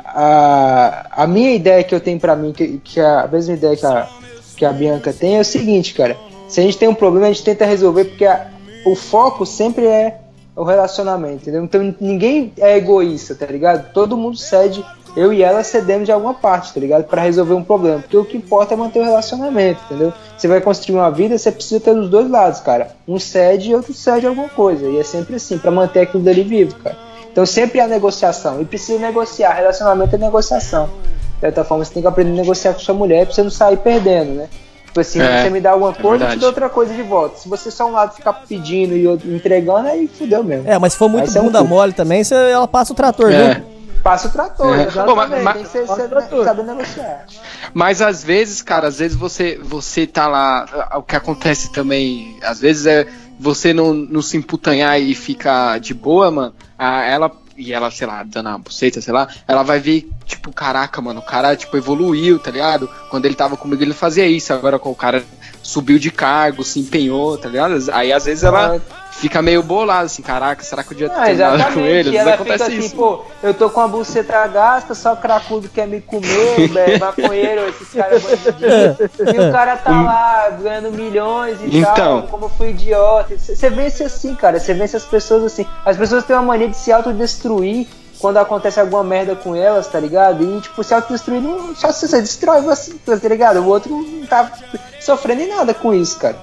[0.06, 3.76] A, a minha ideia que eu tenho pra mim, que, que a, a mesma ideia
[3.76, 4.07] que a,
[4.56, 6.18] que a Bianca tem, é o seguinte, cara.
[6.48, 8.48] Se a gente tem um problema, a gente tenta resolver, porque a-
[8.85, 10.18] o foco sempre é
[10.57, 11.63] o relacionamento, entendeu?
[11.63, 13.93] Então ninguém é egoísta, tá ligado?
[13.93, 14.84] Todo mundo cede,
[15.15, 17.03] eu e ela cedemos de alguma parte, tá ligado?
[17.03, 20.11] Pra resolver um problema, porque o que importa é manter o relacionamento, entendeu?
[20.35, 22.89] Você vai construir uma vida, você precisa ter dos dois lados, cara.
[23.07, 26.41] Um cede e outro cede alguma coisa, e é sempre assim, pra manter aquilo dali
[26.41, 26.97] vivo, cara.
[27.31, 30.89] Então sempre há negociação, e precisa negociar, relacionamento é negociação.
[31.35, 33.51] De certa forma, você tem que aprender a negociar com sua mulher pra você não
[33.51, 34.49] sair perdendo, né?
[34.88, 37.03] Tipo assim, É, você me dá alguma é coisa, eu te dou outra coisa de
[37.03, 37.38] volta.
[37.38, 40.68] Se você só um lado ficar pedindo e outro entregando, aí fudeu mesmo.
[40.69, 41.68] É, mas se for muito Aí você é um bunda cu.
[41.68, 43.53] mole também, você, ela passa o trator, É.
[43.53, 43.77] viu?
[44.03, 44.84] Passa o trator, É.
[44.84, 45.05] exatamente.
[45.09, 47.26] Pô, mas- mas- Tem que ser, ser, saber negociar.
[47.73, 50.65] Mas às vezes, cara, às vezes você, você tá lá.
[50.95, 53.05] O que acontece também, às vezes é
[53.39, 56.53] você não, não se emputanhar e fica de boa, mano.
[56.80, 60.53] A, ela, e ela, sei lá, dando uma buceta, sei lá, ela vai ver, tipo,
[60.53, 62.88] caraca, mano, o cara, tipo, evoluiu, tá ligado?
[63.09, 64.53] Quando ele tava comigo, ele fazia isso.
[64.53, 65.25] Agora, o cara
[65.63, 67.75] subiu de cargo, se empenhou, tá ligado?
[67.91, 68.79] Aí às vezes ela
[69.19, 71.80] fica meio bolada, assim, caraca, será que eu devia ter Ah, com exatamente.
[71.80, 72.10] ele?
[72.11, 72.95] E Às vezes ela acontece fica assim, isso.
[72.95, 77.89] pô, eu tô com a buceta gasta, só cracudo quer me comer, velho, maconheiro, esses
[77.94, 79.34] caras bandidos.
[79.35, 81.94] E o cara tá lá ganhando milhões e Então.
[81.94, 83.35] tal, como eu fui idiota.
[83.38, 85.65] Você vence assim, cara, você vence as pessoas assim.
[85.85, 87.88] As pessoas têm uma mania de se autodestruir
[88.19, 90.44] quando acontece alguma merda com elas, tá ligado?
[90.44, 93.57] E, tipo, se autodestruir, não, só se você destrói você, tá ligado?
[93.61, 94.52] O outro não tá
[94.99, 96.35] sofrendo em nada com isso, cara.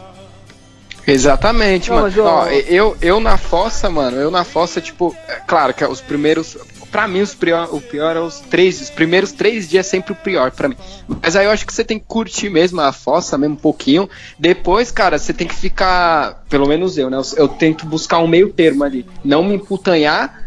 [1.06, 2.14] Exatamente, Não, mano.
[2.22, 6.56] Ó, eu, eu na fossa, mano, eu na fossa, tipo, é claro que os primeiros.
[6.90, 8.80] Pra mim, os pior, o pior é os três.
[8.80, 10.76] Os primeiros três dias é sempre o pior pra mim.
[11.20, 14.08] Mas aí eu acho que você tem que curtir mesmo a fossa, mesmo um pouquinho.
[14.38, 16.44] Depois, cara, você tem que ficar.
[16.48, 17.16] Pelo menos eu, né?
[17.16, 19.04] Eu, eu tento buscar um meio termo ali.
[19.24, 20.44] Não me emputanhar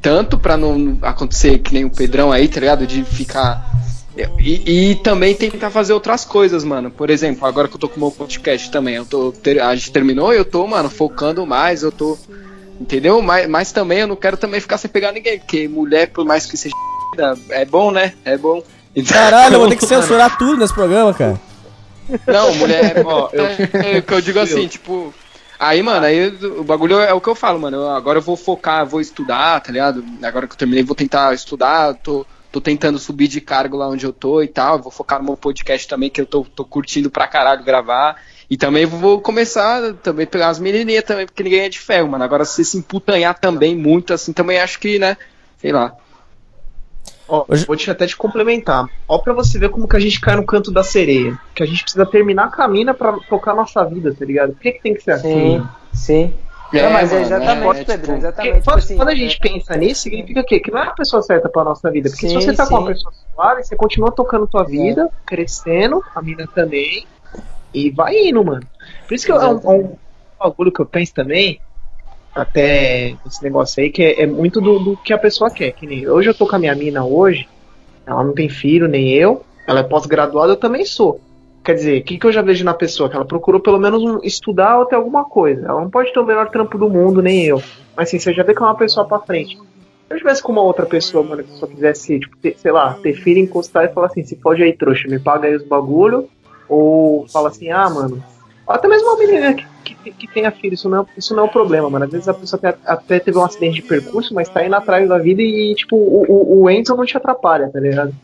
[0.00, 2.86] tanto pra não acontecer que nem o Pedrão aí, tá ligado?
[2.86, 3.83] De ficar.
[4.38, 6.90] E, e, também tentar fazer outras coisas, mano.
[6.90, 9.90] Por exemplo, agora que eu tô com o meu podcast também, eu tô, a gente
[9.90, 12.16] terminou e eu tô, mano, focando mais, eu tô.
[12.80, 13.20] Entendeu?
[13.20, 16.46] Mas, mas também eu não quero também ficar sem pegar ninguém, porque mulher, por mais
[16.46, 16.74] que seja.
[17.50, 18.12] É bom, né?
[18.24, 18.60] É bom.
[18.94, 21.40] Então, Caralho, eu vou ter que censurar tudo nesse programa, cara.
[22.26, 25.14] Não, mulher, ó, eu, eu, eu digo assim, tipo.
[25.58, 26.26] Aí, mano, aí
[26.58, 27.76] o bagulho é o que eu falo, mano.
[27.76, 30.04] Eu, agora eu vou focar, vou estudar, tá ligado?
[30.22, 34.06] Agora que eu terminei, vou tentar estudar, tô, tô tentando subir de cargo lá onde
[34.06, 34.78] eu tô e tal.
[34.78, 38.16] Vou focar no meu podcast também, que eu tô, tô curtindo pra caralho gravar.
[38.48, 42.22] E também vou começar também pegar as menininhas também, porque ninguém é de ferro, mano.
[42.22, 45.16] Agora, se se emputanhar também muito, assim, também acho que, né,
[45.58, 45.96] sei lá.
[47.26, 47.66] Ó, Hoje...
[47.66, 48.86] vou te até te complementar.
[49.08, 51.36] Ó, pra você ver como que a gente cai no canto da sereia.
[51.56, 54.52] Que a gente precisa terminar a camina pra tocar nossa vida, tá ligado?
[54.52, 55.66] Por que, que tem que ser assim?
[55.92, 56.34] Sim.
[56.72, 58.56] É, não, mas é exatamente, é, Pedro, tipo, exatamente.
[58.58, 60.58] Tipo assim, quando a gente é, pensa nisso, significa o quê?
[60.58, 62.10] Que não é a pessoa certa pra nossa vida.
[62.10, 62.72] Porque sim, se você tá sim.
[62.72, 67.06] com uma pessoa suave, você continua tocando tua vida, crescendo, a mina também,
[67.72, 68.66] e vai indo, mano.
[69.06, 69.96] Por isso que é um, um
[70.38, 71.60] bagulho que eu penso também,
[72.34, 75.72] até esse negócio aí, que é, é muito do, do, que a pessoa quer.
[75.72, 77.48] Que nem hoje eu tô com a minha mina hoje,
[78.06, 81.20] ela não tem filho, nem eu, ela é pós-graduada, eu também sou.
[81.64, 83.08] Quer dizer, o que, que eu já vejo na pessoa?
[83.08, 85.66] Que ela procurou pelo menos um, estudar ou ter alguma coisa.
[85.66, 87.62] Ela não pode ter o melhor trampo do mundo, nem eu.
[87.96, 89.56] Mas assim, você já vê que é uma pessoa pra frente.
[89.56, 89.62] Se
[90.14, 93.14] eu tivesse com uma outra pessoa, mano, que só quisesse, tipo, ter, sei lá, ter
[93.14, 96.28] filho, encostar e falar assim, se pode aí, trouxa, me paga aí os bagulho.
[96.68, 98.22] Ou fala assim, ah, mano.
[98.68, 99.64] Até mesmo uma menina que
[100.04, 102.04] que, que tenha filho, isso não, é, isso não é um problema, mano.
[102.04, 105.08] Às vezes a pessoa até, até teve um acidente de percurso, mas tá indo atrás
[105.08, 108.14] da vida e, tipo, o, o, o Enzo não te atrapalha, tá ligado?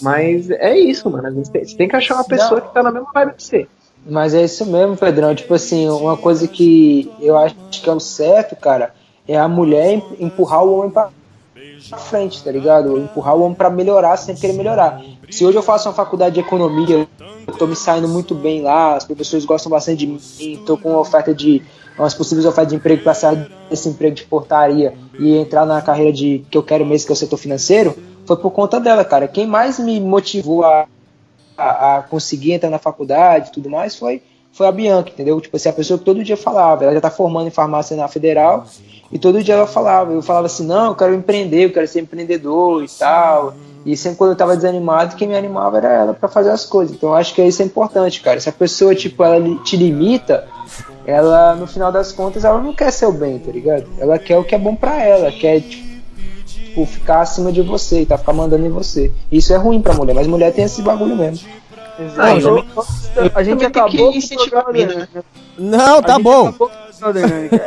[0.00, 1.42] Mas é isso, mano.
[1.44, 2.66] Tem, você tem que achar uma pessoa não.
[2.66, 3.66] que tá na mesma vibe que você.
[4.06, 5.34] Mas é isso mesmo, Pedrão.
[5.34, 8.94] Tipo assim, uma coisa que eu acho que é o certo, cara,
[9.26, 11.10] é a mulher empurrar o homem pra
[11.98, 12.98] frente, tá ligado?
[12.98, 15.02] Empurrar o homem pra melhorar sem querer melhorar.
[15.30, 17.06] Se hoje eu faço uma faculdade de economia,
[17.46, 20.90] eu tô me saindo muito bem lá, as professores gostam bastante de mim, tô com
[20.90, 21.62] uma oferta de
[21.98, 26.12] umas possíveis ofertas de emprego para sair desse emprego de portaria e entrar na carreira
[26.12, 27.94] de que eu quero mesmo, que é o setor financeiro,
[28.28, 29.26] foi por conta dela, cara.
[29.26, 30.86] Quem mais me motivou a,
[31.56, 34.22] a, a conseguir entrar na faculdade e tudo mais foi,
[34.52, 35.40] foi a Bianca, entendeu?
[35.40, 38.06] Tipo assim, a pessoa que todo dia falava, ela já tá formando em farmácia na
[38.06, 38.66] federal,
[39.10, 42.00] e todo dia ela falava, eu falava assim, não, eu quero empreender, eu quero ser
[42.00, 43.54] empreendedor e tal.
[43.86, 46.94] E sempre quando eu tava desanimado, quem me animava era ela para fazer as coisas.
[46.94, 48.38] Então eu acho que isso é importante, cara.
[48.38, 50.46] Se a pessoa, tipo, ela te limita,
[51.06, 53.86] ela, no final das contas, ela não quer seu bem, tá ligado?
[53.98, 55.87] Ela quer o que é bom para ela, quer, tipo,
[56.86, 58.18] ficar acima de você, tá?
[58.18, 59.12] Ficar mandando em você.
[59.30, 61.46] Isso é ruim pra mulher, mas mulher tem esse bagulho mesmo.
[61.98, 62.64] Exato.
[63.34, 65.08] a gente acabou com o programa, né?
[65.58, 66.54] Não, tá bom.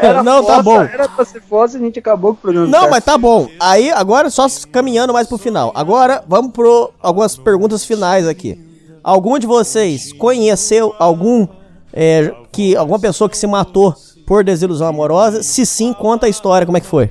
[0.01, 0.81] Era não, tá fossa, tá bom.
[0.81, 2.67] Era pra ser fossa, a gente acabou com o programa.
[2.67, 3.49] Não, mas tá bom.
[3.59, 5.71] Aí, agora só caminhando mais pro final.
[5.75, 8.57] Agora, vamos pro algumas perguntas finais aqui.
[9.03, 11.47] Algum de vocês conheceu algum
[11.91, 13.93] é, que alguma pessoa que se matou
[14.25, 15.43] por desilusão amorosa?
[15.43, 17.09] Se sim, conta a história, como é que foi?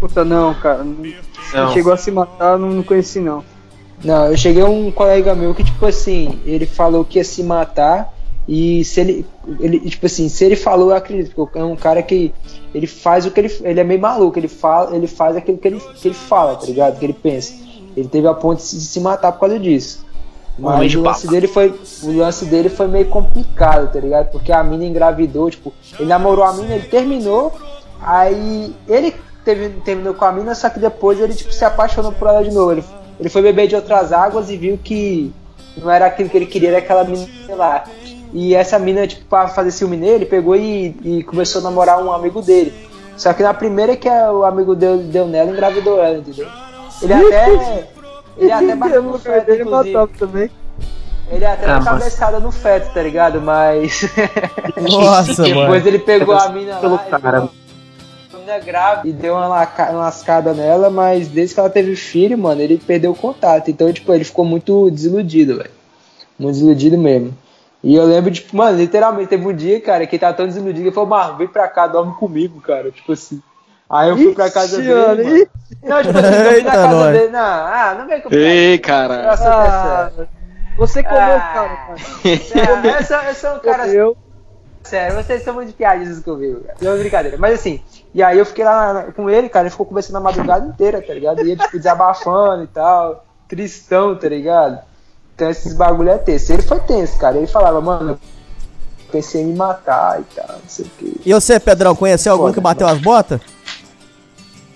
[0.00, 0.84] Puta, não, cara.
[0.84, 1.72] Não.
[1.72, 3.42] Chegou a se matar, não, não conheci, não.
[4.04, 7.42] Não, eu cheguei a um colega meu que, tipo assim, ele falou que ia se
[7.42, 8.14] matar
[8.48, 9.26] e se ele,
[9.58, 12.32] ele, tipo assim, se ele falou, eu acredito, porque é um cara que
[12.72, 15.66] ele faz o que ele, ele é meio maluco, ele fala, ele faz aquilo que
[15.66, 16.98] ele, que ele fala, tá ligado?
[16.98, 17.54] Que ele pensa.
[17.96, 20.04] Ele teve a ponto de se matar por causa disso.
[20.58, 24.30] Mas o lance dele foi, o lance dele foi meio complicado, tá ligado?
[24.30, 27.52] Porque a mina engravidou, tipo, ele namorou a mina, ele terminou,
[28.00, 29.14] aí ele
[29.46, 32.50] teve, terminou com a mina, só que depois ele tipo se apaixonou por ela de
[32.50, 32.72] novo.
[32.72, 32.84] Ele,
[33.20, 35.32] ele foi beber de outras águas e viu que
[35.76, 37.84] não era aquilo que ele queria, era aquela mina lá.
[38.32, 42.12] E essa mina, tipo, pra fazer ciúme nele, pegou e, e começou a namorar um
[42.12, 42.74] amigo dele.
[43.16, 46.48] Só que na primeira que o amigo deu, deu nela, engravidou ela, entendeu?
[47.00, 47.88] Ele até.
[48.36, 50.08] Ele até bateu no feto, inclusive.
[50.18, 50.50] Também.
[51.30, 53.40] Ele até ah, deu cabeçada no feto, tá ligado?
[53.40, 54.02] Mas.
[54.76, 55.88] Nossa, Depois mano.
[55.88, 56.98] ele pegou a mina lá.
[56.98, 57.38] Cara.
[57.38, 57.65] A
[58.46, 62.60] mina grávida e deu uma, uma lascada nela, mas desde que ela teve filho, mano,
[62.60, 63.68] ele perdeu o contato.
[63.70, 65.70] Então, tipo, ele ficou muito desiludido, velho.
[66.38, 67.36] Muito desiludido mesmo.
[67.82, 70.86] E eu lembro, tipo, mano, literalmente, teve um dia, cara, que ele tava tão desiludido,
[70.86, 72.90] ele falou, mano, vem pra cá, dorme comigo, cara.
[72.90, 73.42] Tipo assim.
[73.88, 74.94] Aí eu fui pra casa dele.
[74.94, 75.48] Mano.
[75.82, 77.18] Não, tipo assim, eu fui na casa nós.
[77.18, 77.32] dele.
[77.32, 78.42] Não, ah, não vem comigo.
[78.42, 79.32] Ei, cara.
[79.32, 80.10] Ah,
[80.76, 82.82] você comeu o ah, cara, cara.
[82.82, 83.88] Não, eu, sou, eu sou um cara.
[83.88, 84.16] Eu.
[84.86, 86.78] Sério, vocês são muito piadistas comigo, cara.
[86.80, 87.36] Não é brincadeira.
[87.36, 87.80] Mas assim,
[88.14, 91.12] e aí eu fiquei lá com ele, cara, ele ficou conversando a madrugada inteira, tá
[91.12, 91.38] ligado?
[91.38, 93.24] E ele, tipo, desabafando e tal.
[93.48, 94.78] Tristão, tá ligado?
[95.34, 96.52] Então esses bagulho é tenso.
[96.52, 97.36] Ele foi tenso, cara.
[97.36, 98.18] Ele falava, mano,
[99.10, 101.12] pensei em me matar e tal, não sei o quê.
[101.24, 102.98] E você, Pedrão, conheceu algum Foda, que bateu mano.
[102.98, 103.40] as botas?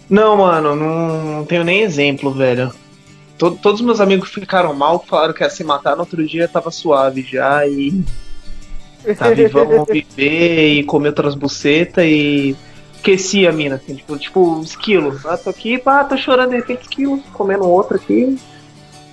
[0.09, 2.73] Não, mano, não, não tenho nem exemplo, velho.
[3.39, 6.71] Todo, todos meus amigos ficaram mal, falaram que ia se matar, no outro dia tava
[6.71, 8.05] suave já e.
[9.17, 12.57] Tá vivão, vamos viver e comer outras bucetas e.
[12.95, 15.19] Esqueci a mina, assim, tipo, tipo, esquilo.
[15.25, 18.39] Ah, tô aqui, pá, tô chorando de repente, esquilo, comendo outro aqui.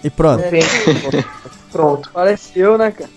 [0.04, 0.44] E pronto.
[0.44, 0.60] É.
[1.72, 2.10] Pronto.
[2.12, 3.10] Pareceu, né, cara?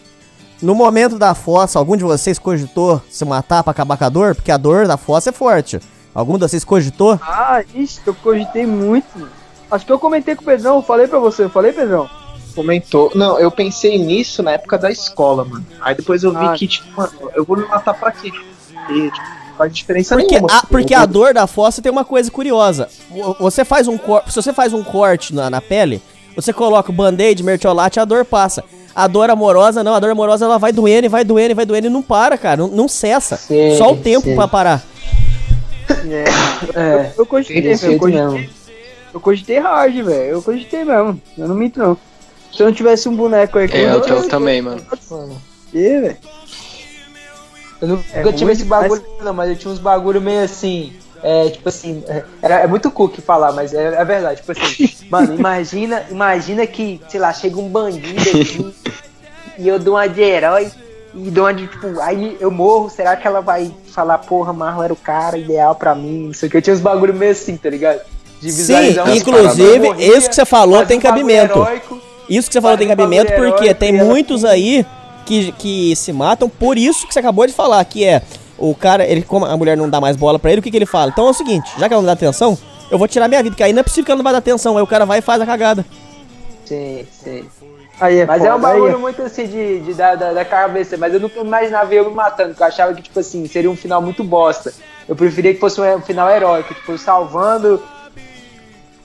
[0.63, 4.35] No momento da fossa, algum de vocês cogitou se matar pra acabar com a dor?
[4.35, 5.81] Porque a dor da fossa é forte.
[6.15, 7.19] Algum de vocês cogitou?
[7.23, 9.07] Ah, isso, eu cogitei muito.
[9.19, 9.31] mano.
[9.71, 12.11] Acho que eu comentei com o Pedrão, eu falei pra você, eu falei, Pedrão?
[12.55, 13.11] Comentou.
[13.15, 15.65] Não, eu pensei nisso na época da escola, mano.
[15.81, 16.53] Aí depois eu vi Ah.
[16.55, 18.31] que, tipo, mano, eu vou me matar pra quê?
[18.91, 20.49] E, tipo, faz diferença Porque nenhuma.
[20.59, 22.89] a, porque eu a dor da fossa tem uma coisa curiosa.
[23.11, 24.23] Vo- Você faz um cor...
[24.29, 26.01] Se você faz um corte na, na pele,
[26.35, 28.65] você coloca o band-aid, mertiolate, a dor passa.
[28.95, 31.65] A dor amorosa, não, a dor amorosa ela vai doendo, e vai doendo, e vai
[31.67, 32.57] doendo e não para, cara.
[32.57, 33.37] Não, não cessa.
[33.37, 34.35] Sei, Só o tempo sei.
[34.35, 34.83] pra parar.
[36.09, 36.25] É,
[36.81, 38.51] É, eu cogitei, eu jeito cogitei, mesmo.
[39.15, 40.31] eu cogitei hard, velho.
[40.31, 41.21] Eu cogitei mesmo.
[41.37, 41.97] Eu não minto, não.
[42.53, 44.83] Se eu não tivesse um boneco aí com É, eu, eu, eu também, mano.
[45.73, 46.17] E, velho.
[47.81, 50.93] Eu nunca É tive esse bagulho, não, mas eu tinha uns bagulho meio assim.
[51.23, 54.41] É, tipo assim, é, era, é muito cookie falar, mas é, é verdade.
[54.41, 58.75] Tipo assim, mano, imagina, imagina que, sei lá, chega um bandido aqui
[59.59, 60.71] e eu dou uma de herói
[61.15, 64.83] e dou uma de, tipo, aí eu morro, será que ela vai falar, porra, Marlon
[64.83, 66.29] era o cara ideal pra mim?
[66.29, 68.01] Não sei o que, eu tinha uns bagulho meio assim, tá ligado?
[68.41, 71.59] De Sim, inclusive, morria, isso que você falou tem um cabimento.
[71.59, 72.01] heróico,
[72.31, 74.87] Isso que você falou tem um cabimento bagulho porque tem muitos aí
[75.27, 78.23] que, que se matam por isso que você acabou de falar, que é
[78.57, 80.77] o cara, ele como a mulher não dá mais bola pra ele, o que, que
[80.77, 81.11] ele fala?
[81.11, 82.57] Então é o seguinte, já que ela não dá atenção,
[82.91, 84.39] eu vou tirar minha vida, que aí não é possível que ela não vai dar
[84.39, 85.85] atenção, aí o cara vai e faz a cagada.
[86.65, 87.45] Sim, sim.
[88.01, 90.33] Aí é Mas é um foda, aí bagulho é- muito assim de, de da, da,
[90.33, 93.47] da cabeça, mas eu nunca imaginava eu me matando, porque eu achava que, tipo assim,
[93.47, 94.73] seria um final muito bosta.
[95.09, 97.83] Eu preferia que fosse um final heróico, tipo, salvando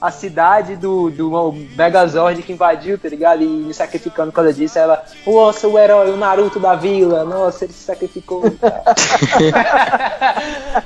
[0.06, 3.42] a cidade do, do Megazord que invadiu, tá ligado?
[3.42, 4.78] E me sacrificando por causa disso.
[4.78, 8.42] Ela, nossa, o herói, o Naruto da vila, nossa, ele se sacrificou.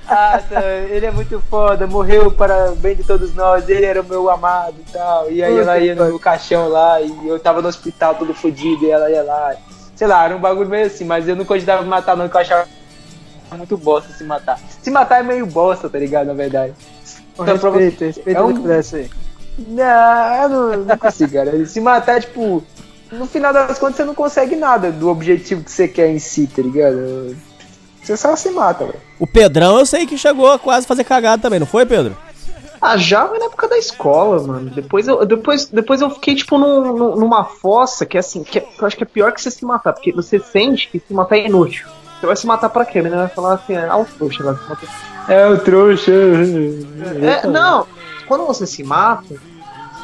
[0.09, 4.05] Nossa, ele é muito foda, morreu para o bem de todos nós, ele era o
[4.05, 5.31] meu amado e tal.
[5.31, 8.91] E aí ela ia no caixão lá, e eu tava no hospital todo fodido, e
[8.91, 9.55] ela ia lá.
[9.95, 12.37] Sei lá, era um bagulho meio assim, mas eu não cogitava me matar não, que
[12.37, 12.67] eu achava
[13.57, 14.59] muito bosta se matar.
[14.81, 16.73] Se matar é meio bosta, tá ligado, na verdade.
[17.35, 19.11] Então, pra você- Respeito, respeito é um- que dessa aí.
[19.69, 21.66] não, eu não, não consigo, cara.
[21.66, 22.62] Se matar, tipo,
[23.12, 26.47] no final das contas você não consegue nada do objetivo que você quer em si,
[26.47, 27.36] tá ligado?
[28.02, 28.98] Você só se mata, velho.
[29.19, 32.16] O Pedrão eu sei que chegou a quase fazer cagada também, não foi, Pedro?
[32.82, 34.70] Ah, já foi na época da escola, mano.
[34.70, 38.86] Depois eu, depois, depois eu fiquei, tipo, num- num- numa fossa que, assim, que eu
[38.86, 41.44] acho que é pior que você se matar, porque você sente que se matar é
[41.47, 41.86] inútil.
[42.21, 42.99] Você vai se matar pra quê?
[42.99, 44.89] A menina vai falar assim, ah, o trouxa, vai se matar.
[45.27, 46.13] É o trouxa.
[46.13, 47.87] É, não,
[48.29, 49.35] quando você se mata,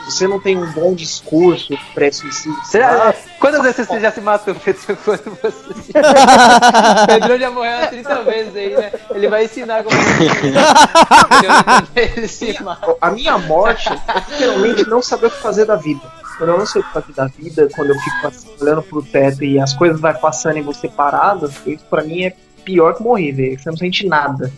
[0.07, 2.59] você não tem um bom discurso pré-suicídio.
[2.65, 3.13] Será?
[3.41, 4.97] Quantas vezes você já se matou, Pedro?
[5.05, 5.93] Quando você se...
[7.07, 8.93] Pedro já morreu umas 30 vezes aí, né?
[9.11, 9.97] Ele vai ensinar como
[11.95, 12.97] ele se mata.
[13.01, 16.01] A minha morte é literalmente não saber o que fazer da vida.
[16.39, 19.03] Quando eu não sei o que fazer da vida, quando eu fico assim, olhando pro
[19.03, 22.35] teto e as coisas vai passando e você parado, isso pra mim é
[22.65, 23.59] pior que morrer, velho.
[23.59, 24.53] Você não sente nada.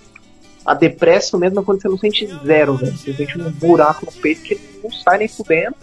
[0.67, 2.97] A depressão mesmo é quando você não sente zero, velho.
[2.97, 5.77] Você sente um buraco no peito que não sai nem fudendo.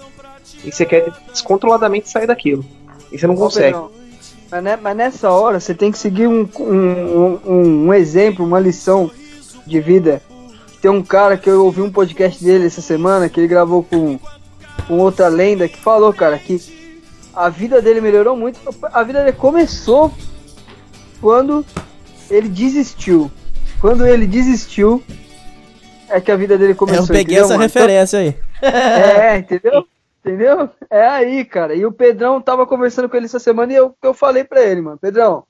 [0.63, 2.63] E você quer descontroladamente sair daquilo.
[3.11, 3.75] E você não consegue.
[4.51, 8.59] Mas, ne- mas nessa hora você tem que seguir um, um, um, um exemplo, uma
[8.59, 9.09] lição
[9.65, 10.21] de vida.
[10.81, 14.19] Tem um cara que eu ouvi um podcast dele essa semana, que ele gravou com,
[14.87, 16.59] com outra lenda, que falou, cara, que
[17.33, 18.59] a vida dele melhorou muito.
[18.91, 20.13] A vida dele começou
[21.19, 21.65] quando
[22.29, 23.29] ele desistiu.
[23.81, 25.03] Quando ele desistiu,
[26.09, 27.03] é que a vida dele começou.
[27.03, 27.63] eu peguei entendeu, essa mano?
[27.63, 28.35] referência aí.
[28.61, 29.85] É, entendeu?
[30.23, 30.69] Entendeu?
[30.89, 31.75] É aí, cara.
[31.75, 34.81] E o Pedrão tava conversando com ele essa semana e eu, eu falei pra ele,
[34.81, 34.97] mano.
[34.97, 35.43] Pedrão,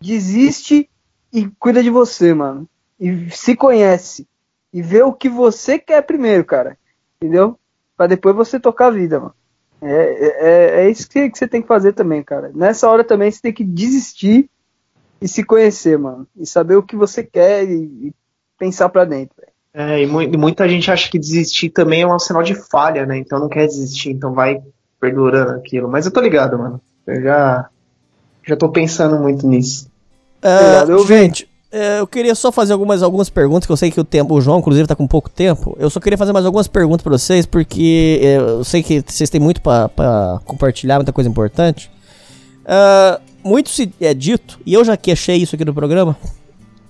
[0.00, 0.88] desiste
[1.32, 2.68] e cuida de você, mano.
[2.98, 4.26] E se conhece.
[4.72, 6.76] E vê o que você quer primeiro, cara.
[7.20, 7.57] Entendeu?
[7.98, 9.34] Pra depois você tocar a vida, mano.
[9.82, 12.50] É, é, é isso que, que você tem que fazer também, cara.
[12.54, 14.48] Nessa hora também você tem que desistir
[15.20, 16.26] e se conhecer, mano.
[16.36, 18.14] E saber o que você quer e, e
[18.58, 19.34] pensar pra dentro.
[19.36, 19.52] velho.
[19.74, 23.18] É, e mu- muita gente acha que desistir também é um sinal de falha, né?
[23.18, 24.62] Então não quer desistir, então vai
[25.00, 25.88] perdurando aquilo.
[25.88, 26.80] Mas eu tô ligado, mano.
[27.06, 27.68] Eu já,
[28.46, 29.90] já tô pensando muito nisso.
[30.42, 34.00] Obrigado, eu gente, é, eu queria só fazer algumas, algumas perguntas, que eu sei que
[34.00, 35.76] o tempo, o João, inclusive, tá com pouco tempo.
[35.78, 39.28] Eu só queria fazer mais algumas perguntas pra vocês, porque é, eu sei que vocês
[39.28, 41.90] têm muito pra compartilhar, muita coisa importante.
[42.64, 46.16] Ah, muito se é dito, e eu já queixei isso aqui no programa,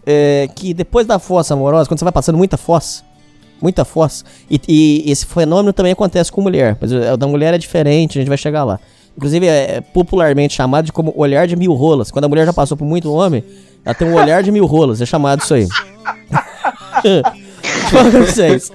[0.06, 3.08] é, que depois da fossa amorosa, quando você vai passando muita fossa,
[3.60, 4.24] Muita fossa.
[4.48, 6.76] E, e, esse fenômeno também acontece com mulher.
[6.80, 8.78] Mas o da mulher é diferente, a gente vai chegar lá.
[9.18, 12.08] Inclusive, é popularmente chamado de como olhar de mil rolas.
[12.08, 13.42] Quando a mulher já passou por muito homem,
[13.84, 15.00] ela tem um olhar de mil rolas.
[15.00, 15.66] É chamado isso aí.
[18.28, 18.70] vocês.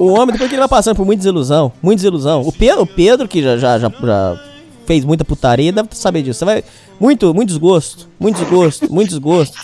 [0.00, 2.40] O homem, depois que ele vai passando por muita desilusão, muita desilusão.
[2.40, 4.42] O Pedro, o Pedro que já, já, já, já
[4.84, 6.40] fez muita putaria, deve saber disso.
[6.40, 6.64] Você vai.
[6.98, 9.56] Muito, muito desgosto, muito desgosto, muito desgosto.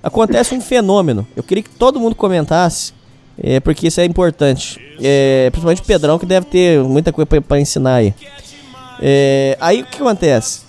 [0.00, 1.26] Acontece um fenômeno.
[1.34, 2.92] Eu queria que todo mundo comentasse,
[3.36, 4.78] é, porque isso é importante.
[5.02, 8.14] É, principalmente o Pedrão, que deve ter muita coisa para ensinar aí.
[9.00, 10.60] É, aí o que acontece?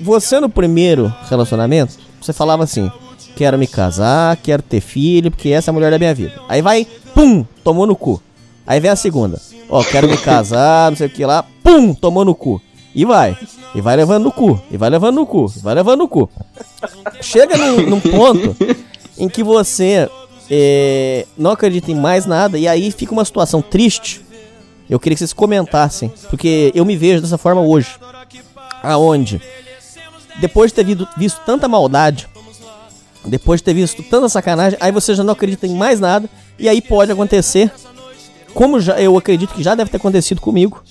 [0.00, 2.90] Você no primeiro relacionamento, você falava assim:
[3.36, 6.40] quero me casar, quero ter filho, porque essa é a mulher da minha vida.
[6.48, 8.20] Aí vai, pum, tomou no cu.
[8.66, 12.24] Aí vem a segunda: ó, quero me casar, não sei o que lá, pum, tomou
[12.24, 12.60] no cu.
[12.94, 13.36] E vai.
[13.74, 14.60] E vai levando no cu.
[14.70, 15.52] E vai levando no cu.
[15.54, 16.28] E vai levando no cu.
[17.20, 18.56] Chega num, num ponto
[19.16, 20.08] em que você
[20.50, 22.58] é, não acredita em mais nada.
[22.58, 24.20] E aí fica uma situação triste.
[24.88, 26.12] Eu queria que vocês comentassem.
[26.30, 27.90] Porque eu me vejo dessa forma hoje.
[28.82, 29.40] Aonde?
[30.40, 32.28] Depois de ter visto, visto tanta maldade.
[33.24, 34.78] Depois de ter visto tanta sacanagem.
[34.80, 36.28] Aí você já não acredita em mais nada.
[36.58, 37.72] E aí pode acontecer.
[38.54, 40.82] Como já, eu acredito que já deve ter acontecido comigo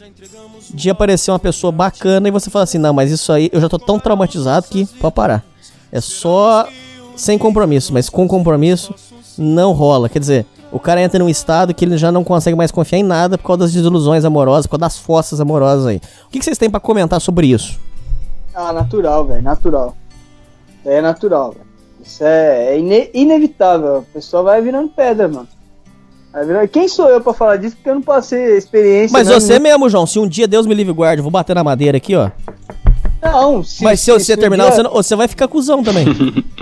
[0.70, 3.70] de aparecer uma pessoa bacana e você fala assim, não, mas isso aí eu já
[3.70, 5.44] tô tão traumatizado que pode parar.
[5.92, 6.68] É só
[7.16, 8.94] sem compromisso, mas com compromisso
[9.38, 10.10] não rola.
[10.10, 13.04] Quer dizer, o cara entra num estado que ele já não consegue mais confiar em
[13.04, 16.02] nada por causa das desilusões amorosas, por causa das fossas amorosas aí.
[16.28, 17.80] O que, que vocês têm para comentar sobre isso?
[18.54, 19.96] Ah, natural, velho, natural.
[20.86, 21.68] É natural, velho.
[22.04, 23.98] Isso é, é ine inevitável.
[23.98, 25.48] A pessoa vai virando pedra, mano.
[26.72, 27.76] Quem sou eu pra falar disso?
[27.76, 29.12] Porque eu não passei experiência.
[29.12, 29.34] Mas né?
[29.34, 32.16] você mesmo, João, se um dia Deus me livre guarde, vou bater na madeira aqui,
[32.16, 32.30] ó.
[33.22, 34.76] Não, se, Mas se, se você terminar, dia...
[34.76, 36.06] você, não, você vai ficar cuzão também.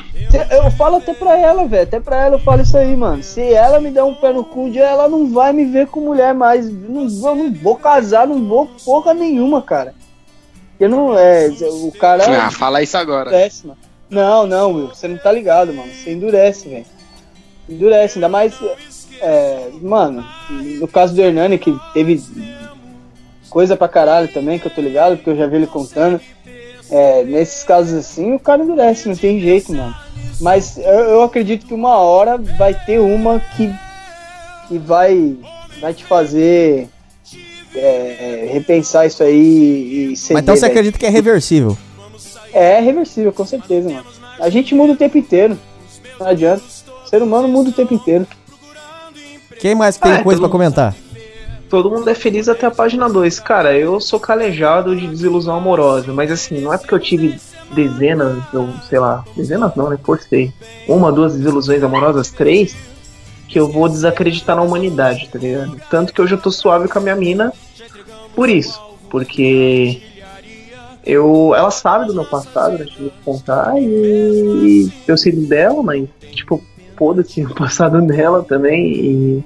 [0.50, 1.84] eu falo até pra ela, velho.
[1.84, 3.24] Até pra ela eu falo isso aí, mano.
[3.24, 6.34] Se ela me der um pé no cu, ela não vai me ver com mulher
[6.34, 6.70] mais.
[6.70, 9.94] Não, eu não vou casar, não vou porra nenhuma, cara.
[10.72, 11.48] Porque não é.
[11.48, 12.24] O cara.
[12.46, 13.30] Ah, fala isso agora.
[13.30, 13.80] Endurece, mano.
[14.10, 14.88] Não, não, Will.
[14.88, 15.92] Você não tá ligado, mano.
[15.92, 16.86] Você endurece, velho.
[17.68, 18.54] Endurece, ainda mais
[19.22, 22.22] é, mano, no caso do Hernani, que teve
[23.50, 26.20] coisa pra caralho também, que eu tô ligado, porque eu já vi ele contando.
[26.90, 29.96] É, nesses casos assim, o cara endurece, não tem jeito, mano.
[30.40, 33.74] Mas eu, eu acredito que uma hora vai ter uma que,
[34.68, 35.36] que vai,
[35.80, 36.90] vai te fazer
[37.76, 41.78] é, repensar isso aí e ceder, Mas então você acredita que é reversível?
[42.54, 44.06] É, é reversível, com certeza, mano.
[44.40, 45.58] A gente muda o tempo inteiro.
[46.20, 46.64] Não adianta.
[47.06, 48.28] O ser humano muda o tempo inteiro.
[49.60, 50.96] Quem mais tem ah, é, coisa para comentar?
[51.70, 53.40] Todo mundo é feliz até a página 2.
[53.40, 57.40] Cara, eu sou calejado de desilusão amorosa, mas assim, não é porque eu tive
[57.74, 59.98] dezenas, ou sei lá, dezenas não, né?
[60.04, 60.54] Forcei.
[60.88, 62.76] Uma, duas desilusões amorosas, três,
[63.48, 65.80] que eu vou desacreditar na humanidade, tá ligado?
[65.90, 67.54] Tanto que hoje eu tô suave com a minha mina
[68.36, 68.80] por isso.
[69.10, 70.02] Porque
[71.06, 72.86] eu ela sabe do meu passado, né?
[72.86, 76.62] Tive que contar e eu sei dela, mas tipo,
[76.98, 78.94] foda-se o passado dela também.
[78.94, 79.44] E,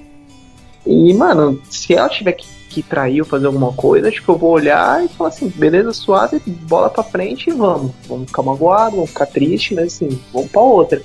[0.85, 2.47] e, mano, se ela tiver que,
[2.83, 6.89] que ou fazer alguma coisa, tipo, eu vou olhar e falar assim, beleza, suave, bola
[6.89, 7.91] pra frente e vamos.
[8.07, 11.01] Vamos ficar magoado, vamos ficar triste, mas assim, vamos pra outra.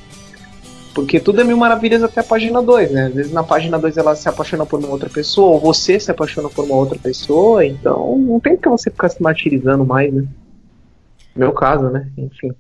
[0.95, 3.07] Porque tudo é mil maravilhas até a página 2, né?
[3.07, 6.11] Às vezes na página 2 ela se apaixona por uma outra pessoa, ou você se
[6.11, 10.25] apaixona por uma outra pessoa, então não tem que você ficar se martirizando mais, né?
[11.35, 12.09] Meu caso, né?
[12.17, 12.53] Enfim.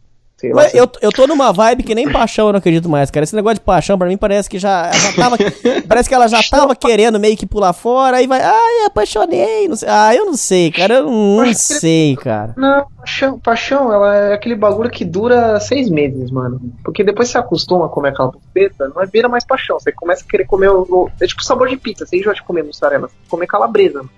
[0.52, 3.24] Mas eu, eu tô numa vibe que nem paixão eu não acredito mais, cara.
[3.24, 5.36] Esse negócio de paixão pra mim parece que já, já tava.
[5.88, 8.40] parece que ela já tava querendo meio que pular fora, aí vai.
[8.42, 9.68] Ai, apaixonei.
[9.68, 9.88] Não sei.
[9.88, 10.94] Ah, eu não sei, cara.
[10.94, 12.54] Eu não sei, cara.
[12.56, 16.60] Não, paixão, paixão, ela é aquele bagulho que dura seis meses, mano.
[16.84, 19.78] Porque depois você acostuma a comer aquela pupeta, não é vira mais paixão.
[19.78, 21.08] Você começa a querer comer o.
[21.20, 22.06] É tipo sabor de pizza.
[22.06, 24.10] Você enjoa de comer mussarela, você comer calabresa, mano.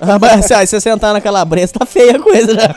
[0.00, 2.74] Ah, mas se você sentar naquela bresa, tá feia a coisa já.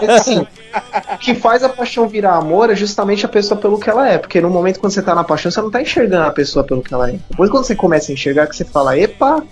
[0.00, 3.88] É, assim, o que faz a paixão virar amor é justamente a pessoa pelo que
[3.88, 4.18] ela é.
[4.18, 6.82] Porque no momento quando você tá na paixão, você não tá enxergando a pessoa pelo
[6.82, 7.18] que ela é.
[7.30, 9.42] Depois quando você começa a enxergar, que você fala, epa,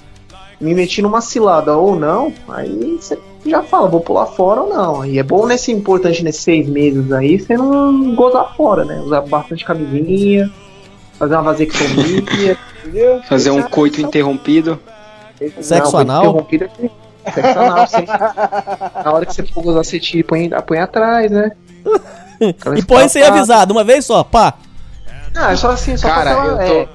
[0.60, 5.04] me meti numa cilada ou não, aí você já fala, vou pular fora ou não.
[5.04, 9.00] E é bom nesse importante nesses seis meses aí, você não gozar fora, né?
[9.00, 10.50] Usar bastante camisinha,
[11.18, 12.58] fazer uma vasectomia.
[13.28, 14.78] Fazer um coito interrompido.
[15.60, 16.46] Sexo anal?
[17.34, 18.06] Sexo anal, sim.
[19.04, 21.52] Na hora que você for usar, você tira põe, põe atrás, né?
[22.76, 24.54] e põe sem avisado, uma vez só, pá.
[25.34, 26.62] Ah, é só assim, só Cara, eu tô...
[26.62, 26.88] É.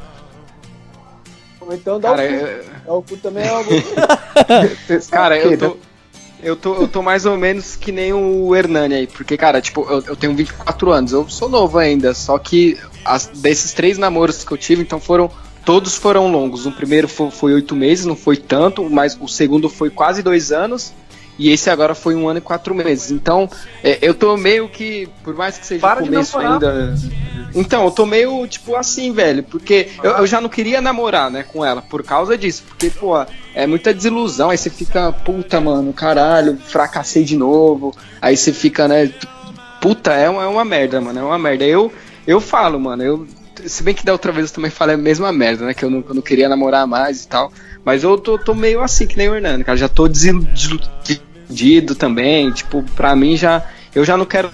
[1.71, 2.33] Então dá Cara, o cu.
[2.33, 2.65] Eu...
[2.85, 3.69] Dá o cu também é algo.
[5.11, 5.77] Cara, eu tô...
[6.41, 9.85] Eu tô, eu tô mais ou menos que nem o Hernani aí, porque, cara, tipo,
[9.89, 14.45] eu, eu tenho 24 anos, eu sou novo ainda, só que as, desses três namoros
[14.45, 15.29] que eu tive, então foram
[15.65, 16.65] todos foram longos.
[16.65, 20.93] O primeiro foi oito meses, não foi tanto, mas o segundo foi quase dois anos.
[21.39, 23.11] E esse agora foi um ano e quatro meses.
[23.11, 23.49] Então,
[23.81, 26.93] é, eu tô meio que, por mais que seja Para começo ainda.
[27.55, 29.41] Então, eu tô meio, tipo, assim, velho.
[29.41, 32.63] Porque eu, eu, já não queria namorar, né, com ela, por causa disso.
[32.67, 33.15] Porque, pô,
[33.55, 34.49] é muita desilusão.
[34.49, 37.95] Aí você fica, puta, mano, caralho, fracassei de novo.
[38.21, 39.09] Aí você fica, né,
[39.81, 41.63] puta, é uma, é uma merda, mano, é uma merda.
[41.63, 41.91] Eu,
[42.27, 43.27] eu falo, mano, eu.
[43.65, 45.73] Se bem que da outra vez eu também falei a mesma merda, né?
[45.73, 47.51] Que eu não, eu não queria namorar mais e tal.
[47.83, 49.77] Mas eu tô, tô meio assim, que nem o Hernando, cara.
[49.77, 52.51] Já tô desiludido também.
[52.51, 53.65] Tipo, pra mim já.
[53.93, 54.51] Eu já não quero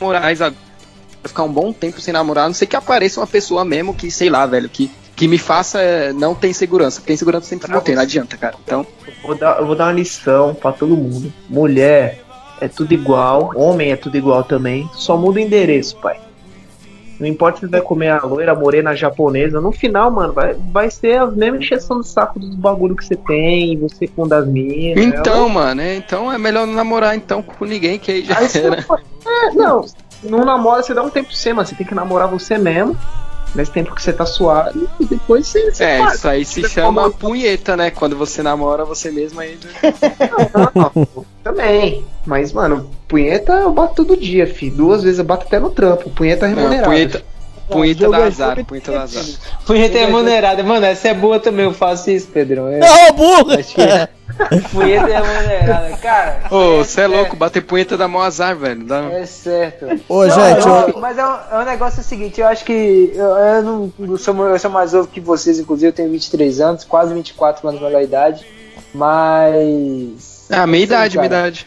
[0.00, 0.40] namorar mais
[1.28, 4.10] ficar um bom tempo sem namorar, a não sei que apareça uma pessoa mesmo que,
[4.10, 7.00] sei lá, velho, que, que me faça é, não ter segurança.
[7.00, 8.56] Porque insegurança sempre vou ter, não adianta, cara.
[8.64, 8.86] Então.
[9.22, 11.32] Vou, dar, eu vou dar uma lição para todo mundo.
[11.48, 12.22] Mulher
[12.60, 14.88] é tudo igual, homem é tudo igual também.
[14.94, 16.20] Só muda o endereço, pai.
[17.18, 19.60] Não importa se vai comer a loira, a morena, a japonesa.
[19.60, 23.16] No final, mano, vai, vai ser a mesma encheção de saco dos bagulho que você
[23.16, 24.98] tem, você com das minhas.
[24.98, 28.38] Então, é, mano, é, então é melhor não namorar então com ninguém, que aí já
[28.38, 28.84] aí era.
[29.26, 29.84] É, não,
[30.22, 31.66] não namora, você dá um tempo pra você, mano.
[31.66, 32.96] Você tem que namorar você mesmo.
[33.54, 35.72] Nesse tempo que você tá suado e depois você.
[35.72, 37.14] você é, isso aí se chama como...
[37.14, 37.90] punheta, né?
[37.90, 39.66] Quando você namora você mesmo ainda.
[40.52, 42.04] não, não, também.
[42.26, 44.70] Mas, mano, punheta eu bato todo dia, fi.
[44.70, 46.10] Duas vezes eu bato até no trampo.
[46.10, 46.82] Punheta remunerada.
[46.82, 47.22] Não, punheta,
[47.68, 49.24] punheta da azar, punheta da azar.
[49.64, 50.62] Punheta remunerada.
[50.62, 52.68] Mano, essa é boa também, eu faço isso, Pedrão.
[52.68, 53.52] É, não, burro!
[53.52, 54.08] Acho que é.
[54.72, 55.96] punheta remunerada.
[55.96, 56.42] Cara.
[56.50, 58.84] Ô, você é, é, louco, bater punheta da mó azar, velho.
[58.84, 59.02] Dá...
[59.12, 59.86] É certo.
[60.08, 60.66] Ô, não, gente.
[60.66, 61.00] Eu...
[61.00, 63.12] Mas é um, é um negócio seguinte, eu acho que.
[63.14, 66.60] Eu, eu não eu sou, eu sou mais novo que vocês, inclusive, eu tenho 23
[66.60, 68.46] anos, quase 24 anos na idade.
[68.94, 70.46] Mas.
[70.50, 71.66] Ah, meia idade, meia idade.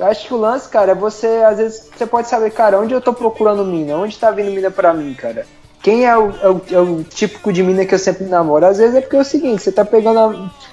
[0.00, 2.94] Eu acho que o lance, cara, é você, às vezes, você pode saber, cara, onde
[2.94, 3.96] eu tô procurando mina?
[3.96, 5.46] Onde tá vindo mina pra mim, cara?
[5.82, 8.64] Quem é o, é o, é o típico de mina que eu sempre namoro?
[8.64, 10.18] Às vezes é porque é o seguinte, você tá pegando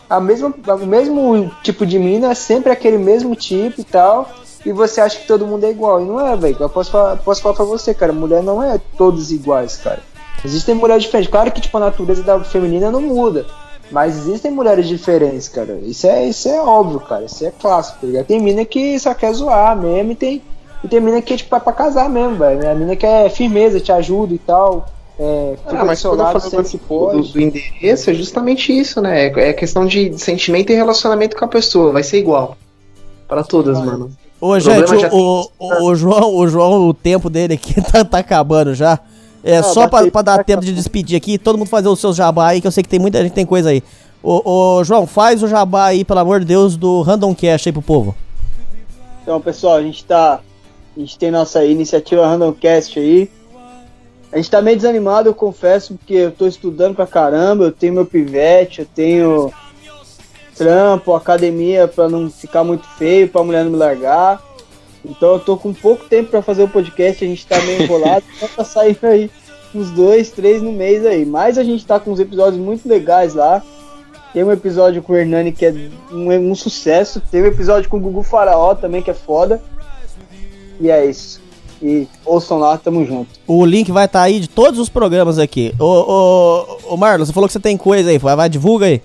[0.10, 4.30] a, a mesma, o mesmo tipo de mina, sempre aquele mesmo tipo e tal,
[4.66, 6.00] e você acha que todo mundo é igual.
[6.00, 6.56] E não é, velho.
[6.58, 10.00] Eu posso falar, posso falar pra você, cara, mulher não é todos iguais, cara.
[10.46, 11.30] Existem mulheres diferentes.
[11.30, 13.46] Claro que, tipo, a natureza da feminina não muda.
[13.92, 15.80] Mas existem mulheres diferentes, cara.
[15.84, 17.26] Isso é, isso é óbvio, cara.
[17.26, 18.26] Isso é clássico, tá ligado?
[18.26, 20.42] Tem mina que só quer zoar mesmo e tem,
[20.84, 22.70] e tem mina que é tipo é pra casar mesmo, velho.
[22.70, 24.88] A mina que é firmeza, te ajuda e tal.
[25.20, 29.26] É, ah, mas quando eu falo do, do, endereço é justamente isso, né?
[29.26, 31.92] É, é questão de sentimento e relacionamento com a pessoa.
[31.92, 32.56] Vai ser igual.
[33.28, 34.12] para todas, mano.
[34.40, 38.20] Ô, o gente, o, o, o, João, o João, o tempo dele aqui tá, tá
[38.20, 39.00] acabando já.
[39.44, 42.50] É, só pra, pra dar tempo de despedir aqui, todo mundo fazer o seu jabá
[42.50, 43.84] aí, que eu sei que tem muita gente que tem coisa aí.
[44.22, 44.42] Ô,
[44.78, 47.82] ô, João, faz o jabá aí, pelo amor de Deus, do Random Cash aí pro
[47.82, 48.16] povo.
[49.22, 50.42] Então, pessoal, a gente tá.
[50.96, 53.30] A gente tem nossa iniciativa Random Cast aí.
[54.32, 57.94] A gente tá meio desanimado, eu confesso, porque eu tô estudando pra caramba, eu tenho
[57.94, 59.54] meu pivete, eu tenho
[60.56, 64.42] trampo, academia pra não ficar muito feio, pra mulher não me largar.
[65.10, 68.24] Então eu tô com pouco tempo para fazer o podcast, a gente tá meio enrolado,
[68.36, 69.32] então tá saindo aí
[69.74, 71.26] uns dois, três no mês aí.
[71.26, 73.62] Mas a gente tá com uns episódios muito legais lá.
[74.34, 75.74] Tem um episódio com o Hernani que é
[76.12, 77.22] um, um sucesso.
[77.32, 79.62] Tem um episódio com o Gugu Faraó também que é foda.
[80.80, 81.42] E é isso.
[81.82, 83.30] E ouçam lá, tamo junto.
[83.46, 85.74] O link vai estar tá aí de todos os programas aqui.
[85.80, 89.02] Ô, ô, ô Marlon, você falou que você tem coisa aí, vai, vai divulga aí.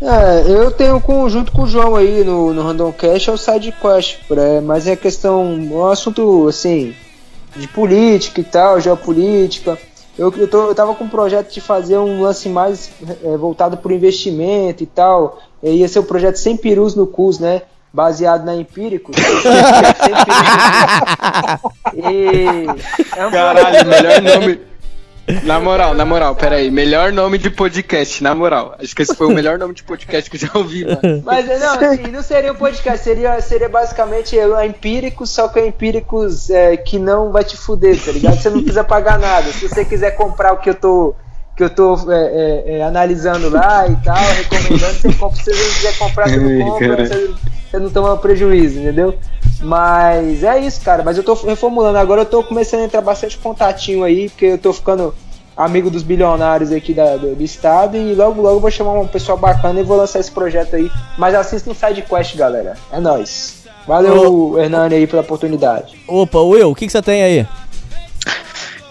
[0.00, 3.36] É, eu tenho com, junto com o João aí no, no Random Cash é o
[3.36, 6.94] Side Quest, é, mas é questão, é um assunto assim,
[7.56, 9.76] de política e tal, geopolítica.
[10.16, 12.90] Eu, eu, tô, eu tava com um projeto de fazer um lance mais
[13.24, 15.40] é, voltado para investimento e tal.
[15.62, 17.62] E ia ser o um projeto sem perus no CUS, né?
[17.92, 19.16] Baseado na Empíricos.
[21.94, 22.66] e
[23.16, 24.60] é um Caralho, melhor nome.
[25.42, 26.70] Na moral, na moral, peraí.
[26.70, 28.76] Melhor nome de podcast, na moral.
[28.78, 31.22] Acho que esse foi o melhor nome de podcast que eu já ouvi, mano.
[31.24, 35.66] Mas não, assim, não seria um podcast, seria, seria basicamente a Empíricos, só que é
[35.66, 38.36] Empíricos é, que não vai te fuder, tá ligado?
[38.36, 39.50] Você não precisa pagar nada.
[39.52, 41.14] Se você quiser comprar o que eu tô
[41.58, 45.74] que eu tô é, é, é analisando lá e tal, recomendando, você compra, se você
[45.74, 47.34] quiser comprar, você não compra, você,
[47.68, 49.18] você não toma prejuízo, entendeu?
[49.60, 51.02] Mas é isso, cara.
[51.02, 51.98] Mas eu tô reformulando.
[51.98, 55.14] Agora eu tô começando a entrar bastante contatinho aí, porque eu tô ficando
[55.56, 57.96] amigo dos bilionários aqui da, do, do, estado.
[57.96, 60.90] E logo, logo vou chamar um pessoal bacana e vou lançar esse projeto aí.
[61.16, 62.74] Mas assista Side Quest, galera.
[62.92, 63.58] É nóis.
[63.86, 65.98] Valeu, Ô, Hernani, aí, pela oportunidade.
[66.06, 67.46] Opa, Will, o que, que você tem aí?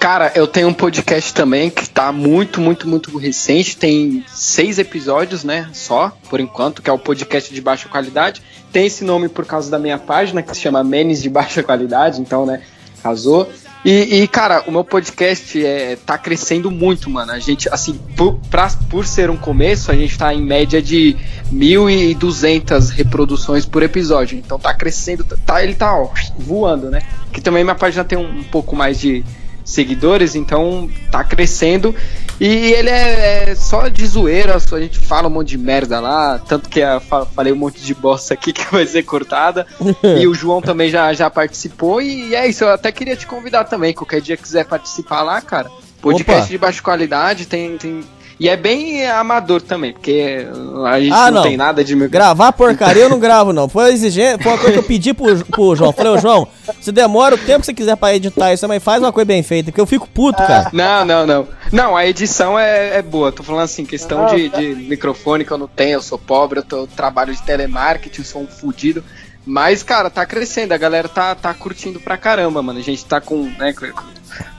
[0.09, 3.75] Cara, eu tenho um podcast também que tá muito, muito, muito recente.
[3.75, 5.69] Tem seis episódios, né?
[5.73, 8.41] Só, por enquanto, que é o podcast de baixa qualidade.
[8.71, 12.21] Tem esse nome por causa da minha página, que se chama Menes de Baixa Qualidade,
[12.21, 12.61] então, né?
[13.03, 13.51] Casou.
[13.83, 17.33] E, e, cara, o meu podcast é, tá crescendo muito, mano.
[17.33, 21.17] A gente, assim, por, pra, por ser um começo, a gente tá em média de
[21.53, 24.37] 1.200 reproduções por episódio.
[24.37, 26.09] Então tá crescendo, tá, ele tá ó,
[26.39, 27.01] voando, né?
[27.33, 29.21] Que também minha página tem um, um pouco mais de
[29.67, 31.93] seguidores, então tá crescendo.
[32.39, 36.39] E ele é, é, só de zoeira, a gente fala um monte de merda lá,
[36.39, 39.67] tanto que eu falei um monte de bosta aqui que vai ser cortada.
[40.19, 43.65] e o João também já, já participou, e é isso, eu até queria te convidar
[43.65, 45.69] também, qualquer dia quiser participar lá, cara.
[46.01, 46.51] Podcast Opa.
[46.51, 48.03] de baixa qualidade, tem, tem,
[48.39, 50.45] e é bem amador também, porque
[50.85, 51.95] a gente ah, não, não, tem nada de.
[52.07, 53.67] Gravar porcaria eu não gravo, não.
[53.67, 55.91] Foi, exigente, foi uma coisa que eu pedi pro, pro João.
[55.91, 56.47] Falei, ô João,
[56.79, 59.41] se demora o tempo que você quiser pra editar isso também, faz uma coisa bem
[59.41, 60.69] feita, que eu fico puto, cara.
[60.71, 61.47] Não, não, não.
[61.71, 63.31] Não, a edição é, é boa.
[63.31, 66.63] Tô falando assim, questão de, de microfone que eu não tenho, eu sou pobre, eu,
[66.63, 69.03] tô, eu trabalho de telemarketing, sou um fudido.
[69.47, 72.79] Mas, cara, tá crescendo, a galera tá, tá curtindo pra caramba, mano.
[72.79, 73.73] A gente tá com, né,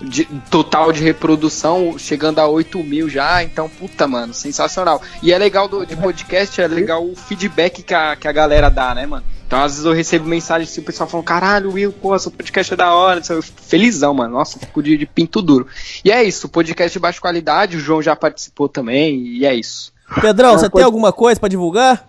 [0.01, 5.03] de, total de reprodução chegando a 8 mil já, então, puta, mano, sensacional.
[5.23, 8.71] E é legal do, de podcast, é legal o feedback que a, que a galera
[8.71, 9.25] dá, né, mano?
[9.47, 12.73] Então, às vezes eu recebo mensagem assim, o pessoal falando, caralho, Will, pô, seu podcast
[12.73, 13.23] é da hora.
[13.29, 14.35] Eu fico felizão, mano.
[14.35, 15.67] Nossa, fico de, de pinto duro.
[16.03, 19.93] E é isso, podcast de baixa qualidade, o João já participou também, e é isso.
[20.21, 22.09] Pedrão, você tem alguma coisa para divulgar?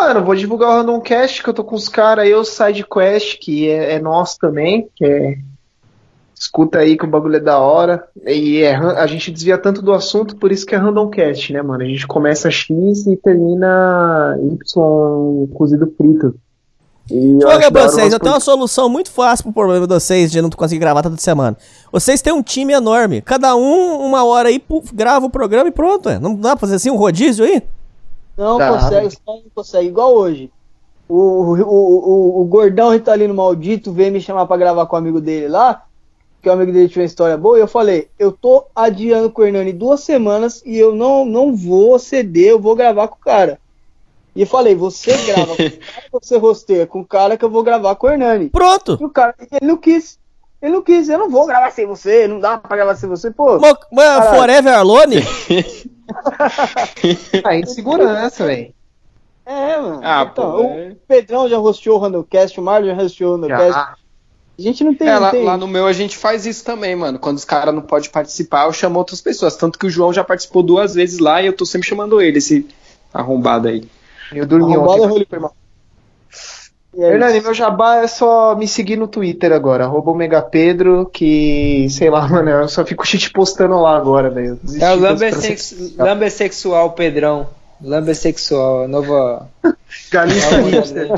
[0.00, 2.86] Mano, vou divulgar o Random Cast, que eu tô com os caras aí, o Side
[2.90, 5.36] Quest, que é, é nosso também, que é
[6.34, 8.02] escuta aí que o bagulho é da hora.
[8.26, 11.60] E é, a gente desvia tanto do assunto, por isso que é random cast, né,
[11.60, 11.84] mano?
[11.84, 16.34] A gente começa X e termina Y cozido frito.
[17.42, 20.48] Joga pra vocês, eu tenho uma solução muito fácil pro problema de vocês de não
[20.48, 21.58] conseguir gravar toda semana.
[21.92, 23.20] Vocês têm um time enorme.
[23.20, 24.62] Cada um, uma hora aí,
[24.94, 26.08] grava o programa e pronto.
[26.08, 26.18] É.
[26.18, 27.62] Não dá pra fazer assim um rodízio aí?
[28.40, 28.72] Não tá.
[28.72, 29.88] consegue, não consegue.
[29.88, 30.50] Igual hoje.
[31.06, 35.20] O, o, o, o, gordão Ritalino maldito veio me chamar pra gravar com o amigo
[35.20, 35.84] dele lá
[36.40, 39.42] que o amigo dele tinha uma história boa, e eu falei, eu tô adiando com
[39.42, 43.20] o Hernani duas semanas e eu não, não vou ceder, eu vou gravar com o
[43.20, 43.60] cara.
[44.34, 47.50] E eu falei, você grava com o cara, você rosteia com o cara que eu
[47.50, 48.48] vou gravar com o Hernani.
[48.48, 48.96] Pronto!
[48.98, 50.18] E o cara, ele não quis.
[50.62, 53.30] Ele não quis, eu não vou gravar sem você, não dá pra gravar sem você,
[53.30, 53.58] pô.
[53.92, 55.16] Mas Forever Alone?
[57.44, 58.74] ah, insegurança, velho.
[59.46, 60.00] É, mano.
[60.02, 60.96] Ah, então, pô, o é...
[61.08, 64.00] Pedrão já rosteou o Randomcast, o Marlon já rosteou o Randomcast.
[64.60, 65.08] A gente não tem.
[65.08, 65.44] É, lá, tem...
[65.44, 67.18] lá, no meu a gente faz isso também, mano.
[67.18, 69.56] Quando os caras não podem participar, eu chamo outras pessoas.
[69.56, 72.38] Tanto que o João já participou duas vezes lá e eu tô sempre chamando ele,
[72.38, 72.68] esse
[73.12, 73.88] arrombado aí.
[74.30, 75.26] Eu dormi arrombado ontem.
[75.32, 75.59] É
[76.94, 77.10] irmão.
[77.10, 80.12] Hernani, meu jabá é só me seguir no Twitter agora, arroba
[80.50, 84.58] Pedro, que, sei lá, mano, eu só fico shit postando lá agora, velho.
[84.80, 85.94] É o lambesex...
[85.96, 87.46] Lambesexual Pedrão.
[87.82, 89.48] Lambesexual, nova...
[90.10, 91.10] Galinha hipster.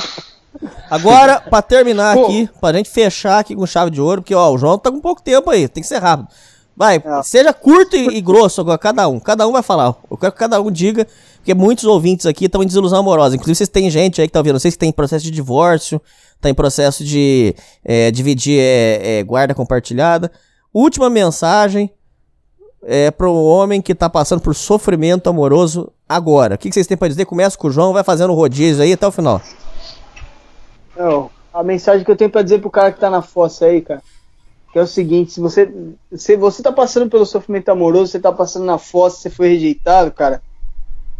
[0.90, 2.26] Agora, pra terminar Pô.
[2.26, 5.00] aqui, pra gente fechar aqui com chave de ouro, porque ó, o João tá com
[5.00, 6.28] pouco tempo aí, tem que ser rápido.
[6.76, 7.22] Vai, é.
[7.22, 9.20] seja curto e, e, grosso agora, cada um.
[9.20, 9.94] Cada um vai falar.
[10.10, 11.06] Eu quero que cada um diga,
[11.42, 13.34] porque muitos ouvintes aqui estão em desilusão amorosa.
[13.34, 16.00] Inclusive, vocês têm gente aí que tá ouvindo, vocês que tem processo de divórcio,
[16.40, 17.52] tá em processo de
[17.84, 20.30] é, dividir é, é, guarda compartilhada.
[20.72, 21.90] Última mensagem
[22.84, 26.54] é para o homem que tá passando por sofrimento amoroso agora.
[26.54, 27.24] O que, que vocês têm para dizer?
[27.24, 29.42] Começa com o João, vai fazendo o rodízio aí até o final.
[30.96, 33.82] Não, a mensagem que eu tenho para dizer pro cara que tá na fossa aí,
[33.82, 34.00] cara,
[34.72, 35.68] que é o seguinte, se você
[36.12, 40.12] se você tá passando pelo sofrimento amoroso, você tá passando na fossa, você foi rejeitado,
[40.12, 40.40] cara,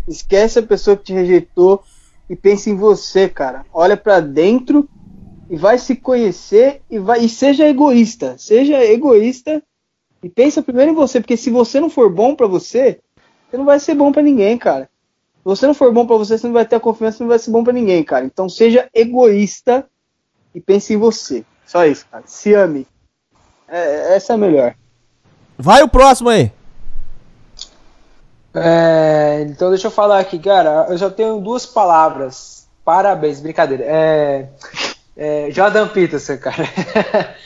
[0.06, 1.82] esquece a pessoa que te rejeitou
[2.28, 3.64] e pense em você, cara.
[3.72, 4.88] Olha para dentro
[5.50, 9.62] e vai se conhecer e vai e seja egoísta, seja egoísta
[10.22, 13.00] e pensa primeiro em você, porque se você não for bom para você,
[13.50, 14.88] você não vai ser bom para ninguém, cara.
[15.38, 17.38] Se você não for bom para você, você não vai ter a confiança, não vai
[17.38, 18.24] ser bom para ninguém, cara.
[18.24, 19.86] Então seja egoísta
[20.54, 21.44] e pense em você.
[21.66, 22.24] Só isso, cara.
[22.26, 22.86] Se ame.
[23.68, 24.74] É, essa é a melhor.
[25.58, 26.52] Vai o próximo aí.
[28.54, 30.86] É, então deixa eu falar aqui, cara.
[30.88, 32.66] Eu só tenho duas palavras.
[32.84, 33.84] Parabéns, brincadeira.
[33.86, 34.48] É,
[35.16, 36.68] é Jordan Peterson, cara.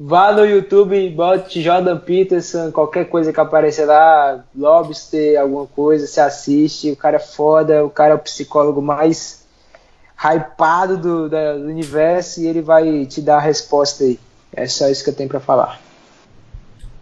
[0.00, 6.20] Vá no YouTube, bote Jordan Peterson, qualquer coisa que aparecer lá, Lobster, alguma coisa, você
[6.20, 6.92] assiste.
[6.92, 9.44] O cara é foda, o cara é o psicólogo mais
[10.16, 14.20] hypado do, do universo e ele vai te dar a resposta aí.
[14.52, 15.80] É só isso que eu tenho para falar.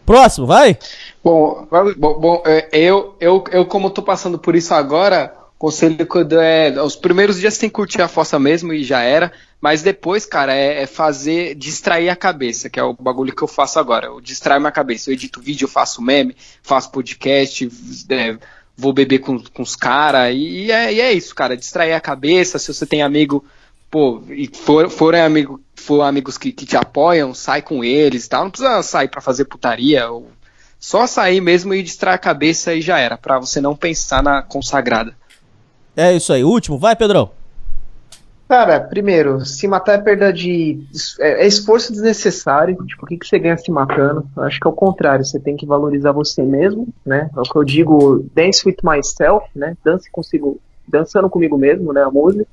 [0.06, 0.78] Próximo, vai!
[1.26, 1.66] Bom,
[1.98, 6.40] bom, é, eu, eu, eu, como tô passando por isso agora, conselho que eu dou
[6.40, 6.80] é.
[6.80, 9.32] Os primeiros dias tem que curtir a fossa mesmo e já era.
[9.60, 13.48] Mas depois, cara, é, é, fazer, distrair a cabeça, que é o bagulho que eu
[13.48, 14.06] faço agora.
[14.06, 15.10] Eu distraio minha cabeça.
[15.10, 17.68] Eu edito vídeo, faço meme, faço podcast,
[18.08, 18.38] é,
[18.76, 20.32] vou beber com, com os caras.
[20.32, 21.56] E, é, e, é, isso, cara.
[21.56, 22.56] Distrair a cabeça.
[22.56, 23.44] Se você tem amigo,
[23.90, 28.44] pô, e for, amigo, for amigos que, que te apoiam, sai com eles e tal.
[28.44, 30.35] Não precisa sair para fazer putaria, ou
[30.86, 34.40] só sair mesmo e distrair a cabeça e já era, para você não pensar na
[34.40, 35.12] consagrada.
[35.96, 36.44] É isso aí.
[36.44, 37.32] Último, vai, Pedrão.
[38.48, 40.78] Cara, primeiro, se matar é perda de.
[41.18, 42.76] É, é esforço desnecessário.
[42.86, 44.30] Tipo, o que, que você ganha se matando?
[44.36, 47.30] Eu acho que é o contrário, você tem que valorizar você mesmo, né?
[47.36, 49.76] É o que eu digo, dance with myself, né?
[49.84, 52.04] Dance consigo, dançando comigo mesmo, né?
[52.04, 52.46] A música.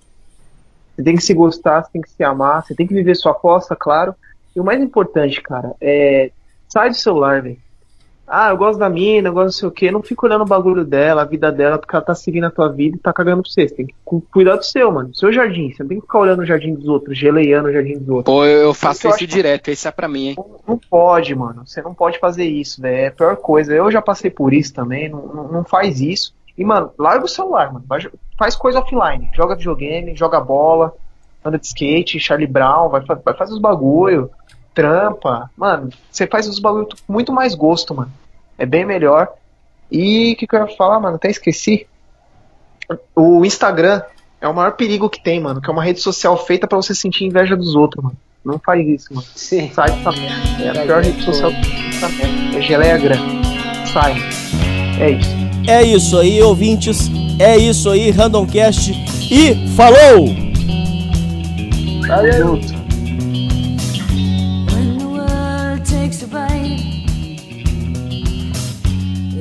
[0.96, 3.36] Você tem que se gostar, você tem que se amar, você tem que viver sua
[3.36, 4.16] costa, claro.
[4.56, 6.32] E o mais importante, cara, é.
[6.68, 7.63] Sai do celular, velho.
[8.28, 9.92] Ah, eu gosto da mina, eu gosto não sei o que.
[9.92, 12.70] Não fica olhando o bagulho dela, a vida dela, porque ela tá seguindo a tua
[12.70, 13.68] vida e tá cagando pra você.
[13.68, 13.94] Você tem que
[14.32, 15.10] cuidar do seu, mano.
[15.10, 15.72] Do seu jardim.
[15.72, 18.34] Você não tem que ficar olhando o jardim dos outros, geleiando o jardim dos outros.
[18.34, 20.36] Pô, eu faço isso, direto, isso é pra mim, hein?
[20.38, 21.64] Não, não pode, mano.
[21.66, 22.96] Você não pode fazer isso, velho.
[22.96, 23.74] É a pior coisa.
[23.74, 25.10] Eu já passei por isso também.
[25.10, 26.34] Não, não, não faz isso.
[26.58, 27.86] E, mano, larga o celular, mano.
[27.88, 28.00] Vai,
[28.38, 29.30] faz coisa offline.
[29.36, 30.94] Joga videogame, joga bola,
[31.44, 34.30] anda de skate, Charlie Brown, vai, vai fazer os bagulho,
[34.74, 35.50] trampa.
[35.56, 38.12] Mano, você faz os bagulho com muito mais gosto, mano.
[38.58, 39.30] É bem melhor.
[39.92, 41.16] E o que, que eu ia falar, mano?
[41.16, 41.88] Até esqueci.
[43.16, 44.02] O Instagram
[44.42, 45.62] é o maior perigo que tem, mano.
[45.62, 48.18] Que é uma rede social feita para você sentir inveja dos outros, mano.
[48.44, 49.26] Não faz isso, mano.
[49.36, 49.72] Sim.
[49.74, 50.64] Sai dessa merda.
[50.64, 52.58] É a pior rede social que tem essa merda.
[52.58, 53.24] É geleia grande.
[53.92, 54.16] Sai.
[55.00, 55.44] É isso.
[55.68, 57.10] É isso aí, ouvintes.
[57.40, 58.92] É isso aí, Randomcast.
[59.32, 60.28] E falou!
[62.08, 62.83] Valeu!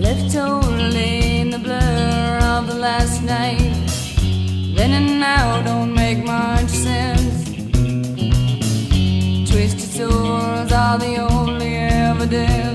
[0.02, 3.72] Left only in the blur of the last night.
[4.76, 7.44] Then and now don't make much sense.
[9.50, 12.71] Twisted swords are the only evidence.